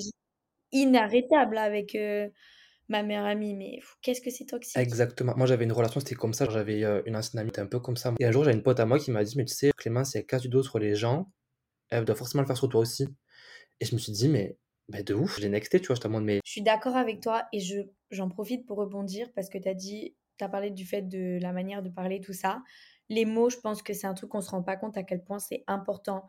inarrêtable 0.71 1.57
avec 1.57 1.97
ma 2.87 3.03
meilleure 3.03 3.25
amie, 3.25 3.55
mais 3.55 3.79
qu'est-ce 4.01 4.21
que 4.21 4.29
c'est 4.29 4.45
toxique. 4.45 4.77
Exactement. 4.77 5.33
Moi, 5.35 5.47
j'avais 5.47 5.65
une 5.65 5.73
relation, 5.73 5.99
c'était 5.99 6.15
comme 6.15 6.33
ça. 6.33 6.49
J'avais 6.49 6.81
une 7.05 7.17
ancienne 7.17 7.41
amie, 7.41 7.51
un 7.57 7.65
peu 7.65 7.81
comme 7.81 7.97
ça. 7.97 8.13
Et 8.19 8.25
un 8.25 8.31
jour, 8.31 8.45
j'avais 8.45 8.55
une 8.55 8.63
pote 8.63 8.79
à 8.79 8.85
moi 8.85 8.99
qui 8.99 9.11
m'a 9.11 9.25
dit, 9.25 9.33
mais 9.35 9.43
tu 9.43 9.53
sais, 9.53 9.71
Clément, 9.75 10.03
elle 10.13 10.25
casse 10.25 10.43
du 10.43 10.49
dos 10.49 10.63
sur 10.63 10.79
les 10.79 10.95
gens, 10.95 11.29
elle 11.91 12.05
doit 12.05 12.15
forcément 12.15 12.41
le 12.41 12.47
faire 12.47 12.57
sur 12.57 12.69
toi 12.69 12.81
aussi. 12.81 13.07
Et 13.79 13.85
je 13.85 13.93
me 13.93 13.99
suis 13.99 14.11
dit, 14.11 14.27
mais 14.27 14.57
bah 14.89 15.03
de 15.03 15.13
ouf, 15.13 15.37
je 15.37 15.41
l'ai 15.41 15.49
nexté, 15.49 15.79
tu 15.79 15.87
vois, 15.87 15.95
je 15.95 16.07
mais. 16.19 16.39
Je 16.43 16.51
suis 16.51 16.61
d'accord 16.61 16.95
avec 16.95 17.21
toi 17.21 17.45
et 17.53 17.59
je, 17.59 17.81
j'en 18.09 18.29
profite 18.29 18.65
pour 18.65 18.77
rebondir 18.77 19.31
parce 19.33 19.49
que 19.49 19.57
tu 19.57 19.67
as 19.67 19.73
dit, 19.73 20.15
tu 20.37 20.49
parlé 20.49 20.71
du 20.71 20.85
fait 20.85 21.03
de 21.03 21.37
la 21.41 21.51
manière 21.51 21.83
de 21.83 21.89
parler, 21.89 22.19
tout 22.19 22.33
ça. 22.33 22.61
Les 23.09 23.25
mots, 23.25 23.49
je 23.49 23.57
pense 23.57 23.83
que 23.83 23.93
c'est 23.93 24.07
un 24.07 24.13
truc 24.13 24.29
qu'on 24.29 24.41
se 24.41 24.49
rend 24.49 24.63
pas 24.63 24.77
compte 24.77 24.97
à 24.97 25.03
quel 25.03 25.23
point 25.23 25.39
c'est 25.39 25.63
important. 25.67 26.25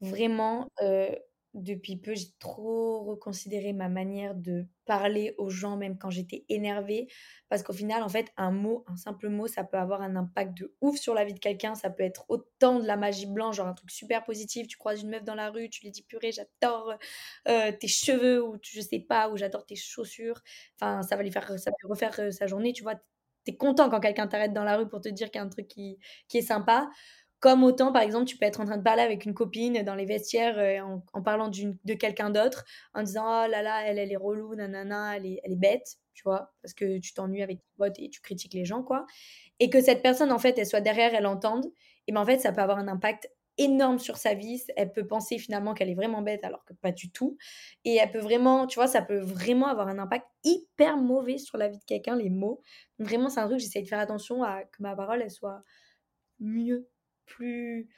Vraiment, 0.00 0.68
euh, 0.82 1.14
depuis 1.54 1.96
peu, 1.96 2.14
j'ai 2.14 2.28
trop 2.38 3.02
reconsidéré 3.04 3.72
ma 3.72 3.88
manière 3.88 4.34
de 4.34 4.66
parler 4.84 5.34
aux 5.38 5.50
gens, 5.50 5.76
même 5.76 5.98
quand 5.98 6.10
j'étais 6.10 6.44
énervée. 6.48 7.08
Parce 7.48 7.62
qu'au 7.62 7.72
final, 7.72 8.02
en 8.02 8.08
fait, 8.08 8.28
un 8.36 8.52
mot, 8.52 8.84
un 8.88 8.96
simple 8.96 9.28
mot, 9.28 9.46
ça 9.48 9.64
peut 9.64 9.76
avoir 9.78 10.02
un 10.02 10.16
impact 10.16 10.56
de 10.58 10.74
ouf 10.80 10.96
sur 10.96 11.14
la 11.14 11.24
vie 11.24 11.34
de 11.34 11.38
quelqu'un. 11.40 11.74
Ça 11.74 11.90
peut 11.90 12.04
être 12.04 12.24
autant 12.28 12.78
de 12.78 12.86
la 12.86 12.96
magie 12.96 13.26
blanche, 13.26 13.56
genre 13.56 13.66
un 13.66 13.74
truc 13.74 13.90
super 13.90 14.24
positif. 14.24 14.68
Tu 14.68 14.76
croises 14.76 15.02
une 15.02 15.10
meuf 15.10 15.24
dans 15.24 15.34
la 15.34 15.50
rue, 15.50 15.68
tu 15.70 15.82
lui 15.82 15.90
dis 15.90 16.02
purée, 16.02 16.32
j'adore 16.32 16.94
euh, 17.48 17.72
tes 17.72 17.88
cheveux, 17.88 18.42
ou 18.44 18.56
je 18.62 18.80
sais 18.80 19.00
pas, 19.00 19.28
ou 19.30 19.36
j'adore 19.36 19.64
tes 19.66 19.76
chaussures. 19.76 20.40
Enfin, 20.76 21.02
ça 21.02 21.16
va 21.16 21.22
lui 21.22 21.30
faire, 21.32 21.58
ça 21.58 21.70
refaire 21.84 22.18
euh, 22.20 22.30
sa 22.30 22.46
journée, 22.46 22.72
tu 22.72 22.82
vois. 22.82 22.94
es 23.46 23.56
content 23.56 23.90
quand 23.90 24.00
quelqu'un 24.00 24.26
t'arrête 24.28 24.52
dans 24.52 24.64
la 24.64 24.76
rue 24.76 24.88
pour 24.88 25.00
te 25.00 25.08
dire 25.08 25.30
qu'il 25.30 25.38
y 25.40 25.42
a 25.42 25.44
un 25.44 25.48
truc 25.48 25.66
qui, 25.68 25.98
qui 26.28 26.38
est 26.38 26.42
sympa. 26.42 26.90
Comme 27.40 27.64
autant, 27.64 27.90
par 27.90 28.02
exemple, 28.02 28.26
tu 28.26 28.36
peux 28.36 28.44
être 28.44 28.60
en 28.60 28.66
train 28.66 28.76
de 28.76 28.82
parler 28.82 29.02
avec 29.02 29.24
une 29.24 29.32
copine 29.34 29.82
dans 29.82 29.94
les 29.94 30.04
vestiaires 30.04 30.58
euh, 30.58 30.98
en, 31.14 31.22
parlant 31.22 31.48
de 31.48 31.94
quelqu'un 31.94 32.30
d'autre, 32.30 32.64
en 32.94 33.02
disant 33.02 33.24
Oh 33.24 33.50
là 33.50 33.62
là, 33.62 33.82
elle, 33.86 33.98
elle 33.98 34.12
est 34.12 34.16
relou, 34.16 34.54
nanana, 34.54 35.16
elle 35.16 35.26
est, 35.26 35.40
elle 35.42 35.52
est 35.52 35.56
bête, 35.56 35.96
tu 36.14 36.22
vois, 36.24 36.52
parce 36.62 36.74
que 36.74 36.98
tu 36.98 37.14
t'ennuies 37.14 37.42
avec 37.42 37.58
tes 37.58 37.70
potes 37.78 37.98
et 37.98 38.10
tu 38.10 38.20
critiques 38.20 38.54
les 38.54 38.66
gens, 38.66 38.82
quoi. 38.82 39.06
Et 39.58 39.70
que 39.70 39.80
cette 39.80 40.02
personne, 40.02 40.32
en 40.32 40.38
fait, 40.38 40.58
elle 40.58 40.66
soit 40.66 40.82
derrière, 40.82 41.14
elle 41.14 41.26
entende, 41.26 41.66
et 42.06 42.12
bien 42.12 42.20
en 42.20 42.26
fait, 42.26 42.38
ça 42.38 42.52
peut 42.52 42.60
avoir 42.60 42.78
un 42.78 42.88
impact 42.88 43.30
énorme 43.60 43.98
sur 43.98 44.16
sa 44.16 44.34
vie. 44.34 44.62
Elle 44.76 44.92
peut 44.92 45.06
penser 45.06 45.38
finalement 45.38 45.74
qu'elle 45.74 45.90
est 45.90 45.94
vraiment 45.94 46.22
bête 46.22 46.44
alors 46.44 46.64
que 46.64 46.72
pas 46.74 46.92
du 46.92 47.10
tout. 47.10 47.36
Et 47.84 47.96
elle 47.96 48.10
peut 48.10 48.18
vraiment, 48.18 48.66
tu 48.66 48.76
vois, 48.76 48.86
ça 48.86 49.02
peut 49.02 49.20
vraiment 49.20 49.66
avoir 49.66 49.88
un 49.88 49.98
impact 49.98 50.26
hyper 50.44 50.96
mauvais 50.96 51.38
sur 51.38 51.58
la 51.58 51.68
vie 51.68 51.78
de 51.78 51.84
quelqu'un, 51.84 52.16
les 52.16 52.30
mots. 52.30 52.62
vraiment, 52.98 53.28
c'est 53.28 53.40
un 53.40 53.46
truc, 53.46 53.60
j'essaie 53.60 53.82
de 53.82 53.88
faire 53.88 53.98
attention 53.98 54.42
à 54.42 54.64
que 54.64 54.82
ma 54.82 54.96
parole, 54.96 55.22
elle 55.22 55.30
soit 55.30 55.62
mieux 56.38 56.88
plus 57.30 57.88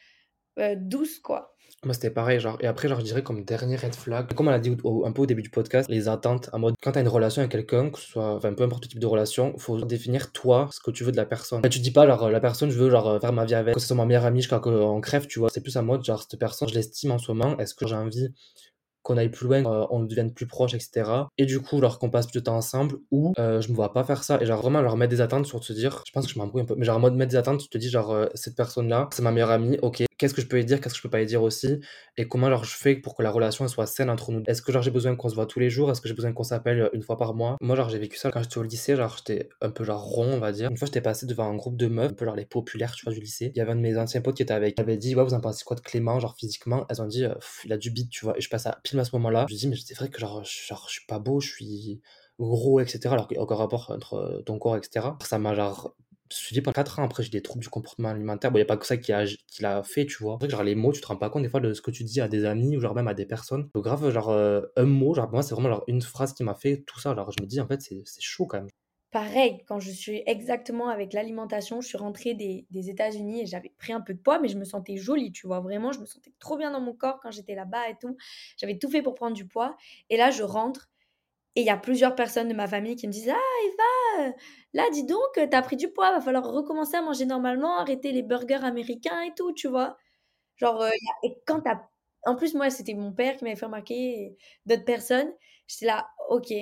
euh, 0.59 0.75
douce, 0.77 1.19
quoi. 1.19 1.55
Moi, 1.85 1.95
c'était 1.95 2.11
pareil, 2.11 2.39
genre, 2.39 2.59
et 2.61 2.67
après, 2.67 2.87
genre, 2.87 3.01
je 3.01 3.05
dirais 3.05 3.23
comme 3.23 3.45
dernier 3.45 3.77
red 3.77 3.95
flag, 3.95 4.33
comme 4.35 4.47
on 4.47 4.51
l'a 4.51 4.61
dit 4.61 4.71
un 4.71 5.13
peu 5.13 5.23
au 5.23 5.27
début 5.27 5.43
du 5.43 5.51
podcast, 5.51 5.89
les 5.89 6.09
attentes, 6.09 6.49
en 6.53 6.59
mode, 6.59 6.75
quand 6.81 6.93
t'as 6.93 7.01
une 7.01 7.09
relation 7.09 7.41
avec 7.41 7.51
quelqu'un, 7.51 7.91
que 7.91 7.99
ce 7.99 8.07
soit, 8.07 8.35
enfin, 8.35 8.53
peu 8.53 8.63
importe 8.63 8.85
le 8.85 8.89
type 8.89 9.01
de 9.01 9.07
relation, 9.07 9.57
faut 9.59 9.81
définir, 9.81 10.31
toi, 10.33 10.69
ce 10.71 10.81
que 10.81 10.91
tu 10.91 11.03
veux 11.03 11.11
de 11.11 11.17
la 11.17 11.25
personne. 11.25 11.63
tu 11.63 11.81
dis 11.81 11.91
pas, 11.91 12.07
genre, 12.07 12.31
la 12.31 12.41
personne, 12.41 12.71
je 12.71 12.79
veux, 12.79 12.91
genre, 12.91 13.21
faire 13.21 13.33
ma 13.33 13.45
vie 13.45 13.55
avec, 13.55 13.75
que 13.75 13.81
ce 13.81 13.87
soit 13.87 13.97
ma 13.97 14.05
meilleure 14.05 14.27
amie 14.27 14.43
jusqu'à 14.43 14.61
qu'on 14.61 15.01
crève, 15.01 15.27
tu 15.27 15.39
vois, 15.39 15.49
c'est 15.49 15.63
plus 15.63 15.77
en 15.77 15.83
mode, 15.83 16.05
genre, 16.05 16.23
cette 16.23 16.39
personne, 16.39 16.69
je 16.69 16.75
l'estime 16.75 17.11
en 17.11 17.19
ce 17.19 17.33
moment, 17.33 17.59
est-ce 17.59 17.75
que 17.75 17.87
j'ai 17.89 17.97
envie 17.97 18.29
qu'on 19.03 19.17
aille 19.17 19.31
plus 19.31 19.47
loin, 19.47 19.65
euh, 19.65 19.87
on 19.91 20.01
devienne 20.01 20.33
plus 20.33 20.47
proche, 20.47 20.75
etc. 20.75 21.11
Et 21.39 21.47
du 21.47 21.61
coup, 21.61 21.81
genre 21.81 21.99
qu'on 21.99 22.11
passe 22.11 22.27
plus 22.27 22.41
de 22.41 22.45
temps 22.45 22.57
ensemble, 22.57 22.97
ou 23.11 23.33
euh, 23.39 23.61
je 23.61 23.71
me 23.71 23.75
vois 23.75 23.93
pas 23.93 24.05
faire 24.05 24.25
ça. 24.25 24.41
Et 24.41 24.47
genre 24.47 24.61
vraiment 24.61 24.81
leur 24.81 24.97
mettre 24.97 25.11
des 25.11 25.21
attentes 25.21 25.47
sur 25.47 25.61
te 25.61 25.73
dire, 25.73 26.03
je 26.07 26.13
pense 26.13 26.27
que 26.27 26.33
je 26.33 26.39
m'embrouille 26.39 26.63
un 26.63 26.67
peu, 26.67 26.75
mais 26.77 26.85
genre 26.85 26.97
en 26.97 27.01
mode 27.01 27.15
mettre 27.15 27.31
des 27.31 27.37
attentes, 27.37 27.61
tu 27.61 27.69
te 27.69 27.79
dis 27.79 27.91
genre 27.91 28.13
euh, 28.13 28.27
cette 28.35 28.57
personne-là, 28.57 29.09
c'est 29.13 29.23
ma 29.23 29.33
meilleure 29.33 29.51
amie, 29.51 29.79
ok, 29.83 30.05
qu'est-ce 30.23 30.35
que 30.35 30.41
je 30.41 30.47
peux 30.47 30.57
lui 30.57 30.65
dire, 30.65 30.81
qu'est-ce 30.81 30.95
que 30.95 30.99
je 30.99 31.03
peux 31.03 31.11
pas 31.11 31.19
lui 31.19 31.27
dire 31.27 31.43
aussi, 31.43 31.81
et 32.17 32.29
comment 32.29 32.63
je 32.63 32.77
fais 32.77 32.95
pour 32.95 33.17
que 33.17 33.25
la 33.25 33.31
relation 33.33 33.67
soit 33.67 33.87
saine 33.87 34.09
entre 34.09 34.31
nous. 34.31 34.45
Est-ce 34.47 34.63
que 34.63 34.71
genre 34.71 34.83
j'ai 34.83 34.93
besoin 34.93 35.17
qu'on 35.17 35.29
se 35.29 35.35
voit 35.35 35.47
tous 35.47 35.59
les 35.59 35.69
jours, 35.69 35.91
est-ce 35.91 36.01
que 36.01 36.07
j'ai 36.07 36.15
besoin 36.15 36.33
qu'on 36.33 36.45
s'appelle 36.45 36.89
une 36.93 37.03
fois 37.03 37.17
par 37.17 37.35
mois? 37.35 37.57
Moi 37.61 37.75
genre 37.75 37.89
j'ai 37.89 37.99
vécu 37.99 38.17
ça 38.17 38.31
quand 38.31 38.41
j'étais 38.41 38.59
au 38.59 38.63
lycée, 38.63 38.95
genre 38.95 39.17
j'étais 39.19 39.49
un 39.61 39.71
peu 39.71 39.83
genre 39.83 40.01
rond 40.01 40.33
on 40.33 40.39
va 40.39 40.53
dire. 40.53 40.71
Une 40.71 40.77
fois 40.77 40.87
j'étais 40.87 41.01
passé 41.01 41.27
devant 41.27 41.51
un 41.51 41.57
groupe 41.57 41.77
de 41.77 41.89
meufs, 41.89 42.13
un 42.13 42.15
peu 42.15 42.25
genre 42.25 42.37
les 42.37 42.47
populaires 42.47 42.95
tu 42.95 43.05
vois 43.05 43.13
du 43.13 43.21
lycée. 43.21 43.51
Il 43.55 43.59
y 43.59 43.61
avait 43.61 43.73
un 43.73 43.77
de 43.77 43.81
mes 43.81 43.99
anciens 43.99 44.21
potes 44.21 44.37
qui 44.37 44.45
était 44.45 44.55
avec, 44.55 44.77
qui 44.77 44.81
avait 44.81 44.97
dit 44.97 45.17
ouais 45.17 45.25
vous 45.25 45.35
en 45.35 45.41
pensez 45.41 45.65
quoi 45.65 45.75
de 45.75 45.81
Clément 45.81 46.21
genre 46.21 46.37
physiquement? 46.37 46.87
Elles 46.89 47.03
ont 47.03 47.09
dit 47.09 47.25
il 47.65 47.73
a 47.73 47.77
du 47.77 47.91
beat 47.91 48.09
tu 48.09 48.25
vois. 48.25 48.39
Et 48.39 48.41
je 48.41 48.49
passe 48.49 48.67
à 48.67 48.79
pile 48.85 49.01
à 49.01 49.05
ce 49.05 49.11
moment-là, 49.17 49.47
je 49.49 49.57
dis 49.57 49.67
mais 49.67 49.77
c'est 49.77 49.95
vrai 49.95 50.09
que 50.09 50.21
genre, 50.21 50.45
je 50.45 50.51
suis 50.51 51.07
pas 51.09 51.19
beau, 51.19 51.41
je 51.41 51.49
suis 51.49 52.01
gros 52.39 52.81
etc. 52.81 53.01
Alors 53.11 53.29
qu'il 53.29 53.37
y 53.37 53.41
a 53.41 53.43
aucun 53.43 53.57
rapport 53.57 53.91
entre 53.91 54.43
ton 54.47 54.59
corps 54.59 54.77
etc. 54.77 55.07
Ça 55.23 55.39
m'a 55.39 55.55
genre 55.55 55.97
suivi 56.33 56.61
pendant 56.63 56.75
4 56.75 56.99
ans. 56.99 57.05
Après, 57.05 57.23
j'ai 57.23 57.31
des 57.31 57.43
troubles 57.43 57.63
du 57.63 57.69
comportement 57.69 58.09
alimentaire. 58.09 58.51
Bon, 58.51 58.59
il 58.59 58.61
n'y 58.61 58.65
a 58.65 58.67
pas 58.67 58.77
que 58.77 58.87
ça 58.87 58.97
qui 58.97 59.13
l'a 59.13 59.25
qui 59.27 59.65
fait, 59.85 60.07
tu 60.07 60.23
vois. 60.23 60.35
C'est 60.35 60.47
vrai 60.47 60.49
que 60.49 60.53
genre, 60.53 60.63
les 60.65 60.75
mots, 60.75 60.93
tu 60.93 61.01
te 61.01 61.07
rends 61.07 61.17
pas 61.17 61.31
compte 61.31 61.43
des 61.43 61.49
fois 61.49 61.61
de 61.61 61.73
ce 61.75 61.83
que 61.83 61.91
tu 61.91 62.05
dis 62.05 62.21
à 62.21 62.29
des 62.29 62.45
amis 62.45 62.77
ou 62.77 62.81
genre 62.81 62.95
même 62.95 63.09
à 63.09 63.15
des 63.15 63.27
personnes. 63.27 63.69
Donc, 63.75 63.85
grave, 63.85 64.11
genre, 64.11 64.31
euh, 64.31 64.63
un 64.77 64.85
mot, 64.85 65.15
genre, 65.15 65.31
moi, 65.31 65.43
c'est 65.43 65.55
vraiment 65.55 65.83
une 65.87 66.03
phrase 66.03 66.33
qui 66.35 66.45
m'a 66.45 66.55
fait 66.55 66.83
tout 66.87 67.01
ça. 67.01 67.11
Alors, 67.11 67.31
je 67.31 67.43
me 67.43 67.47
dis, 67.47 67.61
en 67.61 67.67
fait, 67.67 67.81
c'est 67.83 68.05
chaud 68.21 68.47
quand 68.47 68.59
même. 68.59 68.69
Pareil, 69.13 69.63
quand 69.69 69.79
je 69.79 69.91
suis 69.91 70.23
exactement 70.25 70.89
avec 70.89 71.13
l'alimentation, 71.13 71.83
je 71.83 71.89
suis 71.89 71.99
rentrée 71.99 72.33
des, 72.33 72.67
des 72.71 72.89
États-Unis 72.89 73.43
et 73.43 73.47
j'avais 73.47 73.69
pris 73.69 73.93
un 73.93 74.01
peu 74.01 74.15
de 74.15 74.19
poids, 74.19 74.39
mais 74.39 74.49
je 74.49 74.57
me 74.57 74.65
sentais 74.65 74.97
jolie, 74.97 75.33
tu 75.33 75.47
vois. 75.47 75.61
Vraiment, 75.61 75.93
je 75.93 76.01
me 76.01 76.07
sentais 76.07 76.33
trop 76.39 76.57
bien 76.57 76.71
dans 76.71 76.81
mon 76.81 76.95
corps 76.95 77.21
quand 77.21 77.31
j'étais 77.31 77.55
là-bas 77.55 77.91
et 77.91 77.97
tout. 78.01 78.17
J'avais 78.57 78.79
tout 78.79 78.89
fait 78.89 79.03
pour 79.03 79.15
prendre 79.15 79.37
du 79.37 79.47
poids. 79.47 79.77
Et 80.09 80.17
là, 80.17 80.31
je 80.31 80.43
rentre 80.43 80.91
et 81.57 81.61
il 81.63 81.67
y 81.67 81.71
a 81.71 81.77
plusieurs 81.77 82.15
personnes 82.15 82.49
de 82.49 82.55
ma 82.55 82.67
famille 82.69 82.97
qui 82.97 83.07
me 83.07 83.13
disent 83.13 83.31
Ah, 83.31 83.37
Eva, 83.67 84.33
là, 84.75 84.85
dis 84.93 85.05
donc, 85.05 85.21
t'as 85.51 85.63
pris 85.63 85.77
du 85.77 85.89
poids, 85.93 86.13
va 86.13 86.21
falloir 86.21 86.45
recommencer 86.45 86.97
à 86.97 87.03
manger 87.03 87.27
normalement, 87.27 87.79
arrêter 87.79 88.13
les 88.13 88.23
burgers 88.23 88.65
américains 88.65 89.21
et 89.23 89.33
tout, 89.37 89.53
tu 89.53 89.69
vois. 89.69 89.97
Genre, 90.57 90.83
euh, 90.83 90.91
et 91.25 91.37
quand 91.47 91.61
t'as. 91.63 91.81
En 92.27 92.37
plus, 92.37 92.55
moi, 92.55 92.71
c'était 92.71 92.95
mon 92.95 93.13
père 93.13 93.37
qui 93.37 93.45
m'avait 93.45 93.57
fait 93.57 93.67
remarquer, 93.67 94.37
d'autres 94.67 94.85
personnes. 94.85 95.33
J'étais 95.73 95.87
là, 95.87 96.07
ok, 96.29 96.53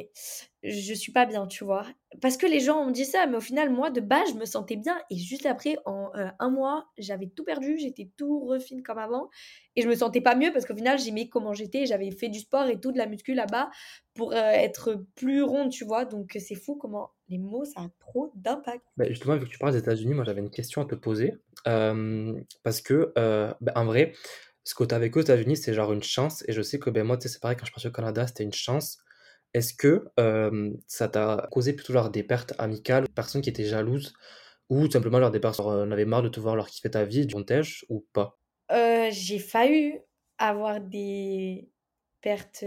je 0.62 0.94
suis 0.94 1.10
pas 1.10 1.26
bien, 1.26 1.48
tu 1.48 1.64
vois. 1.64 1.84
Parce 2.20 2.36
que 2.36 2.46
les 2.46 2.60
gens 2.60 2.78
ont 2.78 2.92
dit 2.92 3.04
ça, 3.04 3.26
mais 3.26 3.36
au 3.36 3.40
final, 3.40 3.70
moi, 3.70 3.90
de 3.90 4.00
base, 4.00 4.30
je 4.32 4.38
me 4.38 4.44
sentais 4.44 4.76
bien. 4.76 4.96
Et 5.10 5.16
juste 5.16 5.46
après, 5.46 5.76
en 5.84 6.12
euh, 6.14 6.28
un 6.38 6.50
mois, 6.50 6.86
j'avais 6.96 7.26
tout 7.26 7.42
perdu, 7.42 7.76
j'étais 7.76 8.08
tout 8.16 8.46
refine 8.46 8.84
comme 8.84 8.98
avant. 8.98 9.28
Et 9.74 9.82
je 9.82 9.88
me 9.88 9.96
sentais 9.96 10.20
pas 10.20 10.36
mieux 10.36 10.52
parce 10.52 10.64
qu'au 10.64 10.76
final, 10.76 10.98
j'aimais 10.98 11.28
comment 11.28 11.54
j'étais. 11.54 11.86
J'avais 11.86 12.12
fait 12.12 12.28
du 12.28 12.38
sport 12.38 12.66
et 12.66 12.78
tout, 12.78 12.92
de 12.92 12.98
la 12.98 13.06
muscu 13.06 13.34
là-bas 13.34 13.70
pour 14.14 14.32
euh, 14.32 14.36
être 14.36 15.04
plus 15.16 15.42
ronde, 15.42 15.70
tu 15.70 15.84
vois. 15.84 16.04
Donc, 16.04 16.36
c'est 16.38 16.54
fou 16.54 16.76
comment 16.76 17.10
les 17.28 17.38
mots, 17.38 17.64
ça 17.64 17.80
a 17.80 17.88
trop 17.98 18.30
d'impact. 18.36 18.84
Bah, 18.96 19.06
justement, 19.08 19.36
vu 19.36 19.46
que 19.46 19.50
tu 19.50 19.58
parles 19.58 19.72
des 19.72 19.78
États-Unis, 19.78 20.14
moi, 20.14 20.24
j'avais 20.24 20.40
une 20.40 20.50
question 20.50 20.82
à 20.82 20.84
te 20.84 20.94
poser. 20.94 21.34
parce 21.64 22.80
que, 22.80 23.12
bah, 23.60 23.72
en 23.74 23.86
vrai, 23.86 24.12
ce 24.64 24.74
que 24.74 24.84
tu 24.84 24.94
avec 24.94 25.16
aux 25.16 25.20
États-Unis, 25.20 25.56
c'est 25.56 25.74
genre 25.74 25.92
une 25.92 26.02
chance. 26.02 26.44
Et 26.48 26.52
je 26.52 26.62
sais 26.62 26.78
que 26.78 26.90
ben, 26.90 27.04
moi, 27.04 27.18
c'est 27.20 27.40
pareil, 27.40 27.56
quand 27.56 27.64
je 27.64 27.70
suis 27.70 27.74
parti 27.74 27.88
au 27.88 27.92
Canada, 27.92 28.26
c'était 28.26 28.44
une 28.44 28.52
chance. 28.52 28.98
Est-ce 29.54 29.74
que 29.74 30.04
ça 30.86 31.08
t'a 31.08 31.48
causé 31.50 31.72
plutôt 31.72 31.92
genre 31.92 32.10
des 32.10 32.22
pertes 32.22 32.54
amicales, 32.58 33.08
personnes 33.08 33.42
qui 33.42 33.50
étaient 33.50 33.64
jalouses, 33.64 34.12
ou 34.68 34.88
simplement 34.90 35.18
genre 35.18 35.30
des 35.30 35.40
personnes 35.40 35.66
en 35.66 35.90
avaient 35.90 36.04
marre 36.04 36.22
de 36.22 36.28
te 36.28 36.38
voir 36.38 36.54
leur 36.54 36.68
kiffer 36.68 36.90
ta 36.90 37.04
vie, 37.04 37.26
du 37.26 37.34
montage, 37.34 37.84
ou 37.88 38.06
pas? 38.12 38.38
Euh, 38.70 39.08
J'ai 39.10 39.38
failli 39.38 39.98
avoir 40.38 40.80
des 40.80 41.68
pertes 42.20 42.64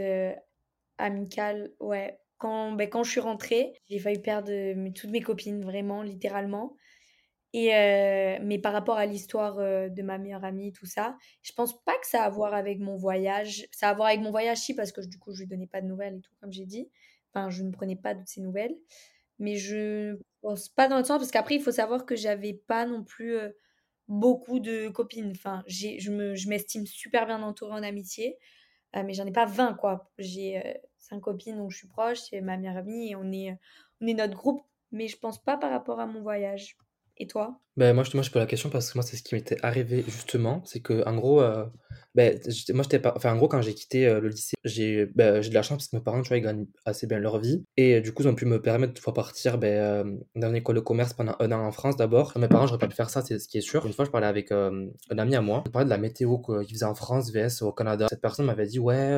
amicales, 0.97 1.71
ouais. 1.79 2.19
Quand, 2.37 2.73
ben, 2.73 2.89
quand 2.89 3.03
je 3.03 3.11
suis 3.11 3.21
rentrée, 3.21 3.73
j'ai 3.89 3.99
failli 3.99 4.19
perdre 4.19 4.51
toutes 4.91 5.11
mes 5.11 5.21
copines, 5.21 5.63
vraiment, 5.63 6.03
littéralement. 6.03 6.75
Et 7.53 7.69
mais 8.41 8.57
par 8.57 8.73
rapport 8.73 8.97
à 8.97 9.05
l'histoire 9.05 9.57
de 9.57 10.01
ma 10.01 10.17
meilleure 10.17 10.43
amie, 10.43 10.73
tout 10.73 10.87
ça, 10.87 11.17
je 11.43 11.51
pense 11.53 11.79
pas 11.83 11.93
que 11.99 12.07
ça 12.07 12.23
a 12.23 12.25
à 12.25 12.29
voir 12.29 12.53
avec 12.53 12.79
mon 12.79 12.95
voyage. 12.95 13.67
Ça 13.71 13.89
a 13.89 13.91
à 13.91 13.93
voir 13.93 14.07
avec 14.07 14.21
mon 14.21 14.31
voyage, 14.31 14.57
si, 14.57 14.73
parce 14.75 14.91
que 14.91 15.01
du 15.01 15.19
coup, 15.19 15.33
je 15.33 15.41
lui 15.41 15.47
donnais 15.47 15.67
pas 15.67 15.81
de 15.81 15.87
nouvelles 15.87 16.15
et 16.17 16.21
tout, 16.21 16.33
comme 16.41 16.51
j'ai 16.51 16.65
dit. 16.65 16.89
Enfin, 17.29 17.49
je 17.49 17.63
ne 17.63 17.71
prenais 17.71 17.95
pas 17.95 18.15
de 18.15 18.23
ses 18.25 18.41
nouvelles. 18.41 18.75
Mais 19.39 19.55
je 19.55 20.17
pense 20.41 20.69
pas 20.69 20.87
dans 20.87 20.97
le 20.97 21.03
sens, 21.03 21.19
parce 21.19 21.31
qu'après, 21.31 21.55
il 21.55 21.61
faut 21.61 21.71
savoir 21.71 22.05
que 22.05 22.15
j'avais 22.15 22.53
pas 22.53 22.85
non 22.85 23.03
plus 23.03 23.37
beaucoup 24.07 24.59
de 24.59 24.89
copines. 24.89 25.31
Enfin, 25.31 25.63
j'ai, 25.67 25.99
je, 25.99 26.11
me, 26.11 26.33
m'estime 26.47 26.85
super 26.87 27.25
bien 27.25 27.41
entourée 27.43 27.73
en 27.73 27.83
amitié, 27.83 28.37
mais 28.95 29.13
j'en 29.13 29.25
ai 29.25 29.31
pas 29.31 29.45
20, 29.45 29.75
quoi. 29.75 30.11
J'ai 30.17 30.81
cinq 30.97 31.21
copines 31.21 31.57
dont 31.57 31.69
je 31.69 31.77
suis 31.77 31.87
proche, 31.87 32.19
c'est 32.29 32.41
ma 32.41 32.57
meilleure 32.57 32.77
amie, 32.77 33.11
et 33.11 33.15
on 33.15 33.31
est, 33.31 33.57
on 34.01 34.07
est 34.07 34.13
notre 34.13 34.35
groupe. 34.35 34.61
Mais 34.91 35.07
je 35.07 35.17
pense 35.17 35.43
pas 35.43 35.57
par 35.57 35.71
rapport 35.71 35.99
à 35.99 36.05
mon 36.05 36.21
voyage. 36.21 36.77
Et 37.17 37.27
toi? 37.27 37.59
Ben, 37.77 37.93
Moi, 37.93 38.03
justement, 38.03 38.23
je 38.23 38.31
pose 38.31 38.39
la 38.39 38.47
question 38.47 38.69
parce 38.69 38.91
que 38.91 38.97
moi, 38.97 39.03
c'est 39.03 39.17
ce 39.17 39.23
qui 39.23 39.35
m'était 39.35 39.57
arrivé 39.63 40.03
justement. 40.07 40.61
C'est 40.65 40.79
que, 40.79 41.07
en 41.07 41.15
gros, 41.15 41.41
euh, 41.41 41.65
ben, 42.15 42.39
moi, 42.73 42.83
j'étais 42.83 42.99
pas. 42.99 43.13
Enfin, 43.15 43.33
en 43.33 43.37
gros, 43.37 43.47
quand 43.47 43.61
j'ai 43.61 43.73
quitté 43.73 44.07
euh, 44.07 44.19
le 44.19 44.29
lycée, 44.29 44.55
j'ai 44.63 45.05
ben, 45.07 45.39
de 45.41 45.53
la 45.53 45.61
chance 45.61 45.77
parce 45.77 45.87
que 45.89 45.95
mes 45.95 46.01
parents, 46.01 46.21
tu 46.21 46.29
vois, 46.29 46.37
ils 46.37 46.43
gagnent 46.43 46.65
assez 46.85 47.05
bien 47.05 47.19
leur 47.19 47.39
vie. 47.39 47.63
Et 47.77 48.01
du 48.01 48.13
coup, 48.13 48.23
ils 48.23 48.27
ont 48.27 48.35
pu 48.35 48.45
me 48.45 48.61
permettre 48.61 48.93
de 48.93 48.99
fois 48.99 49.13
partir 49.13 49.57
ben, 49.59 49.67
euh, 49.67 50.17
dans 50.35 50.49
une 50.49 50.55
école 50.55 50.75
de 50.75 50.81
commerce 50.81 51.13
pendant 51.13 51.35
un 51.39 51.51
an 51.51 51.65
en 51.65 51.71
France 51.71 51.95
d'abord. 51.97 52.33
Mes 52.37 52.47
parents, 52.47 52.65
j'aurais 52.65 52.79
pas 52.79 52.87
pu 52.87 52.95
faire 52.95 53.11
ça, 53.11 53.21
c'est 53.21 53.37
ce 53.37 53.47
qui 53.47 53.59
est 53.59 53.61
sûr. 53.61 53.85
Une 53.85 53.93
fois, 53.93 54.05
je 54.05 54.11
parlais 54.11 54.27
avec 54.27 54.51
un 54.51 54.89
ami 55.17 55.35
à 55.35 55.41
moi. 55.41 55.63
Je 55.65 55.71
parlais 55.71 55.85
de 55.85 55.91
la 55.91 55.99
météo 55.99 56.39
qu'il 56.39 56.67
faisait 56.69 56.85
en 56.85 56.95
France, 56.95 57.31
VS 57.31 57.61
au 57.61 57.71
Canada. 57.71 58.07
Cette 58.09 58.21
personne 58.21 58.47
m'avait 58.47 58.67
dit, 58.67 58.79
ouais, 58.79 59.17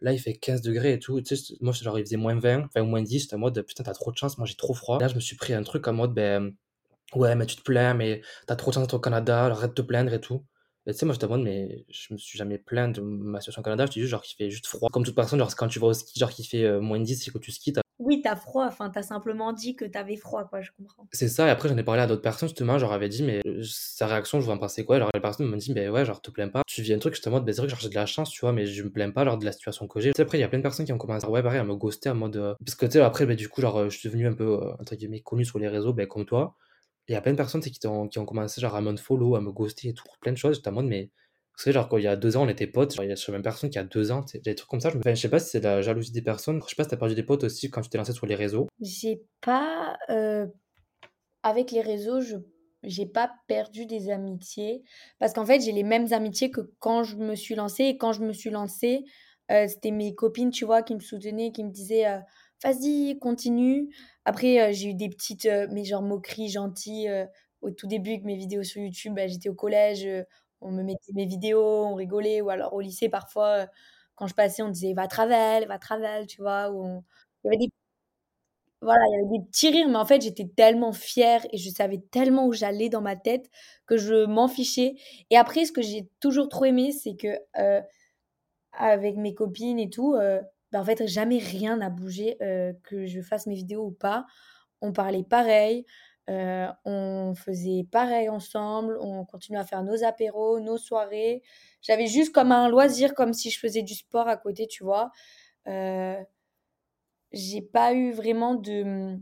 là, 0.00 0.12
il 0.12 0.18
fait 0.18 0.34
15 0.34 0.60
degrés 0.62 0.94
et 0.94 0.98
tout. 0.98 1.20
Tu 1.22 1.36
sais, 1.36 1.54
moi, 1.60 1.72
genre, 1.72 1.98
il 1.98 2.04
faisait 2.04 2.16
moins 2.16 2.38
20, 2.38 2.64
enfin, 2.64 2.82
moins 2.82 3.02
10. 3.02 3.20
J'étais 3.22 3.34
en 3.34 3.38
mode, 3.38 3.62
putain, 3.62 3.82
t'as 3.82 3.92
trop 3.92 4.12
de 4.12 4.16
chance, 4.16 4.36
moi, 4.36 4.46
j'ai 4.46 4.56
trop 4.56 4.74
froid. 4.74 4.98
Là, 4.98 5.08
je 5.08 5.14
me 5.14 5.20
suis 5.20 5.36
pris 5.36 5.52
un 5.52 5.62
truc 5.62 5.86
en 5.88 5.92
mode, 5.92 6.14
ben 6.14 6.54
Ouais, 7.14 7.34
mais 7.34 7.46
tu 7.46 7.56
te 7.56 7.62
plains, 7.62 7.94
mais 7.94 8.22
t'as 8.46 8.56
trop 8.56 8.70
de 8.70 8.74
chance 8.74 8.84
d'être 8.84 8.94
au 8.94 9.00
Canada, 9.00 9.44
alors 9.44 9.58
arrête 9.58 9.70
de 9.70 9.82
te 9.82 9.82
plaindre 9.82 10.12
et 10.12 10.20
tout. 10.20 10.44
Et 10.86 10.92
tu 10.92 10.98
sais, 10.98 11.06
moi, 11.06 11.14
je 11.14 11.20
te 11.20 11.26
demande, 11.26 11.42
mais 11.42 11.84
je 11.90 12.12
me 12.14 12.18
suis 12.18 12.38
jamais 12.38 12.56
plaint 12.56 12.94
de 12.94 13.02
ma 13.02 13.40
situation 13.40 13.60
au 13.60 13.64
Canada. 13.64 13.84
Je 13.84 13.90
te 13.90 13.94
dis 13.94 14.00
juste, 14.00 14.10
genre, 14.12 14.22
qu'il 14.22 14.36
fait 14.36 14.50
juste 14.50 14.66
froid. 14.66 14.88
Comme 14.90 15.04
toute 15.04 15.14
personne, 15.14 15.38
genre, 15.38 15.54
quand 15.54 15.68
tu 15.68 15.78
vas 15.78 15.88
au 15.88 15.92
ski, 15.92 16.18
genre, 16.18 16.30
qu'il 16.30 16.46
fait 16.46 16.64
euh, 16.64 16.80
moins 16.80 16.98
de 16.98 17.04
10, 17.04 17.22
c'est 17.22 17.30
que 17.30 17.38
tu 17.38 17.52
skis. 17.52 17.74
Oui, 17.98 18.22
t'as 18.24 18.34
froid. 18.34 18.64
Enfin, 18.66 18.88
t'as 18.88 19.02
simplement 19.02 19.52
dit 19.52 19.76
que 19.76 19.84
t'avais 19.84 20.16
froid, 20.16 20.44
quoi, 20.48 20.62
je 20.62 20.70
comprends. 20.74 21.06
C'est 21.12 21.28
ça. 21.28 21.46
Et 21.46 21.50
après, 21.50 21.68
j'en 21.68 21.76
ai 21.76 21.82
parlé 21.82 22.00
à 22.00 22.06
d'autres 22.06 22.22
personnes, 22.22 22.48
justement. 22.48 22.78
Genre, 22.78 22.94
avait 22.94 23.10
dit, 23.10 23.22
mais 23.22 23.42
euh, 23.46 23.60
sa 23.62 24.06
réaction, 24.06 24.40
je 24.40 24.46
vous 24.46 24.52
en 24.52 24.56
pensais 24.56 24.86
quoi 24.86 24.96
Alors, 24.96 25.10
les 25.12 25.20
personnes 25.20 25.48
me 25.48 25.56
disent, 25.58 25.74
mais 25.74 25.90
ouais, 25.90 26.06
genre, 26.06 26.22
te 26.22 26.30
plains 26.30 26.48
pas. 26.48 26.62
Tu 26.66 26.80
vis 26.80 26.94
un 26.94 26.98
truc, 26.98 27.12
justement, 27.12 27.44
c'est 27.46 27.56
vrai 27.58 27.66
que 27.66 27.76
j'ai 27.78 27.88
de 27.90 27.94
la 27.94 28.06
chance, 28.06 28.30
tu 28.30 28.40
vois, 28.40 28.52
mais 28.52 28.64
je 28.64 28.82
me 28.82 28.90
plains 28.90 29.10
pas, 29.10 29.26
genre, 29.26 29.36
de 29.36 29.44
la 29.44 29.52
situation 29.52 29.86
que 29.86 30.00
j'ai. 30.00 30.12
Tu 30.12 30.16
sais, 30.16 30.22
après, 30.22 30.38
il 30.38 30.40
y 30.40 30.44
a 30.44 30.48
plein 30.48 30.58
de 30.58 30.62
personnes 30.62 30.86
qui 30.86 30.92
ont 30.94 30.98
commencé, 30.98 31.26
ouais, 31.26 31.42
pareil, 31.42 31.60
à 31.60 31.64
me 31.64 31.74
ghoster 31.74 32.08
en 32.08 32.14
mode. 32.14 32.36
Euh, 32.36 32.54
parce 32.64 32.74
que, 32.74 32.86
tu 32.86 32.92
sais, 32.92 33.00
après, 33.00 33.26
bah, 33.26 33.34
du 33.34 33.50
coup, 33.50 33.60
genre, 33.60 33.90
je 33.90 33.98
suis 33.98 34.08
devenu 34.08 34.26
un 34.26 34.32
peu, 34.32 34.58
entre 34.80 34.94
guillemets, 34.94 35.20
connu 35.20 35.44
sur 35.44 35.58
les 35.58 35.68
réseaux, 35.68 35.92
ben, 35.92 36.06
comme 36.06 36.24
toi 36.24 36.56
il 37.08 37.12
y 37.12 37.16
a 37.16 37.20
plein 37.20 37.32
de 37.32 37.36
personnes 37.36 37.60
qui, 37.60 37.86
ont, 37.86 38.08
qui 38.08 38.18
ont 38.18 38.24
commencé 38.24 38.60
genre, 38.60 38.74
à 38.74 38.80
me 38.80 38.96
follow, 38.96 39.36
à 39.36 39.40
me 39.40 39.50
ghoster 39.50 39.88
et 39.88 39.94
tout, 39.94 40.04
plein 40.20 40.32
de 40.32 40.36
choses. 40.36 40.56
J'étais 40.56 40.68
en 40.68 40.72
mode, 40.72 40.86
mais 40.86 41.10
vous 41.56 41.64
savez, 41.64 41.74
genre, 41.74 41.88
quand 41.88 41.98
il 41.98 42.04
y 42.04 42.08
a 42.08 42.16
deux 42.16 42.36
ans, 42.36 42.44
on 42.44 42.48
était 42.48 42.66
potes, 42.66 42.94
genre, 42.94 43.04
il 43.04 43.08
y 43.08 43.12
a 43.12 43.16
la 43.16 43.32
même 43.32 43.42
personne 43.42 43.70
qui 43.70 43.78
a 43.78 43.84
deux 43.84 44.12
ans, 44.12 44.24
des 44.32 44.54
trucs 44.54 44.70
comme 44.70 44.80
ça. 44.80 44.90
Je, 44.90 44.96
me... 44.96 45.00
enfin, 45.00 45.14
je 45.14 45.20
sais 45.20 45.28
pas 45.28 45.38
si 45.38 45.50
c'est 45.50 45.60
la 45.60 45.82
jalousie 45.82 46.12
des 46.12 46.22
personnes. 46.22 46.60
Je 46.62 46.68
sais 46.68 46.76
pas 46.76 46.84
si 46.84 46.90
t'as 46.90 46.96
perdu 46.96 47.14
des 47.14 47.22
potes 47.22 47.44
aussi 47.44 47.70
quand 47.70 47.80
tu 47.80 47.90
t'es 47.90 47.98
lancé 47.98 48.12
sur 48.12 48.26
les 48.26 48.34
réseaux. 48.34 48.68
J'ai 48.80 49.22
pas. 49.40 49.96
Euh, 50.08 50.46
avec 51.42 51.70
les 51.70 51.80
réseaux, 51.80 52.20
je 52.20 52.36
j'ai 52.82 53.06
pas 53.06 53.30
perdu 53.46 53.86
des 53.86 54.10
amitiés 54.10 54.82
parce 55.18 55.32
qu'en 55.32 55.44
fait 55.44 55.60
j'ai 55.60 55.72
les 55.72 55.82
mêmes 55.82 56.12
amitiés 56.12 56.50
que 56.50 56.72
quand 56.78 57.02
je 57.02 57.16
me 57.16 57.34
suis 57.34 57.54
lancée 57.54 57.84
et 57.84 57.96
quand 57.98 58.12
je 58.12 58.22
me 58.22 58.32
suis 58.32 58.50
lancée 58.50 59.04
euh, 59.50 59.66
c'était 59.68 59.90
mes 59.90 60.14
copines 60.14 60.50
tu 60.50 60.64
vois 60.64 60.82
qui 60.82 60.94
me 60.94 61.00
soutenaient 61.00 61.52
qui 61.52 61.64
me 61.64 61.70
disaient 61.70 62.06
euh, 62.06 62.18
vas-y 62.64 63.18
continue 63.18 63.94
Après, 64.24 64.72
j'ai 64.74 64.90
eu 64.90 64.94
des 64.94 65.08
petites, 65.08 65.48
mais 65.70 65.84
genre 65.84 66.02
moqueries 66.02 66.48
gentilles 66.50 67.10
au 67.62 67.70
tout 67.70 67.86
début 67.86 68.10
avec 68.10 68.24
mes 68.24 68.36
vidéos 68.36 68.62
sur 68.64 68.80
YouTube. 68.82 69.14
Bah, 69.14 69.26
j'étais 69.26 69.48
au 69.48 69.54
collège, 69.54 70.06
on 70.60 70.70
me 70.72 70.82
mettait 70.82 71.12
mes 71.14 71.26
vidéos, 71.26 71.62
on 71.86 71.94
rigolait. 71.94 72.40
Ou 72.40 72.50
alors 72.50 72.72
au 72.74 72.80
lycée, 72.80 73.08
parfois, 73.08 73.66
quand 74.16 74.26
je 74.26 74.34
passais, 74.34 74.62
on 74.62 74.68
disait 74.70 74.92
va 74.94 75.08
travel, 75.08 75.66
va 75.66 75.78
travel, 75.78 76.26
tu 76.26 76.40
vois. 76.42 76.70
Ou 76.72 77.02
Il 77.44 77.46
y 77.46 77.50
avait 77.50 77.56
des 77.58 77.70
voilà, 78.82 79.02
il 79.08 79.12
y 79.12 79.14
avait 79.16 79.38
des 79.38 79.44
petits 79.44 79.68
rires, 79.70 79.88
mais 79.88 79.96
en 79.96 80.06
fait, 80.06 80.22
j'étais 80.22 80.46
tellement 80.56 80.92
fière 80.92 81.44
et 81.52 81.58
je 81.58 81.68
savais 81.68 81.98
tellement 82.10 82.46
où 82.46 82.52
j'allais 82.54 82.88
dans 82.88 83.02
ma 83.02 83.14
tête 83.14 83.50
que 83.86 83.98
je 83.98 84.24
m'en 84.24 84.48
fichais. 84.48 84.94
Et 85.30 85.36
après, 85.36 85.66
ce 85.66 85.72
que 85.72 85.82
j'ai 85.82 86.08
toujours 86.20 86.48
trop 86.48 86.64
aimé, 86.64 86.90
c'est 86.92 87.14
que 87.14 87.28
avec 88.72 89.16
mes 89.16 89.34
copines 89.34 89.78
et 89.78 89.90
tout, 89.90 90.16
bah, 90.72 90.80
en 90.80 90.84
fait, 90.84 91.06
jamais 91.06 91.38
rien 91.38 91.76
n'a 91.78 91.90
bougé, 91.90 92.36
que 92.84 93.06
je 93.06 93.20
fasse 93.20 93.46
mes 93.46 93.54
vidéos 93.54 93.86
ou 93.86 93.92
pas. 93.92 94.26
On 94.80 94.92
parlait 94.92 95.24
pareil, 95.24 95.84
on 96.28 97.34
faisait 97.36 97.84
pareil 97.90 98.28
ensemble, 98.28 98.98
on 99.00 99.24
continuait 99.24 99.60
à 99.60 99.64
faire 99.64 99.82
nos 99.82 100.04
apéros, 100.04 100.60
nos 100.60 100.78
soirées. 100.78 101.42
J'avais 101.82 102.06
juste 102.06 102.32
comme 102.32 102.52
un 102.52 102.68
loisir, 102.68 103.14
comme 103.14 103.32
si 103.32 103.50
je 103.50 103.58
faisais 103.58 103.82
du 103.82 103.94
sport 103.94 104.28
à 104.28 104.36
côté, 104.36 104.66
tu 104.66 104.84
vois 104.84 105.10
j'ai 107.32 107.62
pas 107.62 107.92
eu 107.94 108.12
vraiment 108.12 108.54
de, 108.54 109.16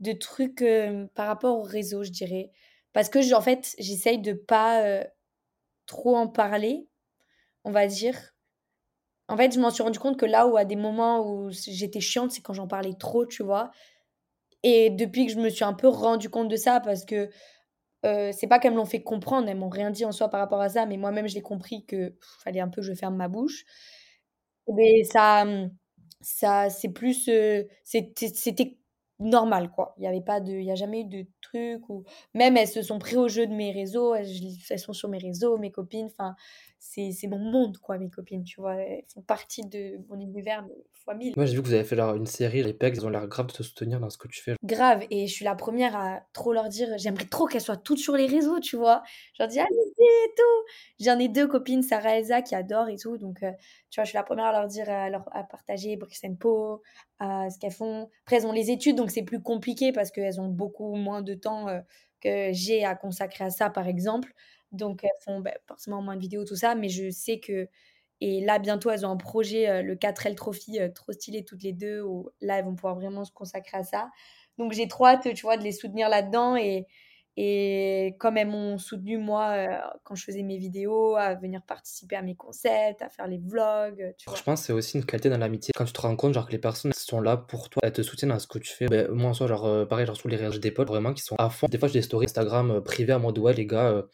de 0.00 0.12
trucs 0.12 0.64
par 1.14 1.26
rapport 1.26 1.58
au 1.58 1.62
réseau, 1.62 2.04
je 2.04 2.10
dirais. 2.10 2.50
Parce 2.92 3.08
que, 3.08 3.34
en 3.34 3.40
fait, 3.40 3.74
j'essaye 3.78 4.20
de 4.20 4.32
pas 4.32 5.04
trop 5.86 6.16
en 6.16 6.28
parler, 6.28 6.88
on 7.64 7.72
va 7.72 7.86
dire. 7.86 8.33
En 9.28 9.36
fait, 9.38 9.54
je 9.54 9.60
m'en 9.60 9.70
suis 9.70 9.82
rendu 9.82 9.98
compte 9.98 10.18
que 10.18 10.26
là 10.26 10.46
où, 10.46 10.56
à 10.56 10.64
des 10.66 10.76
moments 10.76 11.26
où 11.26 11.50
j'étais 11.50 12.00
chiante, 12.00 12.30
c'est 12.32 12.42
quand 12.42 12.52
j'en 12.52 12.68
parlais 12.68 12.92
trop, 12.94 13.24
tu 13.26 13.42
vois. 13.42 13.70
Et 14.64 14.90
depuis 14.90 15.26
que 15.26 15.32
je 15.32 15.38
me 15.40 15.50
suis 15.50 15.64
un 15.64 15.74
peu 15.74 15.88
rendu 15.88 16.30
compte 16.30 16.48
de 16.48 16.56
ça, 16.56 16.80
parce 16.80 17.04
que 17.06 17.30
c'est 18.04 18.48
pas 18.48 18.58
qu'elles 18.60 18.72
me 18.72 18.78
l'ont 18.78 18.84
fait 18.86 19.02
comprendre, 19.02 19.48
elles 19.48 19.56
m'ont 19.58 19.68
rien 19.70 19.90
dit 19.90 20.04
en 20.06 20.12
soi 20.12 20.28
par 20.30 20.40
rapport 20.40 20.60
à 20.60 20.68
ça, 20.70 20.86
mais 20.86 20.96
moi-même, 20.98 21.28
je 21.28 21.34
l'ai 21.34 21.42
compris 21.42 21.84
que 21.86 22.14
fallait 22.44 22.60
un 22.60 22.68
peu 22.68 22.82
que 22.82 22.86
je 22.88 22.94
ferme 22.94 23.16
ma 23.16 23.28
bouche. 23.28 23.64
Mais 24.68 25.04
ça 25.04 25.44
mmh, 25.44 25.70
ça 26.22 26.70
c'est 26.70 26.88
plus 26.90 27.28
c'était 27.84 28.78
normal 29.20 29.70
quoi 29.70 29.94
il 29.96 30.04
y 30.04 30.06
avait 30.06 30.20
pas 30.20 30.40
de 30.40 30.52
il 30.52 30.64
y 30.64 30.70
a 30.72 30.74
jamais 30.74 31.02
eu 31.02 31.04
de 31.04 31.26
truc 31.40 31.88
ou 31.88 32.04
même 32.34 32.56
elles 32.56 32.68
se 32.68 32.82
sont 32.82 32.98
pris 32.98 33.16
au 33.16 33.28
jeu 33.28 33.46
de 33.46 33.54
mes 33.54 33.70
réseaux 33.70 34.14
elles, 34.14 34.28
elles 34.70 34.78
sont 34.78 34.92
sur 34.92 35.08
mes 35.08 35.18
réseaux 35.18 35.56
mes 35.56 35.70
copines 35.70 36.06
enfin 36.06 36.34
c'est 36.84 37.28
mon 37.28 37.38
monde, 37.38 37.78
quoi, 37.78 37.98
mes 37.98 38.10
copines, 38.10 38.44
tu 38.44 38.60
vois. 38.60 38.76
Elles 38.76 39.04
font 39.08 39.22
partie 39.22 39.62
de 39.66 39.98
mon 40.08 40.20
univers, 40.20 40.64
fois 41.04 41.14
mille. 41.14 41.34
Moi, 41.36 41.46
j'ai 41.46 41.54
vu 41.54 41.62
que 41.62 41.68
vous 41.68 41.74
avez 41.74 41.84
fait 41.84 41.98
une 41.98 42.26
série, 42.26 42.62
les 42.62 42.72
pecs, 42.72 42.94
ils 42.96 43.06
ont 43.06 43.10
l'air 43.10 43.26
grave 43.28 43.46
de 43.46 43.52
te 43.52 43.62
soutenir 43.62 44.00
dans 44.00 44.10
ce 44.10 44.18
que 44.18 44.28
tu 44.28 44.42
fais. 44.42 44.54
Grave, 44.64 45.04
et 45.10 45.26
je 45.26 45.32
suis 45.32 45.44
la 45.44 45.54
première 45.54 45.94
à 45.96 46.20
trop 46.32 46.52
leur 46.52 46.68
dire, 46.68 46.88
j'aimerais 46.96 47.26
trop 47.26 47.46
qu'elles 47.46 47.60
soient 47.60 47.76
toutes 47.76 47.98
sur 47.98 48.16
les 48.16 48.26
réseaux, 48.26 48.60
tu 48.60 48.76
vois. 48.76 49.02
Je 49.34 49.42
leur 49.42 49.48
dis, 49.48 49.60
allez, 49.60 49.68
et 49.68 50.34
tout. 50.36 51.04
J'en 51.04 51.18
ai 51.18 51.28
deux 51.28 51.46
copines, 51.46 51.82
Sarah 51.82 52.16
et 52.16 52.20
Elsa, 52.20 52.42
qui 52.42 52.54
adorent 52.54 52.88
et 52.88 52.96
tout. 52.96 53.18
Donc, 53.18 53.42
euh, 53.42 53.52
tu 53.90 54.00
vois, 54.00 54.04
je 54.04 54.10
suis 54.10 54.16
la 54.16 54.22
première 54.22 54.46
à 54.46 54.52
leur 54.52 54.66
dire, 54.66 54.88
à, 54.88 55.10
leur, 55.10 55.24
à 55.32 55.44
partager 55.44 55.96
Brixen 55.96 56.36
Po, 56.36 56.82
à 57.18 57.50
ce 57.50 57.58
qu'elles 57.58 57.72
font. 57.72 58.08
Après, 58.24 58.36
elles 58.36 58.46
ont 58.46 58.52
les 58.52 58.70
études, 58.70 58.96
donc 58.96 59.10
c'est 59.10 59.22
plus 59.22 59.42
compliqué 59.42 59.92
parce 59.92 60.10
qu'elles 60.10 60.40
ont 60.40 60.48
beaucoup 60.48 60.94
moins 60.94 61.22
de 61.22 61.34
temps 61.34 61.68
euh, 61.68 61.80
que 62.20 62.50
j'ai 62.52 62.84
à 62.84 62.94
consacrer 62.94 63.44
à 63.44 63.50
ça, 63.50 63.70
par 63.70 63.86
exemple. 63.86 64.32
Donc, 64.72 65.04
elles 65.04 65.10
font 65.20 65.40
bah, 65.40 65.52
forcément 65.68 66.02
moins 66.02 66.16
de 66.16 66.20
vidéos, 66.20 66.44
tout 66.44 66.56
ça. 66.56 66.74
Mais 66.74 66.88
je 66.88 67.10
sais 67.10 67.40
que. 67.40 67.68
Et 68.20 68.40
là, 68.44 68.58
bientôt, 68.58 68.90
elles 68.90 69.04
ont 69.04 69.10
un 69.10 69.16
projet, 69.16 69.82
le 69.82 69.96
4L 69.96 70.34
Trophy, 70.34 70.78
trop 70.94 71.12
stylé 71.12 71.44
toutes 71.44 71.62
les 71.62 71.72
deux, 71.72 72.00
où 72.02 72.30
là, 72.40 72.58
elles 72.58 72.64
vont 72.64 72.74
pouvoir 72.74 72.94
vraiment 72.94 73.24
se 73.24 73.32
consacrer 73.32 73.78
à 73.78 73.84
ça. 73.84 74.10
Donc, 74.58 74.72
j'ai 74.72 74.88
trop 74.88 75.06
hâte, 75.06 75.32
tu 75.34 75.42
vois, 75.42 75.56
de 75.56 75.62
les 75.62 75.72
soutenir 75.72 76.08
là-dedans. 76.08 76.56
Et, 76.56 76.86
et 77.36 78.14
comme 78.20 78.36
elles 78.36 78.46
m'ont 78.46 78.78
soutenu, 78.78 79.18
moi, 79.18 79.66
quand 80.04 80.14
je 80.14 80.22
faisais 80.22 80.42
mes 80.42 80.56
vidéos, 80.56 81.16
à 81.16 81.34
venir 81.34 81.60
participer 81.66 82.14
à 82.14 82.22
mes 82.22 82.36
concepts, 82.36 83.02
à 83.02 83.08
faire 83.08 83.26
les 83.26 83.38
vlogs. 83.38 84.14
Tu 84.16 84.30
vois. 84.30 84.38
Je 84.38 84.42
pense 84.44 84.60
que 84.60 84.66
c'est 84.66 84.72
aussi 84.72 84.96
une 84.96 85.04
qualité 85.04 85.28
dans 85.28 85.38
l'amitié. 85.38 85.72
Quand 85.76 85.84
tu 85.84 85.92
te 85.92 86.00
rends 86.00 86.14
compte 86.14 86.34
genre, 86.34 86.46
que 86.46 86.52
les 86.52 86.58
personnes 86.58 86.92
sont 86.92 87.20
là 87.20 87.36
pour 87.36 87.68
toi, 87.68 87.80
elles 87.82 87.92
te 87.92 88.02
soutiennent 88.02 88.30
dans 88.30 88.38
ce 88.38 88.46
que 88.46 88.60
tu 88.60 88.72
fais. 88.72 88.86
Ben, 88.86 89.10
moi, 89.10 89.30
en 89.30 89.34
soi, 89.34 89.48
genre, 89.48 89.86
pareil, 89.88 90.06
genre, 90.06 90.16
les 90.26 90.36
réseaux 90.36 90.58
des 90.58 90.70
potes, 90.70 90.88
vraiment, 90.88 91.12
qui 91.12 91.22
sont 91.22 91.34
à 91.38 91.50
fond. 91.50 91.66
Des 91.68 91.78
fois, 91.78 91.88
j'ai 91.88 91.98
des 91.98 92.02
stories 92.02 92.26
Instagram 92.26 92.80
privées 92.84 93.12
à 93.12 93.18
mode, 93.18 93.38
ouais, 93.38 93.52
les 93.52 93.66
gars 93.66 94.04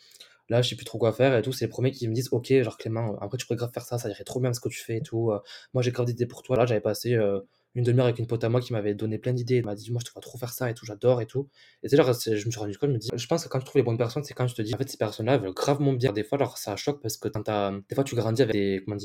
là, 0.50 0.62
je 0.62 0.68
sais 0.68 0.76
plus 0.76 0.84
trop 0.84 0.98
quoi 0.98 1.12
faire 1.12 1.36
et 1.36 1.42
tout. 1.42 1.52
C'est 1.52 1.64
les 1.64 1.70
premiers 1.70 1.92
qui 1.92 2.08
me 2.08 2.12
disent, 2.12 2.28
ok, 2.32 2.52
genre 2.62 2.76
Clément, 2.76 3.16
après 3.20 3.38
tu 3.38 3.46
pourrais 3.46 3.56
grave 3.56 3.70
faire 3.72 3.84
ça, 3.84 3.98
ça 3.98 4.10
irait 4.10 4.24
trop 4.24 4.40
bien 4.40 4.52
ce 4.52 4.60
que 4.60 4.68
tu 4.68 4.80
fais 4.80 4.98
et 4.98 5.02
tout. 5.02 5.30
Euh, 5.30 5.38
moi, 5.72 5.82
j'ai 5.82 5.92
grave 5.92 6.06
d'idées 6.06 6.26
pour 6.26 6.42
toi. 6.42 6.56
Là, 6.56 6.66
j'avais 6.66 6.80
passé 6.80 7.14
euh, 7.14 7.40
une 7.76 7.84
demi-heure 7.84 8.06
avec 8.06 8.18
une 8.18 8.26
pote 8.26 8.42
à 8.42 8.48
moi 8.48 8.60
qui 8.60 8.72
m'avait 8.72 8.94
donné 8.94 9.18
plein 9.18 9.32
d'idées. 9.32 9.58
Elle 9.58 9.64
m'a 9.64 9.76
dit, 9.76 9.92
moi, 9.92 10.00
je 10.04 10.08
te 10.08 10.12
vois 10.12 10.20
trop 10.20 10.38
faire 10.38 10.52
ça 10.52 10.68
et 10.68 10.74
tout, 10.74 10.84
j'adore 10.84 11.20
et 11.22 11.26
tout. 11.26 11.48
Et 11.84 11.88
c'est 11.88 11.96
genre, 11.96 12.12
je 12.12 12.30
me 12.46 12.50
suis 12.50 12.60
rendu 12.60 12.76
compte, 12.76 12.90
je 12.90 12.94
me 12.94 12.98
dis, 12.98 13.10
je 13.14 13.26
pense 13.28 13.44
que 13.44 13.48
quand 13.48 13.60
tu 13.60 13.64
trouves 13.64 13.78
les 13.78 13.84
bonnes 13.84 13.98
personnes, 13.98 14.24
c'est 14.24 14.34
quand 14.34 14.48
je 14.48 14.56
te 14.56 14.62
dis, 14.62 14.74
en 14.74 14.78
fait, 14.78 14.88
ces 14.88 14.98
personnes-là 14.98 15.38
veulent 15.38 15.54
gravement 15.54 15.92
bien. 15.92 16.12
Des 16.12 16.24
fois, 16.24 16.36
alors 16.36 16.58
ça 16.58 16.74
choque 16.76 17.00
parce 17.00 17.16
que 17.16 17.28
quand 17.28 17.44
des 17.88 17.94
fois, 17.94 18.04
tu 18.04 18.16
grandis 18.16 18.42
avec 18.42 18.54
des, 18.54 18.82
comment 18.84 18.98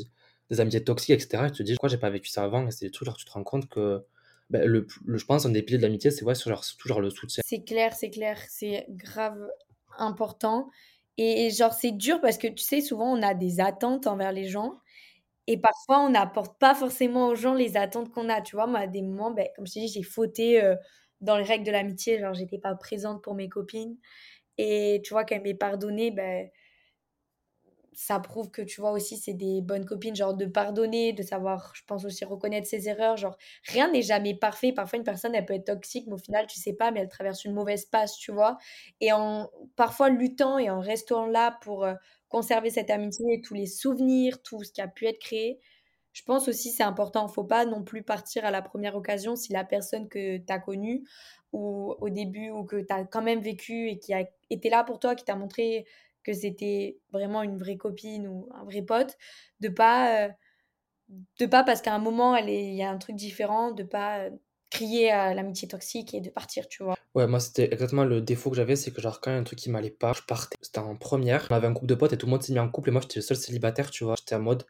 des 0.50 0.60
amitiés 0.60 0.84
toxiques, 0.84 1.12
etc. 1.12 1.44
Et 1.48 1.52
tu 1.52 1.58
te 1.58 1.64
dis, 1.64 1.74
pourquoi 1.74 1.90
j'ai 1.90 1.98
pas 1.98 2.10
vécu 2.10 2.30
ça 2.30 2.44
avant? 2.44 2.66
Et 2.68 2.72
c'est 2.72 2.90
tout, 2.90 3.06
genre, 3.06 3.18
tu 3.18 3.26
te 3.26 3.32
rends 3.32 3.44
compte 3.44 3.70
que. 3.70 4.04
Ben, 4.52 4.64
le, 4.64 4.86
je 5.08 5.26
pense 5.26 5.48
un 5.48 5.50
des 5.50 5.64
piliers 5.64 5.80
de 5.80 5.84
l'amitié, 5.84 6.12
c'est 6.12 6.24
ouais, 6.24 6.36
genre, 6.36 6.64
toujours 6.78 7.02
le 7.02 7.10
soutien. 7.10 7.42
C'est 7.44 7.64
clair, 7.64 7.94
c'est 7.96 8.12
clair, 8.12 8.38
c'est 8.48 8.86
grave 8.90 9.40
important. 9.98 10.70
Et, 11.18 11.50
genre, 11.52 11.74
c'est 11.74 11.92
dur 11.94 12.20
parce 12.22 12.38
que 12.38 12.48
tu 12.48 12.64
sais, 12.64 12.82
souvent, 12.82 13.12
on 13.18 13.22
a 13.24 13.34
des 13.34 13.60
attentes 13.62 14.08
envers 14.08 14.32
les 14.34 14.48
gens. 14.48 14.80
Et 15.48 15.58
parfois, 15.58 16.02
on 16.02 16.10
n'apporte 16.12 16.60
pas 16.60 16.76
forcément 16.76 17.28
aux 17.30 17.36
gens 17.36 17.54
les 17.56 17.78
attentes 17.78 18.12
qu'on 18.12 18.30
a. 18.30 18.42
Tu 18.42 18.56
vois, 18.56 18.68
moi, 18.68 18.82
à 18.82 18.88
des 18.88 19.02
moments, 19.04 19.32
ben, 19.32 19.48
comme 19.56 19.68
je 19.68 19.74
t'ai 19.74 19.82
dit, 19.82 19.88
j'ai 19.90 20.04
fauté 20.04 20.62
dans 21.22 21.38
les 21.38 21.44
règles 21.46 21.66
de 21.66 21.72
l'amitié. 21.72 22.20
Genre, 22.20 22.34
j'étais 22.34 22.60
pas 22.60 22.76
présente 22.76 23.24
pour 23.24 23.36
mes 23.36 23.50
copines. 23.50 23.98
Et 24.58 25.02
tu 25.06 25.14
vois, 25.14 25.26
qu'elle 25.26 25.42
m'ait 25.44 25.54
pardonné, 25.56 26.12
ben, 26.12 26.50
ça 27.96 28.20
prouve 28.20 28.52
que 28.52 28.62
tu 28.62 28.82
vois 28.82 28.92
aussi 28.92 29.18
c'est 29.18 29.34
des 29.34 29.62
bonnes 29.62 29.86
copines 29.86 30.16
genre 30.16 30.34
de 30.36 30.46
pardonner 30.46 31.14
de 31.14 31.24
savoir 31.24 31.72
je 31.76 31.84
pense 31.88 32.06
aussi 32.06 32.26
reconnaître 32.26 32.68
ses 32.68 32.90
erreurs. 32.90 33.18
Genre 33.18 33.38
rien 33.66 33.92
n'est 33.92 34.02
jamais 34.02 34.36
parfait. 34.36 34.72
Parfois 34.74 34.98
une 34.98 35.06
personne 35.06 35.34
elle 35.36 35.46
peut 35.46 35.54
être 35.54 35.66
toxique 35.66 36.06
mais 36.08 36.14
au 36.14 36.18
final 36.18 36.46
tu 36.48 36.60
sais 36.60 36.74
pas 36.74 36.92
mais 36.92 37.02
elle 37.02 37.10
traverse 37.10 37.46
une 37.46 37.54
mauvaise 37.54 37.86
passe 37.86 38.18
tu 38.18 38.32
vois. 38.32 38.58
Et 39.02 39.12
en 39.14 39.50
parfois 39.76 40.10
luttant 40.10 40.58
et 40.60 40.70
en 40.70 40.80
restant 40.80 41.26
là 41.26 41.58
pour 41.62 41.86
euh, 41.86 41.94
conserver 42.30 42.70
cette 42.70 42.90
amitié 42.90 43.26
et 43.36 43.42
tous 43.42 43.54
les 43.54 43.68
souvenirs 43.68 44.42
tout 44.44 44.64
ce 44.64 44.72
qui 44.72 44.82
a 44.82 44.88
pu 44.88 45.06
être 45.08 45.20
créé 45.20 45.60
je 46.14 46.24
pense 46.24 46.48
aussi 46.48 46.72
c'est 46.72 46.84
important. 46.84 47.28
Faut 47.28 47.44
pas 47.44 47.66
non 47.66 47.84
plus 47.84 48.02
partir 48.02 48.46
à 48.46 48.52
la 48.52 48.62
première 48.62 48.96
occasion 48.96 49.36
si 49.36 49.52
la 49.52 49.66
personne 49.66 50.08
que 50.08 50.38
tu 50.38 50.46
as 50.54 50.60
connue 50.60 51.04
ou 51.52 51.94
au 52.00 52.10
début 52.10 52.50
ou 52.52 52.64
que 52.64 52.78
tu 52.78 52.94
as 52.94 53.04
quand 53.04 53.22
même 53.22 53.42
vécu 53.42 53.90
et 53.90 54.00
qui 54.00 54.14
a 54.14 54.24
été 54.50 54.70
là 54.70 54.84
pour 54.86 55.00
toi 55.00 55.16
qui 55.16 55.26
t'a 55.26 55.36
montré 55.36 55.86
que 56.26 56.34
c'était 56.34 56.98
vraiment 57.12 57.44
une 57.44 57.58
vraie 57.58 57.78
copine 57.78 58.28
ou 58.28 58.50
un 58.54 58.64
vrai 58.66 58.82
pote, 58.82 59.18
de 59.60 59.70
pas, 59.70 60.26
euh, 60.26 60.30
de 61.40 61.46
pas 61.46 61.64
parce 61.64 61.82
qu'à 61.82 61.94
un 61.94 62.00
moment 62.00 62.36
il 62.36 62.74
y 62.74 62.84
a 62.84 62.90
un 62.90 62.98
truc 62.98 63.16
différent, 63.16 63.72
de 63.72 63.84
pas 63.84 64.20
euh, 64.20 64.32
crier 64.72 65.12
à 65.12 65.34
l'amitié 65.34 65.68
toxique 65.68 66.14
et 66.14 66.22
de 66.22 66.30
partir, 66.30 66.68
tu 66.68 66.84
vois. 66.84 66.96
Ouais, 67.14 67.28
moi 67.28 67.40
c'était 67.40 67.72
exactement 67.72 68.04
le 68.04 68.22
défaut 68.22 68.50
que 68.50 68.56
j'avais, 68.56 68.76
c'est 68.76 68.92
que 68.92 69.02
genre 69.02 69.22
quand 69.22 69.32
il 69.32 69.36
y 69.36 69.38
a 69.38 69.40
un 69.40 69.44
truc 69.44 69.60
qui 69.60 69.70
m'allait 69.70 69.92
pas, 69.92 70.14
je 70.14 70.24
partais. 70.24 70.58
C'était 70.62 70.80
en 70.80 70.96
première, 70.96 71.48
on 71.50 71.56
avait 71.56 71.68
un 71.68 71.74
couple 71.74 71.88
de 71.88 71.96
potes 71.96 72.14
et 72.14 72.18
tout 72.18 72.26
le 72.26 72.32
monde 72.32 72.44
s'est 72.44 72.54
mis 72.54 72.60
en 72.60 72.70
couple 72.70 72.90
et 72.90 72.92
moi 72.92 73.02
j'étais 73.02 73.20
le 73.20 73.22
seul 73.22 73.38
célibataire, 73.38 73.92
tu 73.92 74.04
vois. 74.04 74.16
J'étais 74.18 74.36
en 74.36 74.42
mode, 74.42 74.66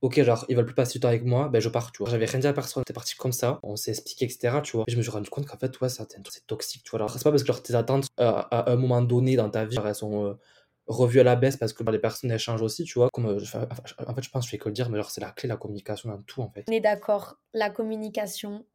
ok, 0.00 0.22
genre 0.22 0.46
ils 0.48 0.56
veulent 0.56 0.64
plus 0.64 0.74
passer 0.74 0.92
du 0.94 1.00
temps 1.00 1.08
avec 1.08 1.24
moi, 1.24 1.48
ben 1.48 1.60
je 1.60 1.68
pars, 1.68 1.90
tu 1.92 1.98
vois. 1.98 2.10
J'avais 2.10 2.26
rien 2.26 2.38
dit 2.38 2.46
à 2.46 2.52
personne, 2.52 2.82
c'était 2.86 2.94
parti 2.94 3.16
comme 3.16 3.32
ça, 3.32 3.58
on 3.64 3.74
s'est 3.76 3.90
expliqué, 3.90 4.24
etc., 4.26 4.60
tu 4.62 4.76
vois. 4.76 4.84
Et 4.86 4.92
je 4.92 4.96
me 4.96 5.02
suis 5.02 5.10
rendu 5.10 5.28
compte 5.28 5.46
qu'en 5.46 5.58
fait, 5.58 5.78
ouais, 5.80 5.88
c'est 5.88 6.46
toxique, 6.46 6.84
tu 6.84 6.90
vois. 6.90 7.00
Alors 7.00 7.10
c'est 7.10 7.22
pas 7.22 7.30
parce 7.30 7.42
que 7.42 7.48
genre, 7.48 7.62
tes 7.62 7.74
attentes 7.74 8.06
euh, 8.20 8.30
à 8.50 8.70
un 8.70 8.76
moment 8.76 9.02
donné 9.02 9.36
dans 9.36 9.50
ta 9.50 9.64
vie, 9.64 9.76
elles 9.84 9.94
sont 9.94 10.38
revu 10.90 11.20
à 11.20 11.24
la 11.24 11.36
baisse 11.36 11.56
parce 11.56 11.72
que 11.72 11.82
bah, 11.82 11.92
les 11.92 11.98
personnes 11.98 12.30
échangent 12.32 12.62
aussi, 12.62 12.84
tu 12.84 12.98
vois. 12.98 13.08
Comme, 13.12 13.26
euh, 13.26 13.38
en 14.06 14.14
fait, 14.14 14.22
je 14.22 14.30
pense, 14.30 14.44
je 14.44 14.50
fais 14.50 14.58
que 14.58 14.68
le 14.68 14.74
dire, 14.74 14.90
mais 14.90 14.98
genre, 14.98 15.10
c'est 15.10 15.20
la 15.20 15.30
clé, 15.30 15.48
la 15.48 15.56
communication 15.56 16.10
dans 16.10 16.20
tout, 16.22 16.42
en 16.42 16.50
fait. 16.50 16.64
On 16.68 16.72
est 16.72 16.80
d'accord, 16.80 17.38
la 17.54 17.70
communication, 17.70 18.66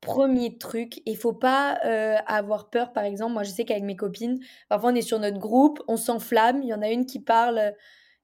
premier 0.00 0.58
truc. 0.58 1.00
Il 1.06 1.16
faut 1.16 1.32
pas 1.32 1.78
euh, 1.84 2.16
avoir 2.26 2.70
peur, 2.70 2.92
par 2.92 3.04
exemple. 3.04 3.32
Moi, 3.32 3.44
je 3.44 3.50
sais 3.50 3.64
qu'avec 3.64 3.84
mes 3.84 3.96
copines, 3.96 4.40
parfois, 4.68 4.90
on 4.90 4.94
est 4.94 5.02
sur 5.02 5.18
notre 5.20 5.38
groupe, 5.38 5.82
on 5.88 5.96
s'enflamme, 5.96 6.62
il 6.62 6.68
y 6.68 6.74
en 6.74 6.82
a 6.82 6.90
une 6.90 7.06
qui 7.06 7.20
parle, 7.20 7.74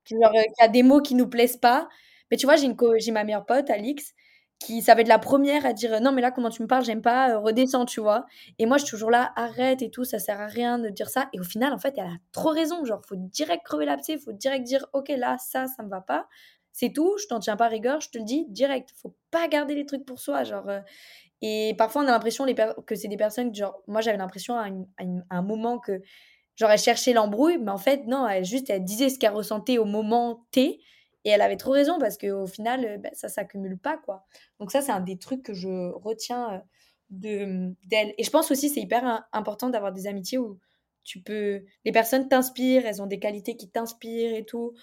qui, 0.05 0.15
genre, 0.21 0.33
euh, 0.35 0.43
qui 0.43 0.65
a 0.65 0.69
des 0.69 0.83
mots 0.83 1.01
qui 1.01 1.15
nous 1.15 1.29
plaisent 1.29 1.59
pas. 1.59 1.89
Mais 2.31 2.37
tu 2.37 2.47
vois, 2.47 2.57
j'ai, 2.57 2.69
j'ai 2.99 3.13
ma 3.13 3.25
meilleure 3.25 3.47
pote, 3.47 3.71
Alix, 3.71 4.15
qui 4.61 4.83
ça 4.83 4.95
va 4.95 5.01
être 5.01 5.09
la 5.09 5.19
première 5.19 5.65
à 5.67 5.73
dire 5.73 6.01
non 6.01 6.13
mais 6.13 6.21
là 6.21 6.31
comment 6.31 6.51
tu 6.51 6.63
me 6.63 6.69
parles 6.69 6.85
j'aime 6.85 7.03
pas 7.03 7.39
redescends 7.39 7.87
tu 7.87 8.01
vois. 8.01 8.27
Et 8.59 8.67
moi 8.67 8.77
je 8.77 8.85
suis 8.85 8.91
toujours 8.91 9.11
là 9.11 9.33
arrête 9.35 9.83
et 9.83 9.91
tout 9.91 10.05
ça 10.05 10.19
sert 10.19 10.41
à 10.41 10.47
rien 10.47 10.79
de 10.79 10.91
dire 10.91 11.09
ça. 11.09 11.29
Et 11.33 11.41
au 11.41 11.45
final 11.45 11.73
en 11.73 11.79
fait 11.79 11.95
elle 11.97 12.05
a 12.05 12.17
trop 12.31 12.51
raison. 12.51 12.85
Genre 12.85 13.01
faut 13.07 13.17
direct 13.17 13.65
crever 13.65 13.87
l'abcès 13.87 14.19
faut 14.19 14.33
direct 14.33 14.65
dire 14.65 14.87
ok 14.93 15.09
là 15.17 15.37
ça 15.39 15.67
ça 15.67 15.83
me 15.83 15.89
va 15.89 16.03
pas. 16.03 16.29
C'est 16.73 16.93
tout 16.93 17.17
je 17.21 17.27
t'en 17.27 17.41
tiens 17.41 17.57
pas 17.57 17.69
rigueur 17.69 18.01
je 18.01 18.11
te 18.11 18.19
le 18.19 18.25
dis 18.25 18.47
direct. 18.49 18.91
Faut 18.97 19.17
pas 19.31 19.49
garder 19.49 19.75
les 19.75 19.87
trucs 19.87 20.05
pour 20.05 20.21
soi 20.21 20.45
genre 20.45 20.69
et 21.43 21.75
parfois 21.79 22.03
on 22.03 22.07
a 22.07 22.11
l'impression 22.11 22.45
que 22.87 22.95
c'est 22.95 23.09
des 23.09 23.17
personnes 23.17 23.55
genre 23.55 23.83
moi 23.87 24.03
j'avais 24.03 24.19
l'impression 24.19 24.57
à, 24.57 24.69
un 25.31 25.43
moment 25.43 25.79
que 25.79 26.03
genre 26.57 26.71
elle 26.71 26.79
cherchait 26.79 27.15
l'embrouille 27.15 27.57
mais 27.59 27.71
en 27.71 27.79
fait 27.79 28.07
non 28.07 28.29
elle 28.29 28.45
juste 28.45 28.69
elle 28.69 28.85
disait 28.85 29.09
ce 29.09 29.19
qu'elle 29.19 29.33
ressentait 29.33 29.79
au 29.79 29.87
moment 29.87 30.45
T 30.51 30.81
et 31.25 31.31
elle 31.31 31.43
avait 31.43 31.57
trop 31.57 31.73
raison 31.73 31.99
parce 31.99 32.17
qu'au 32.19 32.47
final, 32.47 32.99
bah, 33.03 33.11
ça 33.13 33.29
s'accumule 33.29 33.79
pas, 33.79 33.99
quoi. 33.99 34.25
Donc 34.59 34.71
ça, 34.73 34.81
c'est 34.83 34.93
un 34.93 35.01
des 35.01 35.19
trucs 35.19 35.43
que 35.43 35.55
je 35.55 35.91
retiens 35.93 36.55
euh, 36.55 36.59
de 37.11 37.75
d'elle. 37.87 38.15
Et 38.19 38.25
je 38.25 38.31
pense 38.31 38.51
aussi 38.51 38.69
c'est 38.71 38.81
hyper 38.81 39.25
important 39.33 39.69
d'avoir 39.71 39.93
des 39.93 40.07
amitiés 40.07 40.39
où 40.39 40.59
tu 41.05 41.21
peux 41.23 41.65
les 41.85 41.93
personnes 41.93 42.29
t'inspirent, 42.29 42.87
elles 42.87 43.03
ont 43.03 43.07
des 43.07 43.19
qualités 43.19 43.57
qui 43.57 43.69
t'inspirent 43.71 44.35
et 44.35 44.45
tout. 44.45 44.75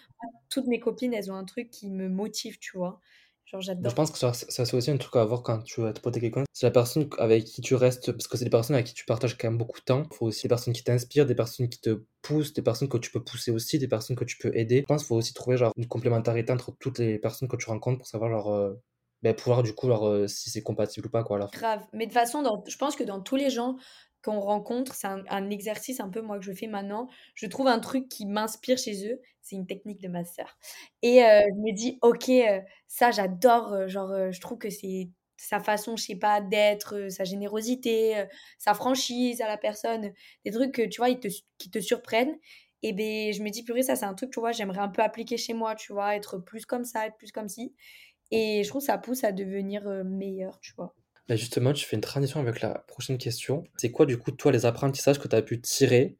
Toutes 0.49 0.67
mes 0.67 0.79
copines, 0.79 1.13
elles 1.13 1.31
ont 1.31 1.35
un 1.35 1.45
truc 1.45 1.69
qui 1.69 1.89
me 1.91 2.09
motive, 2.09 2.59
tu 2.59 2.77
vois. 2.77 2.99
Genre 3.47 3.61
j'adore. 3.61 3.89
Je 3.89 3.95
pense 3.95 4.11
que 4.11 4.17
ça, 4.17 4.33
ça 4.33 4.65
c'est 4.65 4.75
aussi 4.75 4.91
un 4.91 4.97
truc 4.97 5.15
à 5.15 5.21
avoir 5.21 5.41
quand 5.41 5.63
tu 5.63 5.79
vas 5.81 5.93
te 5.93 6.01
poter 6.01 6.19
quelqu'un. 6.19 6.43
C'est 6.51 6.65
la 6.65 6.71
personne 6.71 7.09
avec 7.17 7.45
qui 7.45 7.61
tu 7.61 7.75
restes, 7.75 8.11
parce 8.11 8.27
que 8.27 8.37
c'est 8.37 8.43
des 8.43 8.51
personnes 8.51 8.75
avec 8.75 8.87
qui 8.87 8.93
tu 8.93 9.05
partages 9.05 9.37
quand 9.37 9.47
même 9.47 9.57
beaucoup 9.57 9.79
de 9.79 9.85
temps. 9.85 10.03
Il 10.11 10.15
faut 10.15 10.25
aussi 10.25 10.43
des 10.43 10.49
personnes 10.49 10.73
qui 10.73 10.83
t'inspirent, 10.83 11.25
des 11.25 11.35
personnes 11.35 11.69
qui 11.69 11.79
te 11.79 12.03
poussent, 12.21 12.51
des 12.51 12.61
personnes 12.61 12.89
que 12.89 12.97
tu 12.97 13.09
peux 13.09 13.23
pousser 13.23 13.51
aussi, 13.51 13.79
des 13.79 13.87
personnes 13.87 14.17
que 14.17 14.25
tu 14.25 14.37
peux 14.37 14.51
aider. 14.53 14.81
Je 14.81 14.85
pense 14.85 15.03
qu'il 15.03 15.07
faut 15.07 15.15
aussi 15.15 15.33
trouver 15.33 15.55
genre 15.55 15.71
une 15.77 15.87
complémentarité 15.87 16.51
entre 16.51 16.75
toutes 16.77 16.99
les 16.99 17.19
personnes 17.19 17.47
que 17.47 17.55
tu 17.55 17.69
rencontres 17.69 17.99
pour 17.99 18.07
savoir 18.07 18.29
genre 18.29 18.53
euh, 18.53 18.73
ben, 19.23 19.33
pouvoir 19.33 19.63
du 19.63 19.73
coup 19.73 19.87
genre 19.87 20.27
si 20.27 20.49
c'est 20.49 20.61
compatible 20.61 21.07
ou 21.07 21.09
pas 21.09 21.23
quoi. 21.23 21.39
Grave. 21.53 21.85
Mais 21.93 22.05
de 22.05 22.11
toute 22.11 22.19
façon, 22.19 22.41
dans, 22.41 22.61
je 22.67 22.77
pense 22.77 22.97
que 22.97 23.03
dans 23.05 23.21
tous 23.21 23.37
les 23.37 23.49
gens 23.49 23.77
qu'on 24.23 24.39
rencontre, 24.39 24.95
c'est 24.95 25.07
un, 25.07 25.49
exercice 25.49 25.99
un 25.99 26.09
peu 26.09 26.21
moi 26.21 26.39
que 26.39 26.45
je 26.45 26.51
fais 26.51 26.67
maintenant. 26.67 27.07
Je 27.35 27.45
trouve 27.47 27.67
un 27.67 27.79
truc 27.79 28.09
qui 28.09 28.25
m'inspire 28.25 28.77
chez 28.77 29.07
eux. 29.09 29.21
C'est 29.41 29.55
une 29.55 29.67
technique 29.67 30.01
de 30.01 30.09
ma 30.09 30.25
sœur. 30.25 30.57
Et 31.01 31.23
euh, 31.23 31.41
je 31.41 31.61
me 31.61 31.73
dis, 31.73 31.97
ok, 32.01 32.29
euh, 32.29 32.59
ça 32.87 33.11
j'adore. 33.11 33.73
Euh, 33.73 33.87
genre, 33.87 34.31
je 34.31 34.39
trouve 34.41 34.57
que 34.57 34.69
c'est 34.69 35.09
sa 35.37 35.59
façon, 35.59 35.95
je 35.95 36.03
sais 36.03 36.15
pas, 36.15 36.41
d'être, 36.41 37.09
sa 37.09 37.23
générosité, 37.23 38.25
sa 38.57 38.73
franchise 38.73 39.39
à 39.41 39.47
la 39.47 39.57
personne, 39.57 40.11
des 40.43 40.51
trucs 40.51 40.73
que 40.73 40.81
tu 40.81 40.97
vois, 40.99 41.13
qui 41.13 41.69
te 41.69 41.79
surprennent. 41.79 42.35
Et 42.83 42.93
ben, 42.93 43.31
je 43.33 43.43
me 43.43 43.49
dis, 43.49 43.63
purée, 43.63 43.83
ça 43.83 43.95
c'est 43.95 44.05
un 44.05 44.15
truc, 44.15 44.31
tu 44.31 44.39
vois, 44.39 44.51
j'aimerais 44.51 44.79
un 44.79 44.89
peu 44.89 45.03
appliquer 45.03 45.37
chez 45.37 45.53
moi, 45.53 45.75
tu 45.75 45.93
vois, 45.93 46.15
être 46.15 46.39
plus 46.39 46.65
comme 46.65 46.85
ça, 46.85 47.05
être 47.07 47.17
plus 47.17 47.31
comme 47.31 47.49
ci. 47.49 47.73
Et 48.31 48.63
je 48.63 48.69
trouve 48.69 48.81
que 48.81 48.87
ça 48.87 48.97
pousse 48.97 49.23
à 49.23 49.31
devenir 49.31 49.83
meilleur, 50.05 50.59
tu 50.59 50.73
vois. 50.75 50.95
Bah, 51.27 51.35
justement, 51.35 51.73
tu 51.73 51.85
fais 51.85 51.95
une 51.95 52.01
transition 52.01 52.39
avec 52.39 52.61
la 52.61 52.85
prochaine 52.87 53.17
question. 53.17 53.65
C'est 53.77 53.91
quoi, 53.91 54.05
du 54.05 54.17
coup, 54.17 54.31
toi, 54.31 54.51
les 54.51 54.65
apprentissages 54.65 55.19
que 55.19 55.27
tu 55.27 55.35
as 55.35 55.41
pu 55.41 55.59
tirer 55.59 56.17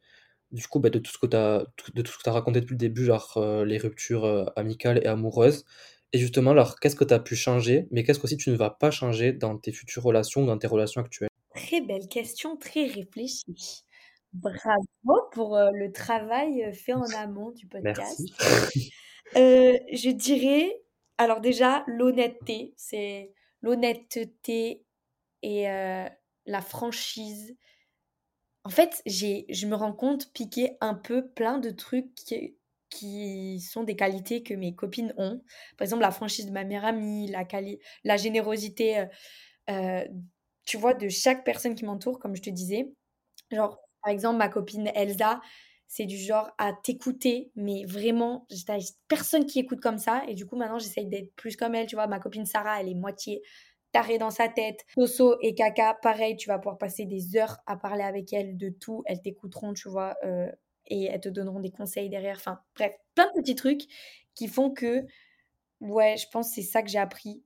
du 0.51 0.65
coup, 0.67 0.79
bah, 0.79 0.89
de 0.89 0.99
tout 0.99 1.11
ce 1.11 1.17
que 1.17 1.27
tu 1.27 1.35
as, 1.35 1.65
de 1.93 2.01
tout 2.01 2.11
ce 2.11 2.17
que 2.17 2.23
tu 2.23 2.29
as 2.29 2.33
raconté 2.33 2.61
depuis 2.61 2.73
le 2.73 2.79
début, 2.79 3.05
genre 3.05 3.33
euh, 3.37 3.65
les 3.65 3.77
ruptures 3.77 4.25
euh, 4.25 4.45
amicales 4.55 4.99
et 5.03 5.07
amoureuses? 5.07 5.65
Et 6.13 6.19
justement, 6.19 6.51
alors, 6.51 6.79
qu'est-ce 6.79 6.95
que 6.95 7.03
tu 7.03 7.13
as 7.13 7.19
pu 7.19 7.35
changer, 7.35 7.87
mais 7.91 8.03
qu'est-ce 8.03 8.19
que 8.19 8.33
tu 8.33 8.49
ne 8.49 8.55
vas 8.55 8.69
pas 8.69 8.91
changer 8.91 9.33
dans 9.33 9.57
tes 9.57 9.73
futures 9.73 10.03
relations 10.03 10.43
ou 10.43 10.45
dans 10.45 10.57
tes 10.57 10.67
relations 10.67 11.01
actuelles? 11.01 11.29
Très 11.53 11.81
belle 11.81 12.07
question, 12.07 12.55
très 12.55 12.85
réfléchie. 12.85 13.83
Bravo 14.33 15.29
pour 15.31 15.57
euh, 15.57 15.69
le 15.73 15.91
travail 15.91 16.73
fait 16.73 16.93
en 16.93 17.01
amont 17.17 17.51
du 17.51 17.67
podcast. 17.67 18.21
Merci. 18.39 18.91
je 19.35 20.11
dirais, 20.11 20.81
alors 21.17 21.41
déjà, 21.41 21.83
l'honnêteté, 21.87 22.73
c'est 22.77 23.33
l'honnêteté 23.61 24.85
et 25.41 25.63
la 26.45 26.61
franchise. 26.61 27.55
En 28.63 28.69
fait, 28.69 29.01
j'ai, 29.05 29.45
je 29.49 29.65
me 29.65 29.75
rends 29.75 29.93
compte 29.93 30.31
piquer 30.33 30.77
un 30.81 30.93
peu 30.93 31.29
plein 31.29 31.57
de 31.57 31.69
trucs 31.69 32.13
qui, 32.15 32.57
qui 32.89 33.61
sont 33.61 33.83
des 33.83 33.95
qualités 33.95 34.43
que 34.43 34.53
mes 34.53 34.75
copines 34.75 35.13
ont. 35.17 35.41
Par 35.77 35.85
exemple, 35.85 36.01
la 36.01 36.11
franchise 36.11 36.45
de 36.47 36.51
ma 36.51 36.63
meilleure 36.65 36.85
amie, 36.85 37.27
la, 37.31 37.45
la 38.03 38.17
générosité, 38.17 39.05
tu 40.65 40.77
vois, 40.77 40.93
de 40.93 41.09
chaque 41.09 41.43
personne 41.45 41.75
qui 41.75 41.85
m'entoure, 41.85 42.19
comme 42.19 42.35
je 42.35 42.41
te 42.41 42.49
disais. 42.49 42.91
Genre, 43.51 43.79
par 44.03 44.11
exemple, 44.13 44.37
ma 44.37 44.49
copine 44.49 44.91
Elsa, 44.95 45.41
c'est 45.87 46.05
du 46.05 46.17
genre 46.17 46.51
à 46.57 46.73
t'écouter, 46.73 47.51
mais 47.55 47.85
vraiment, 47.85 48.47
personne 49.07 49.45
qui 49.45 49.59
écoute 49.59 49.81
comme 49.81 49.97
ça. 49.99 50.23
Et 50.27 50.35
du 50.35 50.45
coup, 50.45 50.57
maintenant, 50.57 50.79
j'essaye 50.79 51.07
d'être 51.07 51.33
plus 51.35 51.55
comme 51.57 51.75
elle. 51.75 51.87
Tu 51.87 51.95
vois, 51.95 52.07
ma 52.07 52.19
copine 52.19 52.45
Sarah, 52.45 52.81
elle 52.81 52.89
est 52.89 52.95
moitié 52.95 53.41
tarée 53.97 54.19
dans 54.19 54.29
sa 54.29 54.47
tête. 54.47 54.85
Soso 54.93 55.37
et 55.41 55.55
Kaka, 55.55 55.95
pareil, 56.03 56.35
tu 56.35 56.49
vas 56.49 56.59
pouvoir 56.59 56.77
passer 56.77 57.05
des 57.05 57.35
heures 57.35 57.57
à 57.65 57.75
parler 57.77 58.03
avec 58.03 58.31
elles 58.31 58.55
de 58.55 58.69
tout. 58.69 59.01
Elles 59.07 59.23
t'écouteront, 59.23 59.73
tu 59.73 59.89
vois, 59.89 60.15
euh, 60.23 60.51
et 60.85 61.05
elles 61.05 61.19
te 61.19 61.29
donneront 61.29 61.59
des 61.59 61.71
conseils 61.71 62.07
derrière. 62.07 62.35
Enfin, 62.37 62.59
bref, 62.75 62.93
plein 63.15 63.25
de 63.25 63.41
petits 63.41 63.55
trucs 63.55 63.81
qui 64.35 64.47
font 64.47 64.69
que, 64.69 65.03
ouais, 65.79 66.15
je 66.15 66.27
pense 66.31 66.49
que 66.49 66.55
c'est 66.55 66.61
ça 66.61 66.83
que 66.83 66.89
j'ai 66.89 66.99
appris. 66.99 67.41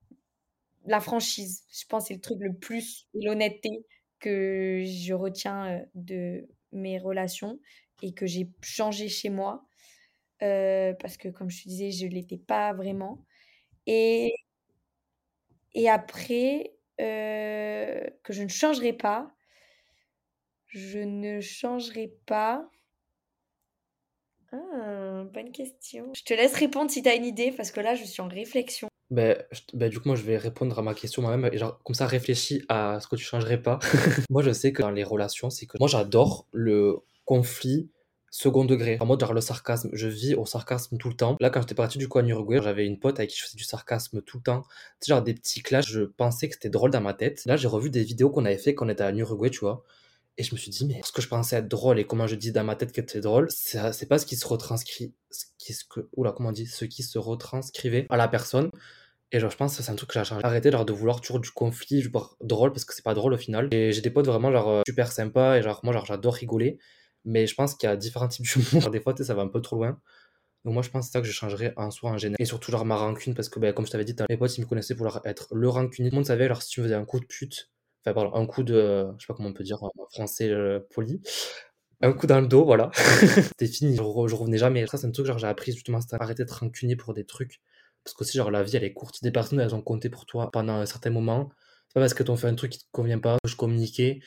La 0.86 1.00
franchise, 1.00 1.64
je 1.72 1.86
pense 1.88 2.08
c'est 2.08 2.16
le 2.16 2.20
truc 2.20 2.40
le 2.42 2.54
plus, 2.54 3.08
et 3.14 3.24
l'honnêteté 3.24 3.86
que 4.20 4.84
je 4.86 5.14
retiens 5.14 5.68
euh, 5.68 5.86
de 5.96 6.50
mes 6.74 7.00
relations 7.00 7.60
et 8.02 8.14
que 8.14 8.26
j'ai 8.26 8.50
changé 8.62 9.08
chez 9.08 9.30
moi. 9.30 9.64
Euh, 10.44 10.94
parce 11.00 11.16
que, 11.16 11.30
comme 11.30 11.50
je 11.50 11.64
te 11.64 11.70
disais, 11.70 11.92
je 11.92 12.08
ne 12.08 12.12
l'étais 12.12 12.40
pas 12.40 12.74
vraiment. 12.74 13.24
Et 13.88 14.34
et 15.74 15.90
après, 15.90 16.74
euh, 17.00 18.02
que 18.24 18.34
je 18.34 18.44
ne 18.44 18.50
changerai 18.50 18.94
pas. 18.94 19.32
Je 20.68 21.00
ne 21.00 21.42
changerai 21.42 22.14
pas. 22.26 22.70
Ah, 24.54 25.24
bonne 25.34 25.52
question. 25.52 26.12
Je 26.16 26.24
te 26.24 26.34
laisse 26.34 26.56
répondre 26.56 26.92
si 26.92 27.02
tu 27.02 27.10
as 27.10 27.16
une 27.16 27.26
idée, 27.26 27.52
parce 27.52 27.72
que 27.72 27.80
là, 27.80 27.96
je 27.96 28.04
suis 28.04 28.22
en 28.22 28.28
réflexion. 28.28 28.88
Ben, 29.10 29.38
ben, 29.74 29.90
du 29.90 30.00
coup, 30.00 30.08
moi, 30.08 30.16
je 30.16 30.24
vais 30.24 30.38
répondre 30.38 30.78
à 30.80 30.82
ma 30.82 30.94
question 30.94 31.22
moi-même. 31.22 31.52
Et 31.54 31.58
genre, 31.58 31.82
comme 31.84 31.96
ça, 31.96 32.06
réfléchis 32.06 32.64
à 32.70 33.00
ce 33.02 33.08
que 33.08 33.16
tu 33.16 33.24
changerais 33.24 33.62
pas. 33.62 33.80
moi, 34.30 34.42
je 34.42 34.52
sais 34.52 34.72
que 34.72 34.82
dans 34.82 34.92
les 34.92 35.04
relations, 35.04 35.50
c'est 35.50 35.66
que 35.66 35.78
moi, 35.80 35.88
j'adore 35.88 36.48
le 36.52 37.00
conflit 37.26 37.90
second 38.32 38.66
degré, 38.66 38.98
en 39.02 39.06
mode 39.06 39.20
genre 39.20 39.34
le 39.34 39.42
sarcasme. 39.42 39.90
Je 39.94 40.08
vis 40.08 40.36
au 40.36 40.46
sarcasme 40.46 40.98
tout 40.98 41.10
le 41.10 41.16
temps. 41.16 41.36
Là, 41.40 41.50
quand 41.50 41.62
j'étais 41.62 41.76
parti 41.76 41.98
du 41.98 42.08
coup 42.08 42.18
en 42.18 42.26
Uruguay, 42.26 42.62
j'avais 42.64 42.88
une 42.88 42.98
pote 42.98 43.20
avec 43.20 43.30
qui 43.30 43.38
je 43.38 43.44
faisais 43.44 43.58
du 43.58 43.64
sarcasme 43.64 44.22
tout 44.22 44.38
le 44.38 44.44
temps. 44.44 44.64
Tu 45.02 45.10
genre 45.10 45.22
des 45.22 45.34
petits 45.34 45.62
clashs, 45.62 45.88
je 45.88 46.02
pensais 46.02 46.48
que 46.48 46.56
c'était 46.56 46.70
drôle 46.70 46.92
dans 46.92 47.02
ma 47.02 47.14
tête. 47.14 47.46
Là, 47.46 47.58
j'ai 47.58 47.68
revu 47.68 47.90
des 47.90 48.04
vidéos 48.04 48.30
qu'on 48.32 48.46
avait 48.46 48.58
fait 48.58 48.74
quand 48.74 48.86
on 48.88 48.90
était 48.90 49.04
à 49.04 49.12
Uruguay, 49.12 49.50
tu 49.50 49.60
vois. 49.60 49.84
Et 50.38 50.44
je 50.44 50.56
me 50.56 50.58
suis 50.58 50.72
dit, 50.72 50.86
mais 50.86 51.02
ce 51.04 51.12
que 51.12 51.22
je 51.22 51.28
pensais 51.28 51.58
être 51.58 51.68
drôle 51.68 52.00
et 52.00 52.06
comment 52.06 52.26
je 52.26 52.36
dis 52.36 52.54
dans 52.54 52.64
ma 52.64 52.76
tête 52.76 52.94
que 52.94 53.02
c'était 53.02 53.20
drôle, 53.20 53.50
c'est 53.52 54.08
pas 54.08 54.18
ce 54.18 54.26
qui 54.26 54.38
se 54.38 54.48
retranscrit, 54.48 55.14
oula, 56.16 56.32
comment 56.32 56.50
on 56.50 56.54
dit, 56.54 56.66
ce 56.66 56.86
qui 56.86 57.04
se 57.04 57.20
retranscrivait 57.20 58.08
à 58.10 58.18
la 58.18 58.30
personne. 58.30 58.72
Et 59.34 59.40
genre, 59.40 59.52
je 59.52 59.58
pense 59.58 59.78
que 59.78 59.84
c'est 59.84 59.92
un 59.92 59.96
truc 59.96 60.10
que 60.10 60.24
j'ai 60.24 60.36
arrêté 60.44 60.72
genre, 60.72 60.86
de 60.86 60.94
vouloir 60.94 61.22
toujours 61.22 61.40
du 61.40 61.52
conflit, 61.52 62.02
genre, 62.02 62.38
drôle, 62.42 62.72
parce 62.72 62.86
que 62.86 62.94
c'est 62.94 63.04
pas 63.04 63.14
drôle 63.14 63.34
au 63.34 63.38
final. 63.38 63.68
Et 63.74 63.92
j'ai 63.92 64.02
des 64.02 64.10
potes 64.10 64.26
vraiment 64.26 64.52
genre 64.52 64.70
euh, 64.70 64.82
super 64.88 65.12
sympas 65.12 65.58
et 65.58 65.62
genre, 65.62 65.82
moi, 65.84 65.94
genre, 65.94 66.06
j'adore 66.06 66.34
rigoler. 66.34 66.80
Mais 67.26 67.48
je 67.48 67.56
pense 67.56 67.76
qu'il 67.76 67.88
y 67.88 67.92
a 67.92 67.96
différents 67.96 68.28
types 68.28 68.46
d'humour. 68.46 68.90
Des 68.90 69.00
fois, 69.00 69.16
ça 69.16 69.34
va 69.34 69.42
un 69.42 69.48
peu 69.48 69.62
trop 69.62 69.76
loin. 69.76 70.00
Donc 70.66 70.76
moi, 70.76 70.84
je 70.84 70.90
pense 70.90 71.06
que 71.06 71.12
c'est 71.12 71.18
ça 71.18 71.22
que 71.22 71.28
je 71.28 71.32
changerais 71.32 71.74
en 71.76 71.90
soi 71.92 72.12
en 72.12 72.18
général. 72.18 72.38
Et 72.40 72.46
surtout, 72.46 72.72
genre, 72.72 72.86
ma 72.86 72.96
rancune, 72.96 73.34
parce 73.34 73.50
que, 73.50 73.60
ben, 73.60 73.74
comme 73.74 73.86
je 73.86 73.92
t'avais 73.92 74.06
dit, 74.06 74.16
mes 74.30 74.38
potes, 74.38 74.58
ils 74.58 74.62
me 74.62 74.68
connaissaient 74.68 74.96
pour 74.96 75.08
être 75.26 75.48
le 75.56 75.70
rancunier. 75.70 76.10
Tout 76.10 76.16
le 76.16 76.18
monde 76.20 76.26
savait, 76.26 76.46
alors, 76.46 76.62
si 76.62 76.70
tu 76.70 76.82
me 76.82 76.86
faisais 76.86 76.96
un 76.96 77.06
coup 77.06 77.20
de 77.20 77.26
pute, 77.26 77.72
enfin, 78.06 78.14
pardon, 78.14 78.36
un 78.36 78.46
coup 78.46 78.64
de, 78.64 79.08
je 79.18 79.24
sais 79.24 79.28
pas 79.28 79.34
comment 79.34 79.50
on 79.50 79.54
peut 79.54 79.64
dire 79.64 79.84
en 79.84 79.92
français 80.12 80.50
euh, 80.50 80.80
poli, 80.94 81.22
un 82.02 82.14
coup 82.14 82.28
dans 82.28 82.42
le 82.42 82.48
dos, 82.48 82.66
voilà. 82.66 82.92
C'était 82.94 83.68
fini, 83.68 83.96
je, 83.96 84.02
revenais 84.02 84.58
jamais. 84.58 84.86
Ça, 84.88 84.98
c'est 84.98 85.08
un 85.08 85.12
truc, 85.12 85.26
genre, 85.26 85.38
j'ai 85.38 85.48
appris 85.48 85.72
justement, 85.72 86.00
c'est 86.02 86.16
arrêter 86.22 86.44
d'être 86.44 86.60
rancunier 86.60 86.96
pour 86.96 87.14
des 87.14 87.26
trucs. 87.26 87.62
Parce 88.04 88.16
que 88.16 88.24
aussi, 88.24 88.38
genre, 88.38 88.52
la 88.52 88.64
vie, 88.64 88.76
elle 88.76 88.84
est 88.84 88.94
courte. 88.94 89.22
Des 89.24 89.32
personnes, 89.32 89.60
elles 89.60 89.76
ont 89.76 89.82
compté 89.82 90.10
pour 90.10 90.26
toi 90.26 90.50
pendant 90.52 90.74
un 90.74 90.86
certain 90.86 91.12
moment. 91.12 91.50
C'est 91.88 91.96
pas 91.96 92.00
parce 92.02 92.14
que 92.14 92.24
t'ont 92.24 92.38
fait 92.38 92.48
un 92.48 92.56
truc 92.56 92.72
qui 92.72 92.80
te 92.80 92.86
convient 92.92 93.20
pas, 93.20 93.38
je 93.46 93.56
communiquais 93.56 94.22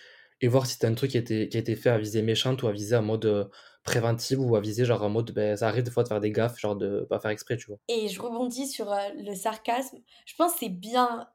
et 0.45 0.49
voir 0.49 0.67
si 0.67 0.77
c'est 0.79 0.87
un 0.87 0.93
truc 0.93 1.13
qui 1.13 1.17
a, 1.17 1.21
été, 1.21 1.49
qui 1.49 1.57
a 1.57 1.61
été 1.61 1.75
fait 1.75 1.89
à 1.89 1.97
visée 1.97 2.21
méchante 2.21 2.63
ou 2.63 2.67
à 2.67 2.73
visée 2.73 2.97
en 2.97 3.03
mode 3.03 3.25
euh, 3.25 3.47
préventive 3.83 4.41
ou 4.41 4.57
à 4.57 4.61
viser 4.61 4.85
genre 4.85 5.03
en 5.03 5.09
mode 5.09 5.33
ben, 5.33 5.57
ça 5.57 5.69
arrive 5.69 5.85
des 5.85 5.91
fois 5.91 6.03
de 6.03 6.09
faire 6.09 6.21
des 6.21 6.33
gaffes, 6.33 6.59
genre 6.59 6.77
de 6.77 7.07
pas 7.09 7.19
faire 7.19 7.31
exprès, 7.31 7.57
tu 7.57 7.69
vois. 7.69 7.79
Et 7.89 8.09
je 8.09 8.21
rebondis 8.21 8.67
sur 8.67 8.93
euh, 8.93 9.09
le 9.17 9.35
sarcasme. 9.35 10.01
Je 10.27 10.35
pense 10.37 10.53
que 10.53 10.59
c'est 10.61 10.69
bien 10.69 11.27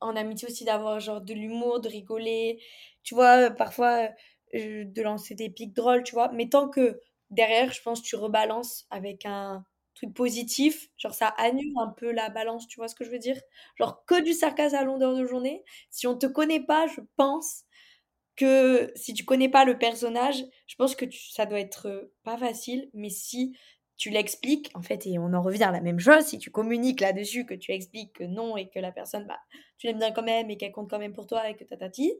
en 0.00 0.16
amitié 0.16 0.48
aussi 0.48 0.64
d'avoir 0.64 0.98
genre 0.98 1.20
de 1.20 1.32
l'humour, 1.32 1.80
de 1.80 1.88
rigoler, 1.88 2.60
tu 3.04 3.14
vois, 3.14 3.50
parfois 3.50 4.08
euh, 4.56 4.84
de 4.84 5.02
lancer 5.02 5.36
des 5.36 5.48
pics 5.48 5.72
drôles, 5.72 6.02
tu 6.02 6.14
vois. 6.14 6.32
Mais 6.32 6.48
tant 6.48 6.68
que 6.68 6.98
derrière, 7.30 7.72
je 7.72 7.80
pense, 7.82 8.02
tu 8.02 8.16
rebalances 8.16 8.88
avec 8.90 9.26
un 9.26 9.64
truc 9.94 10.12
positif, 10.12 10.90
genre 10.96 11.14
ça 11.14 11.28
annule 11.38 11.72
un 11.80 11.88
peu 11.88 12.10
la 12.10 12.30
balance, 12.30 12.66
tu 12.66 12.80
vois 12.80 12.88
ce 12.88 12.96
que 12.96 13.04
je 13.04 13.10
veux 13.10 13.20
dire? 13.20 13.40
Genre 13.76 14.04
que 14.06 14.20
du 14.20 14.32
sarcasme 14.32 14.74
à 14.74 14.82
longueur 14.82 15.14
de 15.14 15.24
journée. 15.24 15.62
Si 15.88 16.08
on 16.08 16.18
te 16.18 16.26
connaît 16.26 16.64
pas, 16.64 16.88
je 16.88 17.00
pense 17.16 17.65
que 18.36 18.92
si 18.94 19.14
tu 19.14 19.24
connais 19.24 19.48
pas 19.48 19.64
le 19.64 19.78
personnage, 19.78 20.44
je 20.66 20.76
pense 20.76 20.94
que 20.94 21.06
ça 21.10 21.46
doit 21.46 21.60
être 21.60 21.88
euh, 21.88 22.14
pas 22.22 22.36
facile, 22.36 22.90
mais 22.94 23.10
si 23.10 23.56
tu 23.96 24.10
l'expliques, 24.10 24.70
en 24.74 24.82
fait, 24.82 25.06
et 25.06 25.18
on 25.18 25.32
en 25.32 25.42
revient 25.42 25.64
à 25.64 25.70
la 25.70 25.80
même 25.80 25.98
chose, 25.98 26.24
si 26.24 26.38
tu 26.38 26.50
communiques 26.50 27.00
là-dessus, 27.00 27.46
que 27.46 27.54
tu 27.54 27.72
expliques 27.72 28.12
que 28.12 28.24
non 28.24 28.56
et 28.56 28.68
que 28.68 28.78
la 28.78 28.92
personne, 28.92 29.26
bah, 29.26 29.38
tu 29.78 29.86
l'aimes 29.86 29.98
bien 29.98 30.12
quand 30.12 30.22
même 30.22 30.50
et 30.50 30.58
qu'elle 30.58 30.72
compte 30.72 30.90
quand 30.90 30.98
même 30.98 31.14
pour 31.14 31.26
toi 31.26 31.48
et 31.48 31.56
que 31.56 31.64
tatati, 31.64 32.12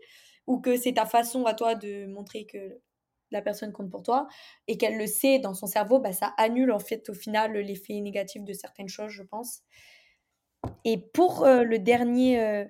ou 0.47 0.59
que 0.61 0.77
c'est 0.77 0.95
ta 0.95 1.05
façon 1.05 1.45
à 1.45 1.55
toi 1.55 1.75
de 1.75 2.07
montrer 2.07 2.47
que 2.47 2.81
la 3.31 3.43
personne 3.43 3.73
compte 3.73 3.91
pour 3.91 4.03
toi 4.03 4.27
et 4.69 4.79
qu'elle 4.79 4.97
le 4.97 5.07
sait 5.07 5.39
dans 5.39 5.53
son 5.53 5.67
cerveau, 5.67 5.99
bah, 5.99 6.13
ça 6.13 6.33
annule 6.39 6.73
en 6.73 6.79
fait 6.79 7.09
au 7.11 7.15
final 7.15 7.53
l'effet 7.53 8.01
négatif 8.01 8.43
de 8.43 8.53
certaines 8.53 8.89
choses, 8.89 9.11
je 9.11 9.23
pense. 9.23 9.63
Et 10.85 10.99
pour 10.99 11.45
euh, 11.45 11.63
le 11.63 11.79
dernier 11.79 12.41
euh, 12.41 12.65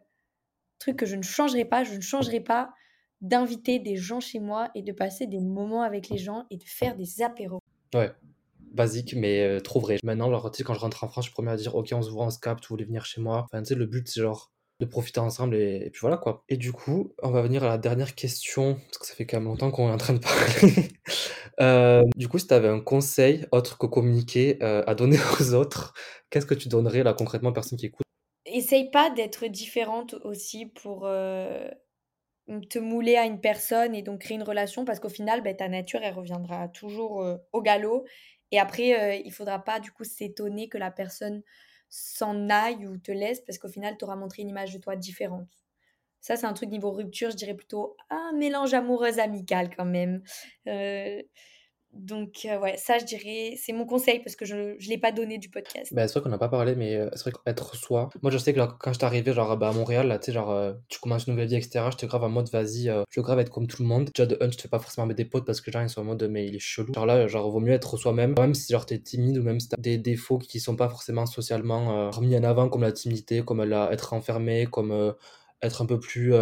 truc 0.79 0.97
que 0.97 1.07
je 1.07 1.17
ne 1.17 1.23
changerai 1.23 1.65
pas, 1.65 1.85
je 1.85 1.95
ne 1.95 2.01
changerai 2.01 2.41
pas 2.41 2.71
d'inviter 3.21 3.79
des 3.79 3.97
gens 3.97 4.21
chez 4.21 4.41
moi 4.41 4.71
et 4.75 4.83
de 4.83 4.93
passer 4.93 5.27
des 5.27 5.41
moments 5.41 5.83
avec 5.83 6.09
les 6.09 6.19
gens 6.19 6.45
et 6.51 6.57
de 6.57 6.65
faire 6.65 6.97
des 6.97 7.23
apéros. 7.23 7.61
Ouais, 7.95 8.13
basique, 8.73 9.15
mais 9.17 9.43
euh, 9.43 9.61
trop 9.61 9.81
vrai. 9.81 9.99
Maintenant, 10.03 10.31
genre, 10.31 10.51
tu 10.51 10.59
sais, 10.59 10.65
quand 10.65 10.75
je 10.75 10.81
rentre 10.81 11.03
en 11.05 11.09
France, 11.09 11.25
je 11.25 11.31
suis 11.31 11.35
premier 11.35 11.51
à 11.51 11.57
dire, 11.57 11.75
ok, 11.75 11.89
on 11.93 12.03
se 12.03 12.11
voit, 12.11 12.27
on 12.27 12.31
se 12.31 12.39
capte, 12.39 12.65
vous 12.65 12.75
voulez 12.75 12.85
venir 12.85 13.05
chez 13.05 13.21
moi. 13.21 13.47
Enfin, 13.51 13.63
tu 13.63 13.69
sais, 13.69 13.75
le 13.75 13.87
but, 13.87 14.07
c'est 14.09 14.21
genre 14.21 14.53
de 14.81 14.85
profiter 14.85 15.21
ensemble 15.21 15.57
et, 15.57 15.89
puis 15.91 16.01
voilà 16.01 16.19
quoi. 16.19 16.45
Et 16.49 16.57
du 16.57 16.73
coup, 16.73 17.15
on 17.23 17.31
va 17.31 17.43
venir 17.43 17.65
à 17.65 17.69
la 17.69 17.79
dernière 17.79 18.15
question, 18.15 18.75
parce 18.75 18.99
que 18.99 19.07
ça 19.07 19.15
fait 19.15 19.27
quand 19.27 19.39
même 19.39 19.49
longtemps 19.49 19.71
qu'on 19.71 19.89
est 19.89 19.93
en 19.93 19.97
train 19.97 20.15
de 20.15 20.21
parler. 20.21 20.91
Euh, 21.59 22.03
du 22.17 22.29
coup, 22.29 22.39
si 22.39 22.47
tu 22.47 22.53
avais 22.53 22.69
un 22.69 22.81
conseil 22.81 23.47
autre 23.51 23.79
que 23.79 23.87
communiquer 23.87 24.63
euh, 24.63 24.83
à 24.87 24.95
donner 24.95 25.17
aux 25.41 25.55
autres, 25.55 25.95
qu'est-ce 26.29 26.45
que 26.45 26.53
tu 26.53 26.69
donnerais 26.69 27.03
là 27.03 27.15
concrètement 27.15 27.49
aux 27.49 27.55
personnes 27.55 27.79
qui 27.79 27.87
écoutent? 27.87 28.05
Essaye 28.45 28.91
pas 28.91 29.09
d'être 29.09 29.47
différente 29.47 30.17
aussi 30.23 30.67
pour 30.67 31.07
euh, 31.07 31.67
te 32.71 32.79
mouler 32.79 33.17
à 33.17 33.25
une 33.25 33.41
personne 33.41 33.95
et 33.95 34.03
donc 34.03 34.21
créer 34.21 34.37
une 34.37 34.43
relation 34.43 34.85
parce 34.85 35.01
qu'au 35.01 35.09
final, 35.09 35.43
ben, 35.43 35.57
ta 35.57 35.69
nature, 35.69 36.01
elle 36.03 36.15
reviendra 36.15 36.69
toujours 36.69 37.25
au 37.53 37.63
galop. 37.63 38.05
Et 38.53 38.59
après, 38.59 39.23
il 39.25 39.33
faudra 39.33 39.63
pas 39.65 39.81
du 39.81 39.91
coup 39.91 40.05
s'étonner 40.05 40.69
que 40.69 40.79
la 40.79 40.91
personne 40.91 41.43
s'en 41.89 42.49
aille 42.49 42.87
ou 42.87 42.99
te 42.99 43.13
laisse 43.13 43.41
parce 43.41 43.59
qu'au 43.59 43.69
final, 43.69 43.97
tu 43.99 44.07
montré 44.07 44.43
une 44.43 44.49
image 44.49 44.73
de 44.73 44.79
toi 44.79 44.97
différente. 44.97 45.49
Ça, 46.21 46.37
c'est 46.37 46.47
un 46.47 46.53
truc 46.55 46.71
niveau 46.71 46.91
rupture, 46.91 47.31
je 47.31 47.37
dirais 47.37 47.55
plutôt 47.55 47.97
un 48.11 48.33
mélange 48.33 48.75
amoureuse 48.75 49.21
amical 49.21 49.75
quand 49.75 49.85
même. 49.85 50.23
Euh, 50.67 51.23
donc, 51.99 52.47
euh, 52.47 52.59
ouais, 52.59 52.77
ça, 52.77 52.99
je 52.99 53.05
dirais, 53.05 53.57
c'est 53.61 53.73
mon 53.73 53.87
conseil 53.87 54.21
parce 54.21 54.37
que 54.37 54.45
je 54.45 54.55
ne 54.57 54.89
l'ai 54.89 54.99
pas 54.99 55.13
donné 55.13 55.39
du 55.39 55.49
podcast. 55.49 55.93
Bah, 55.95 56.07
c'est 56.07 56.15
vrai 56.15 56.23
qu'on 56.23 56.29
n'a 56.29 56.39
pas 56.39 56.49
parlé, 56.49 56.75
mais 56.75 56.97
euh, 56.97 57.09
c'est 57.15 57.31
vrai 57.31 57.33
qu'être 57.33 57.75
soi. 57.77 58.09
Moi, 58.23 58.31
je 58.31 58.39
sais 58.39 58.53
que 58.53 58.61
quand 58.79 58.93
je 58.93 59.05
arrivé 59.05 59.33
genre, 59.33 59.57
bah, 59.57 59.69
à 59.69 59.73
Montréal, 59.73 60.09
là, 60.09 60.19
genre, 60.27 60.51
euh, 60.51 60.73
tu 60.89 60.99
commences 60.99 61.27
une 61.27 61.35
nouvelle 61.35 61.49
vie, 61.49 61.57
etc., 61.57 61.87
j'étais 61.91 62.07
grave 62.07 62.25
en 62.25 62.29
mode, 62.29 62.49
vas-y, 62.51 62.85
je 62.85 63.21
veux 63.21 63.23
grave 63.23 63.41
être 63.41 63.51
comme 63.51 63.67
tout 63.67 63.83
le 63.83 63.89
monde. 63.89 64.11
Déjà, 64.15 64.27
de 64.27 64.37
un, 64.41 64.49
tu 64.49 64.57
te 64.57 64.63
fais 64.63 64.69
pas 64.69 64.79
forcément 64.79 65.07
mettre 65.07 65.19
des 65.19 65.25
potes 65.25 65.45
parce 65.45 65.61
que, 65.61 65.71
genre, 65.71 65.83
ils 65.83 65.91
sont 65.91 66.01
en 66.01 66.05
mode, 66.05 66.23
mais 66.31 66.47
il 66.47 66.55
est 66.57 66.61
chelou. 66.61 66.93
Genre 66.93 67.07
là, 67.07 67.27
genre, 67.27 67.51
vaut 67.51 67.61
mieux 67.61 67.73
être 67.73 67.97
soi-même, 67.97 68.35
même 68.39 68.55
si, 68.55 68.73
genre, 68.73 68.87
t'es 68.87 68.99
timide 68.99 69.39
ou 69.39 69.43
même 69.43 69.61
si 69.61 69.69
t'as 69.69 69.77
des 69.79 69.99
défauts 69.99 70.39
qui 70.39 70.61
sont 70.61 70.77
pas 70.77 70.89
forcément 70.89 71.27
socialement 71.27 72.11
remis 72.11 72.37
en 72.37 72.45
avant, 72.45 72.69
comme 72.69 72.83
la 72.83 72.93
timidité, 72.93 73.43
comme 73.43 73.63
la, 73.65 73.93
être 73.93 74.13
enfermé, 74.13 74.67
comme 74.67 75.15
être 75.63 75.83
un 75.83 75.87
peu 75.87 75.99
plus 75.99 76.35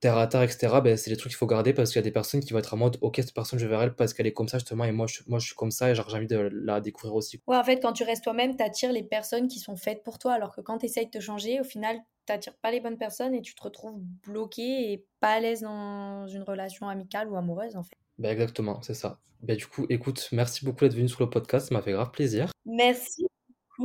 terre 0.00 0.16
à 0.16 0.26
terre, 0.26 0.42
etc., 0.42 0.80
ben, 0.82 0.96
c'est 0.96 1.10
les 1.10 1.16
trucs 1.16 1.30
qu'il 1.30 1.38
faut 1.38 1.46
garder 1.46 1.72
parce 1.72 1.90
qu'il 1.90 1.96
y 1.96 2.02
a 2.02 2.02
des 2.02 2.12
personnes 2.12 2.40
qui 2.40 2.52
vont 2.52 2.58
être 2.58 2.74
en 2.74 2.76
mode 2.76 2.98
ok, 3.00 3.16
cette 3.16 3.34
personne, 3.34 3.58
je 3.58 3.64
vais 3.66 3.70
vers 3.70 3.82
elle 3.82 3.94
parce 3.94 4.14
qu'elle 4.14 4.26
est 4.26 4.32
comme 4.32 4.48
ça 4.48 4.58
justement 4.58 4.84
et 4.84 4.92
moi 4.92 5.06
je, 5.06 5.20
moi, 5.26 5.38
je 5.38 5.46
suis 5.46 5.54
comme 5.54 5.70
ça 5.70 5.90
et 5.90 5.94
j'ai 5.94 6.02
envie 6.02 6.26
de 6.26 6.50
la 6.52 6.80
découvrir 6.80 7.14
aussi. 7.14 7.42
Ouais, 7.46 7.56
en 7.56 7.64
fait, 7.64 7.80
quand 7.80 7.92
tu 7.92 8.04
restes 8.04 8.24
toi-même, 8.24 8.56
tu 8.56 8.62
attires 8.62 8.92
les 8.92 9.02
personnes 9.02 9.48
qui 9.48 9.58
sont 9.58 9.76
faites 9.76 10.02
pour 10.02 10.18
toi 10.18 10.32
alors 10.32 10.54
que 10.54 10.60
quand 10.60 10.78
tu 10.78 10.86
essayes 10.86 11.06
de 11.06 11.10
te 11.10 11.20
changer, 11.20 11.60
au 11.60 11.64
final, 11.64 11.98
tu 12.26 12.32
n'attires 12.32 12.56
pas 12.56 12.70
les 12.70 12.80
bonnes 12.80 12.98
personnes 12.98 13.34
et 13.34 13.42
tu 13.42 13.54
te 13.54 13.62
retrouves 13.62 13.98
bloqué 14.26 14.92
et 14.92 15.06
pas 15.20 15.34
à 15.34 15.40
l'aise 15.40 15.62
dans 15.62 16.26
une 16.26 16.42
relation 16.42 16.88
amicale 16.88 17.28
ou 17.28 17.36
amoureuse 17.36 17.76
en 17.76 17.82
fait. 17.82 17.96
Ben 18.18 18.30
exactement, 18.30 18.82
c'est 18.82 18.94
ça. 18.94 19.18
Ben, 19.40 19.56
du 19.56 19.66
coup, 19.66 19.86
écoute, 19.88 20.28
merci 20.32 20.64
beaucoup 20.64 20.84
d'être 20.84 20.96
venu 20.96 21.08
sur 21.08 21.22
le 21.22 21.30
podcast, 21.30 21.68
ça 21.68 21.74
m'a 21.74 21.82
fait 21.82 21.92
grave 21.92 22.10
plaisir. 22.10 22.50
Merci 22.66 23.28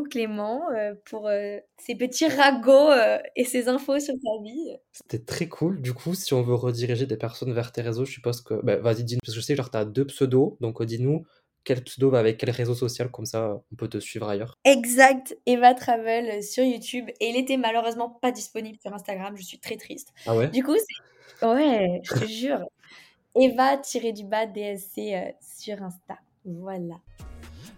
Clément 0.01 0.71
euh, 0.71 0.95
pour 1.05 1.27
euh, 1.27 1.59
ces 1.77 1.93
petits 1.95 2.27
ragots 2.27 2.89
euh, 2.89 3.19
et 3.35 3.43
ces 3.43 3.67
infos 3.67 3.99
sur 3.99 4.15
ta 4.15 4.43
vie. 4.43 4.75
C'était 4.91 5.23
très 5.23 5.47
cool. 5.47 5.81
Du 5.81 5.93
coup, 5.93 6.15
si 6.15 6.33
on 6.33 6.41
veut 6.41 6.55
rediriger 6.55 7.05
des 7.05 7.17
personnes 7.17 7.53
vers 7.53 7.71
tes 7.71 7.81
réseaux, 7.81 8.03
je 8.03 8.11
suppose 8.11 8.41
que. 8.41 8.55
Bah, 8.63 8.77
vas-y, 8.77 9.03
dis-nous. 9.03 9.19
Parce 9.23 9.35
que 9.35 9.39
je 9.39 9.45
sais, 9.45 9.55
genre, 9.55 9.69
tu 9.69 9.77
as 9.77 9.85
deux 9.85 10.05
pseudos. 10.05 10.57
Donc, 10.61 10.81
dis-nous 10.83 11.23
quel 11.63 11.81
pseudo 11.83 12.09
va 12.09 12.19
avec 12.19 12.37
quel 12.37 12.49
réseau 12.49 12.75
social? 12.75 13.09
Comme 13.09 13.25
ça, 13.25 13.61
on 13.71 13.75
peut 13.75 13.87
te 13.87 13.99
suivre 13.99 14.27
ailleurs. 14.27 14.57
Exact. 14.65 15.37
Eva 15.45 15.73
Travel 15.73 16.43
sur 16.43 16.63
YouTube. 16.63 17.09
Et 17.21 17.29
il 17.29 17.37
était 17.37 17.57
malheureusement 17.57 18.09
pas 18.09 18.31
disponible 18.31 18.77
sur 18.81 18.93
Instagram. 18.93 19.37
Je 19.37 19.43
suis 19.43 19.59
très 19.59 19.77
triste. 19.77 20.09
Ah 20.25 20.35
ouais? 20.35 20.49
Du 20.49 20.63
coup, 20.63 20.75
c'est. 20.75 21.45
Ouais, 21.45 22.01
je 22.03 22.13
te 22.19 22.25
jure. 22.25 22.65
Eva-du-bas 23.35 24.47
DSC 24.47 25.35
sur 25.41 25.81
Insta. 25.81 26.17
Voilà. 26.45 26.95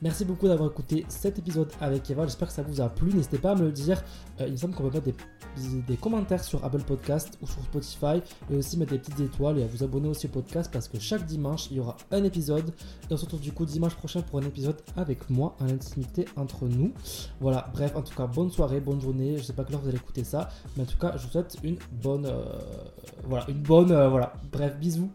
Merci 0.05 0.23
beaucoup 0.23 0.47
d'avoir 0.47 0.69
écouté 0.69 1.03
cet 1.07 1.39
épisode 1.39 1.71
avec 1.81 2.07
Eva. 2.11 2.25
J'espère 2.25 2.49
que 2.49 2.53
ça 2.53 2.61
vous 2.61 2.79
a 2.79 2.89
plu. 2.89 3.11
N'hésitez 3.11 3.39
pas 3.39 3.53
à 3.53 3.55
me 3.55 3.63
le 3.63 3.71
dire. 3.71 4.03
Euh, 4.39 4.45
il 4.45 4.51
me 4.51 4.55
semble 4.55 4.75
qu'on 4.75 4.87
peut 4.87 5.01
mettre 5.03 5.17
des, 5.87 5.97
commentaires 5.97 6.43
sur 6.43 6.63
Apple 6.63 6.83
Podcast 6.83 7.39
ou 7.41 7.47
sur 7.47 7.59
Spotify 7.63 8.21
et 8.51 8.55
aussi 8.55 8.77
mettre 8.77 8.91
des 8.91 8.99
petites 8.99 9.19
étoiles 9.19 9.57
et 9.57 9.63
à 9.63 9.65
vous 9.65 9.83
abonner 9.83 10.07
aussi 10.07 10.27
au 10.27 10.29
podcast 10.29 10.69
parce 10.71 10.87
que 10.87 10.99
chaque 10.99 11.25
dimanche 11.25 11.71
il 11.71 11.77
y 11.77 11.79
aura 11.79 11.97
un 12.11 12.23
épisode 12.23 12.69
et 13.09 13.13
on 13.13 13.17
se 13.17 13.23
retrouve 13.23 13.41
du 13.41 13.51
coup 13.51 13.65
dimanche 13.65 13.95
prochain 13.95 14.21
pour 14.21 14.37
un 14.37 14.43
épisode 14.43 14.79
avec 14.95 15.27
moi 15.31 15.55
en 15.59 15.69
intimité 15.69 16.25
entre 16.35 16.65
nous. 16.65 16.93
Voilà, 17.41 17.71
bref, 17.73 17.95
en 17.95 18.03
tout 18.03 18.13
cas, 18.13 18.27
bonne 18.27 18.51
soirée, 18.51 18.81
bonne 18.81 19.01
journée. 19.01 19.39
Je 19.39 19.43
sais 19.43 19.53
pas 19.53 19.63
quelle 19.63 19.73
heure 19.73 19.81
vous 19.81 19.89
allez 19.89 19.97
écouter 19.97 20.23
ça, 20.23 20.49
mais 20.77 20.83
en 20.83 20.85
tout 20.85 20.99
cas, 20.99 21.13
je 21.17 21.25
vous 21.25 21.31
souhaite 21.31 21.57
une 21.63 21.79
bonne, 21.91 22.27
euh, 22.27 22.43
voilà, 23.23 23.49
une 23.49 23.63
bonne, 23.63 23.91
euh, 23.91 24.07
voilà. 24.07 24.33
Bref, 24.51 24.77
bisous. 24.77 25.09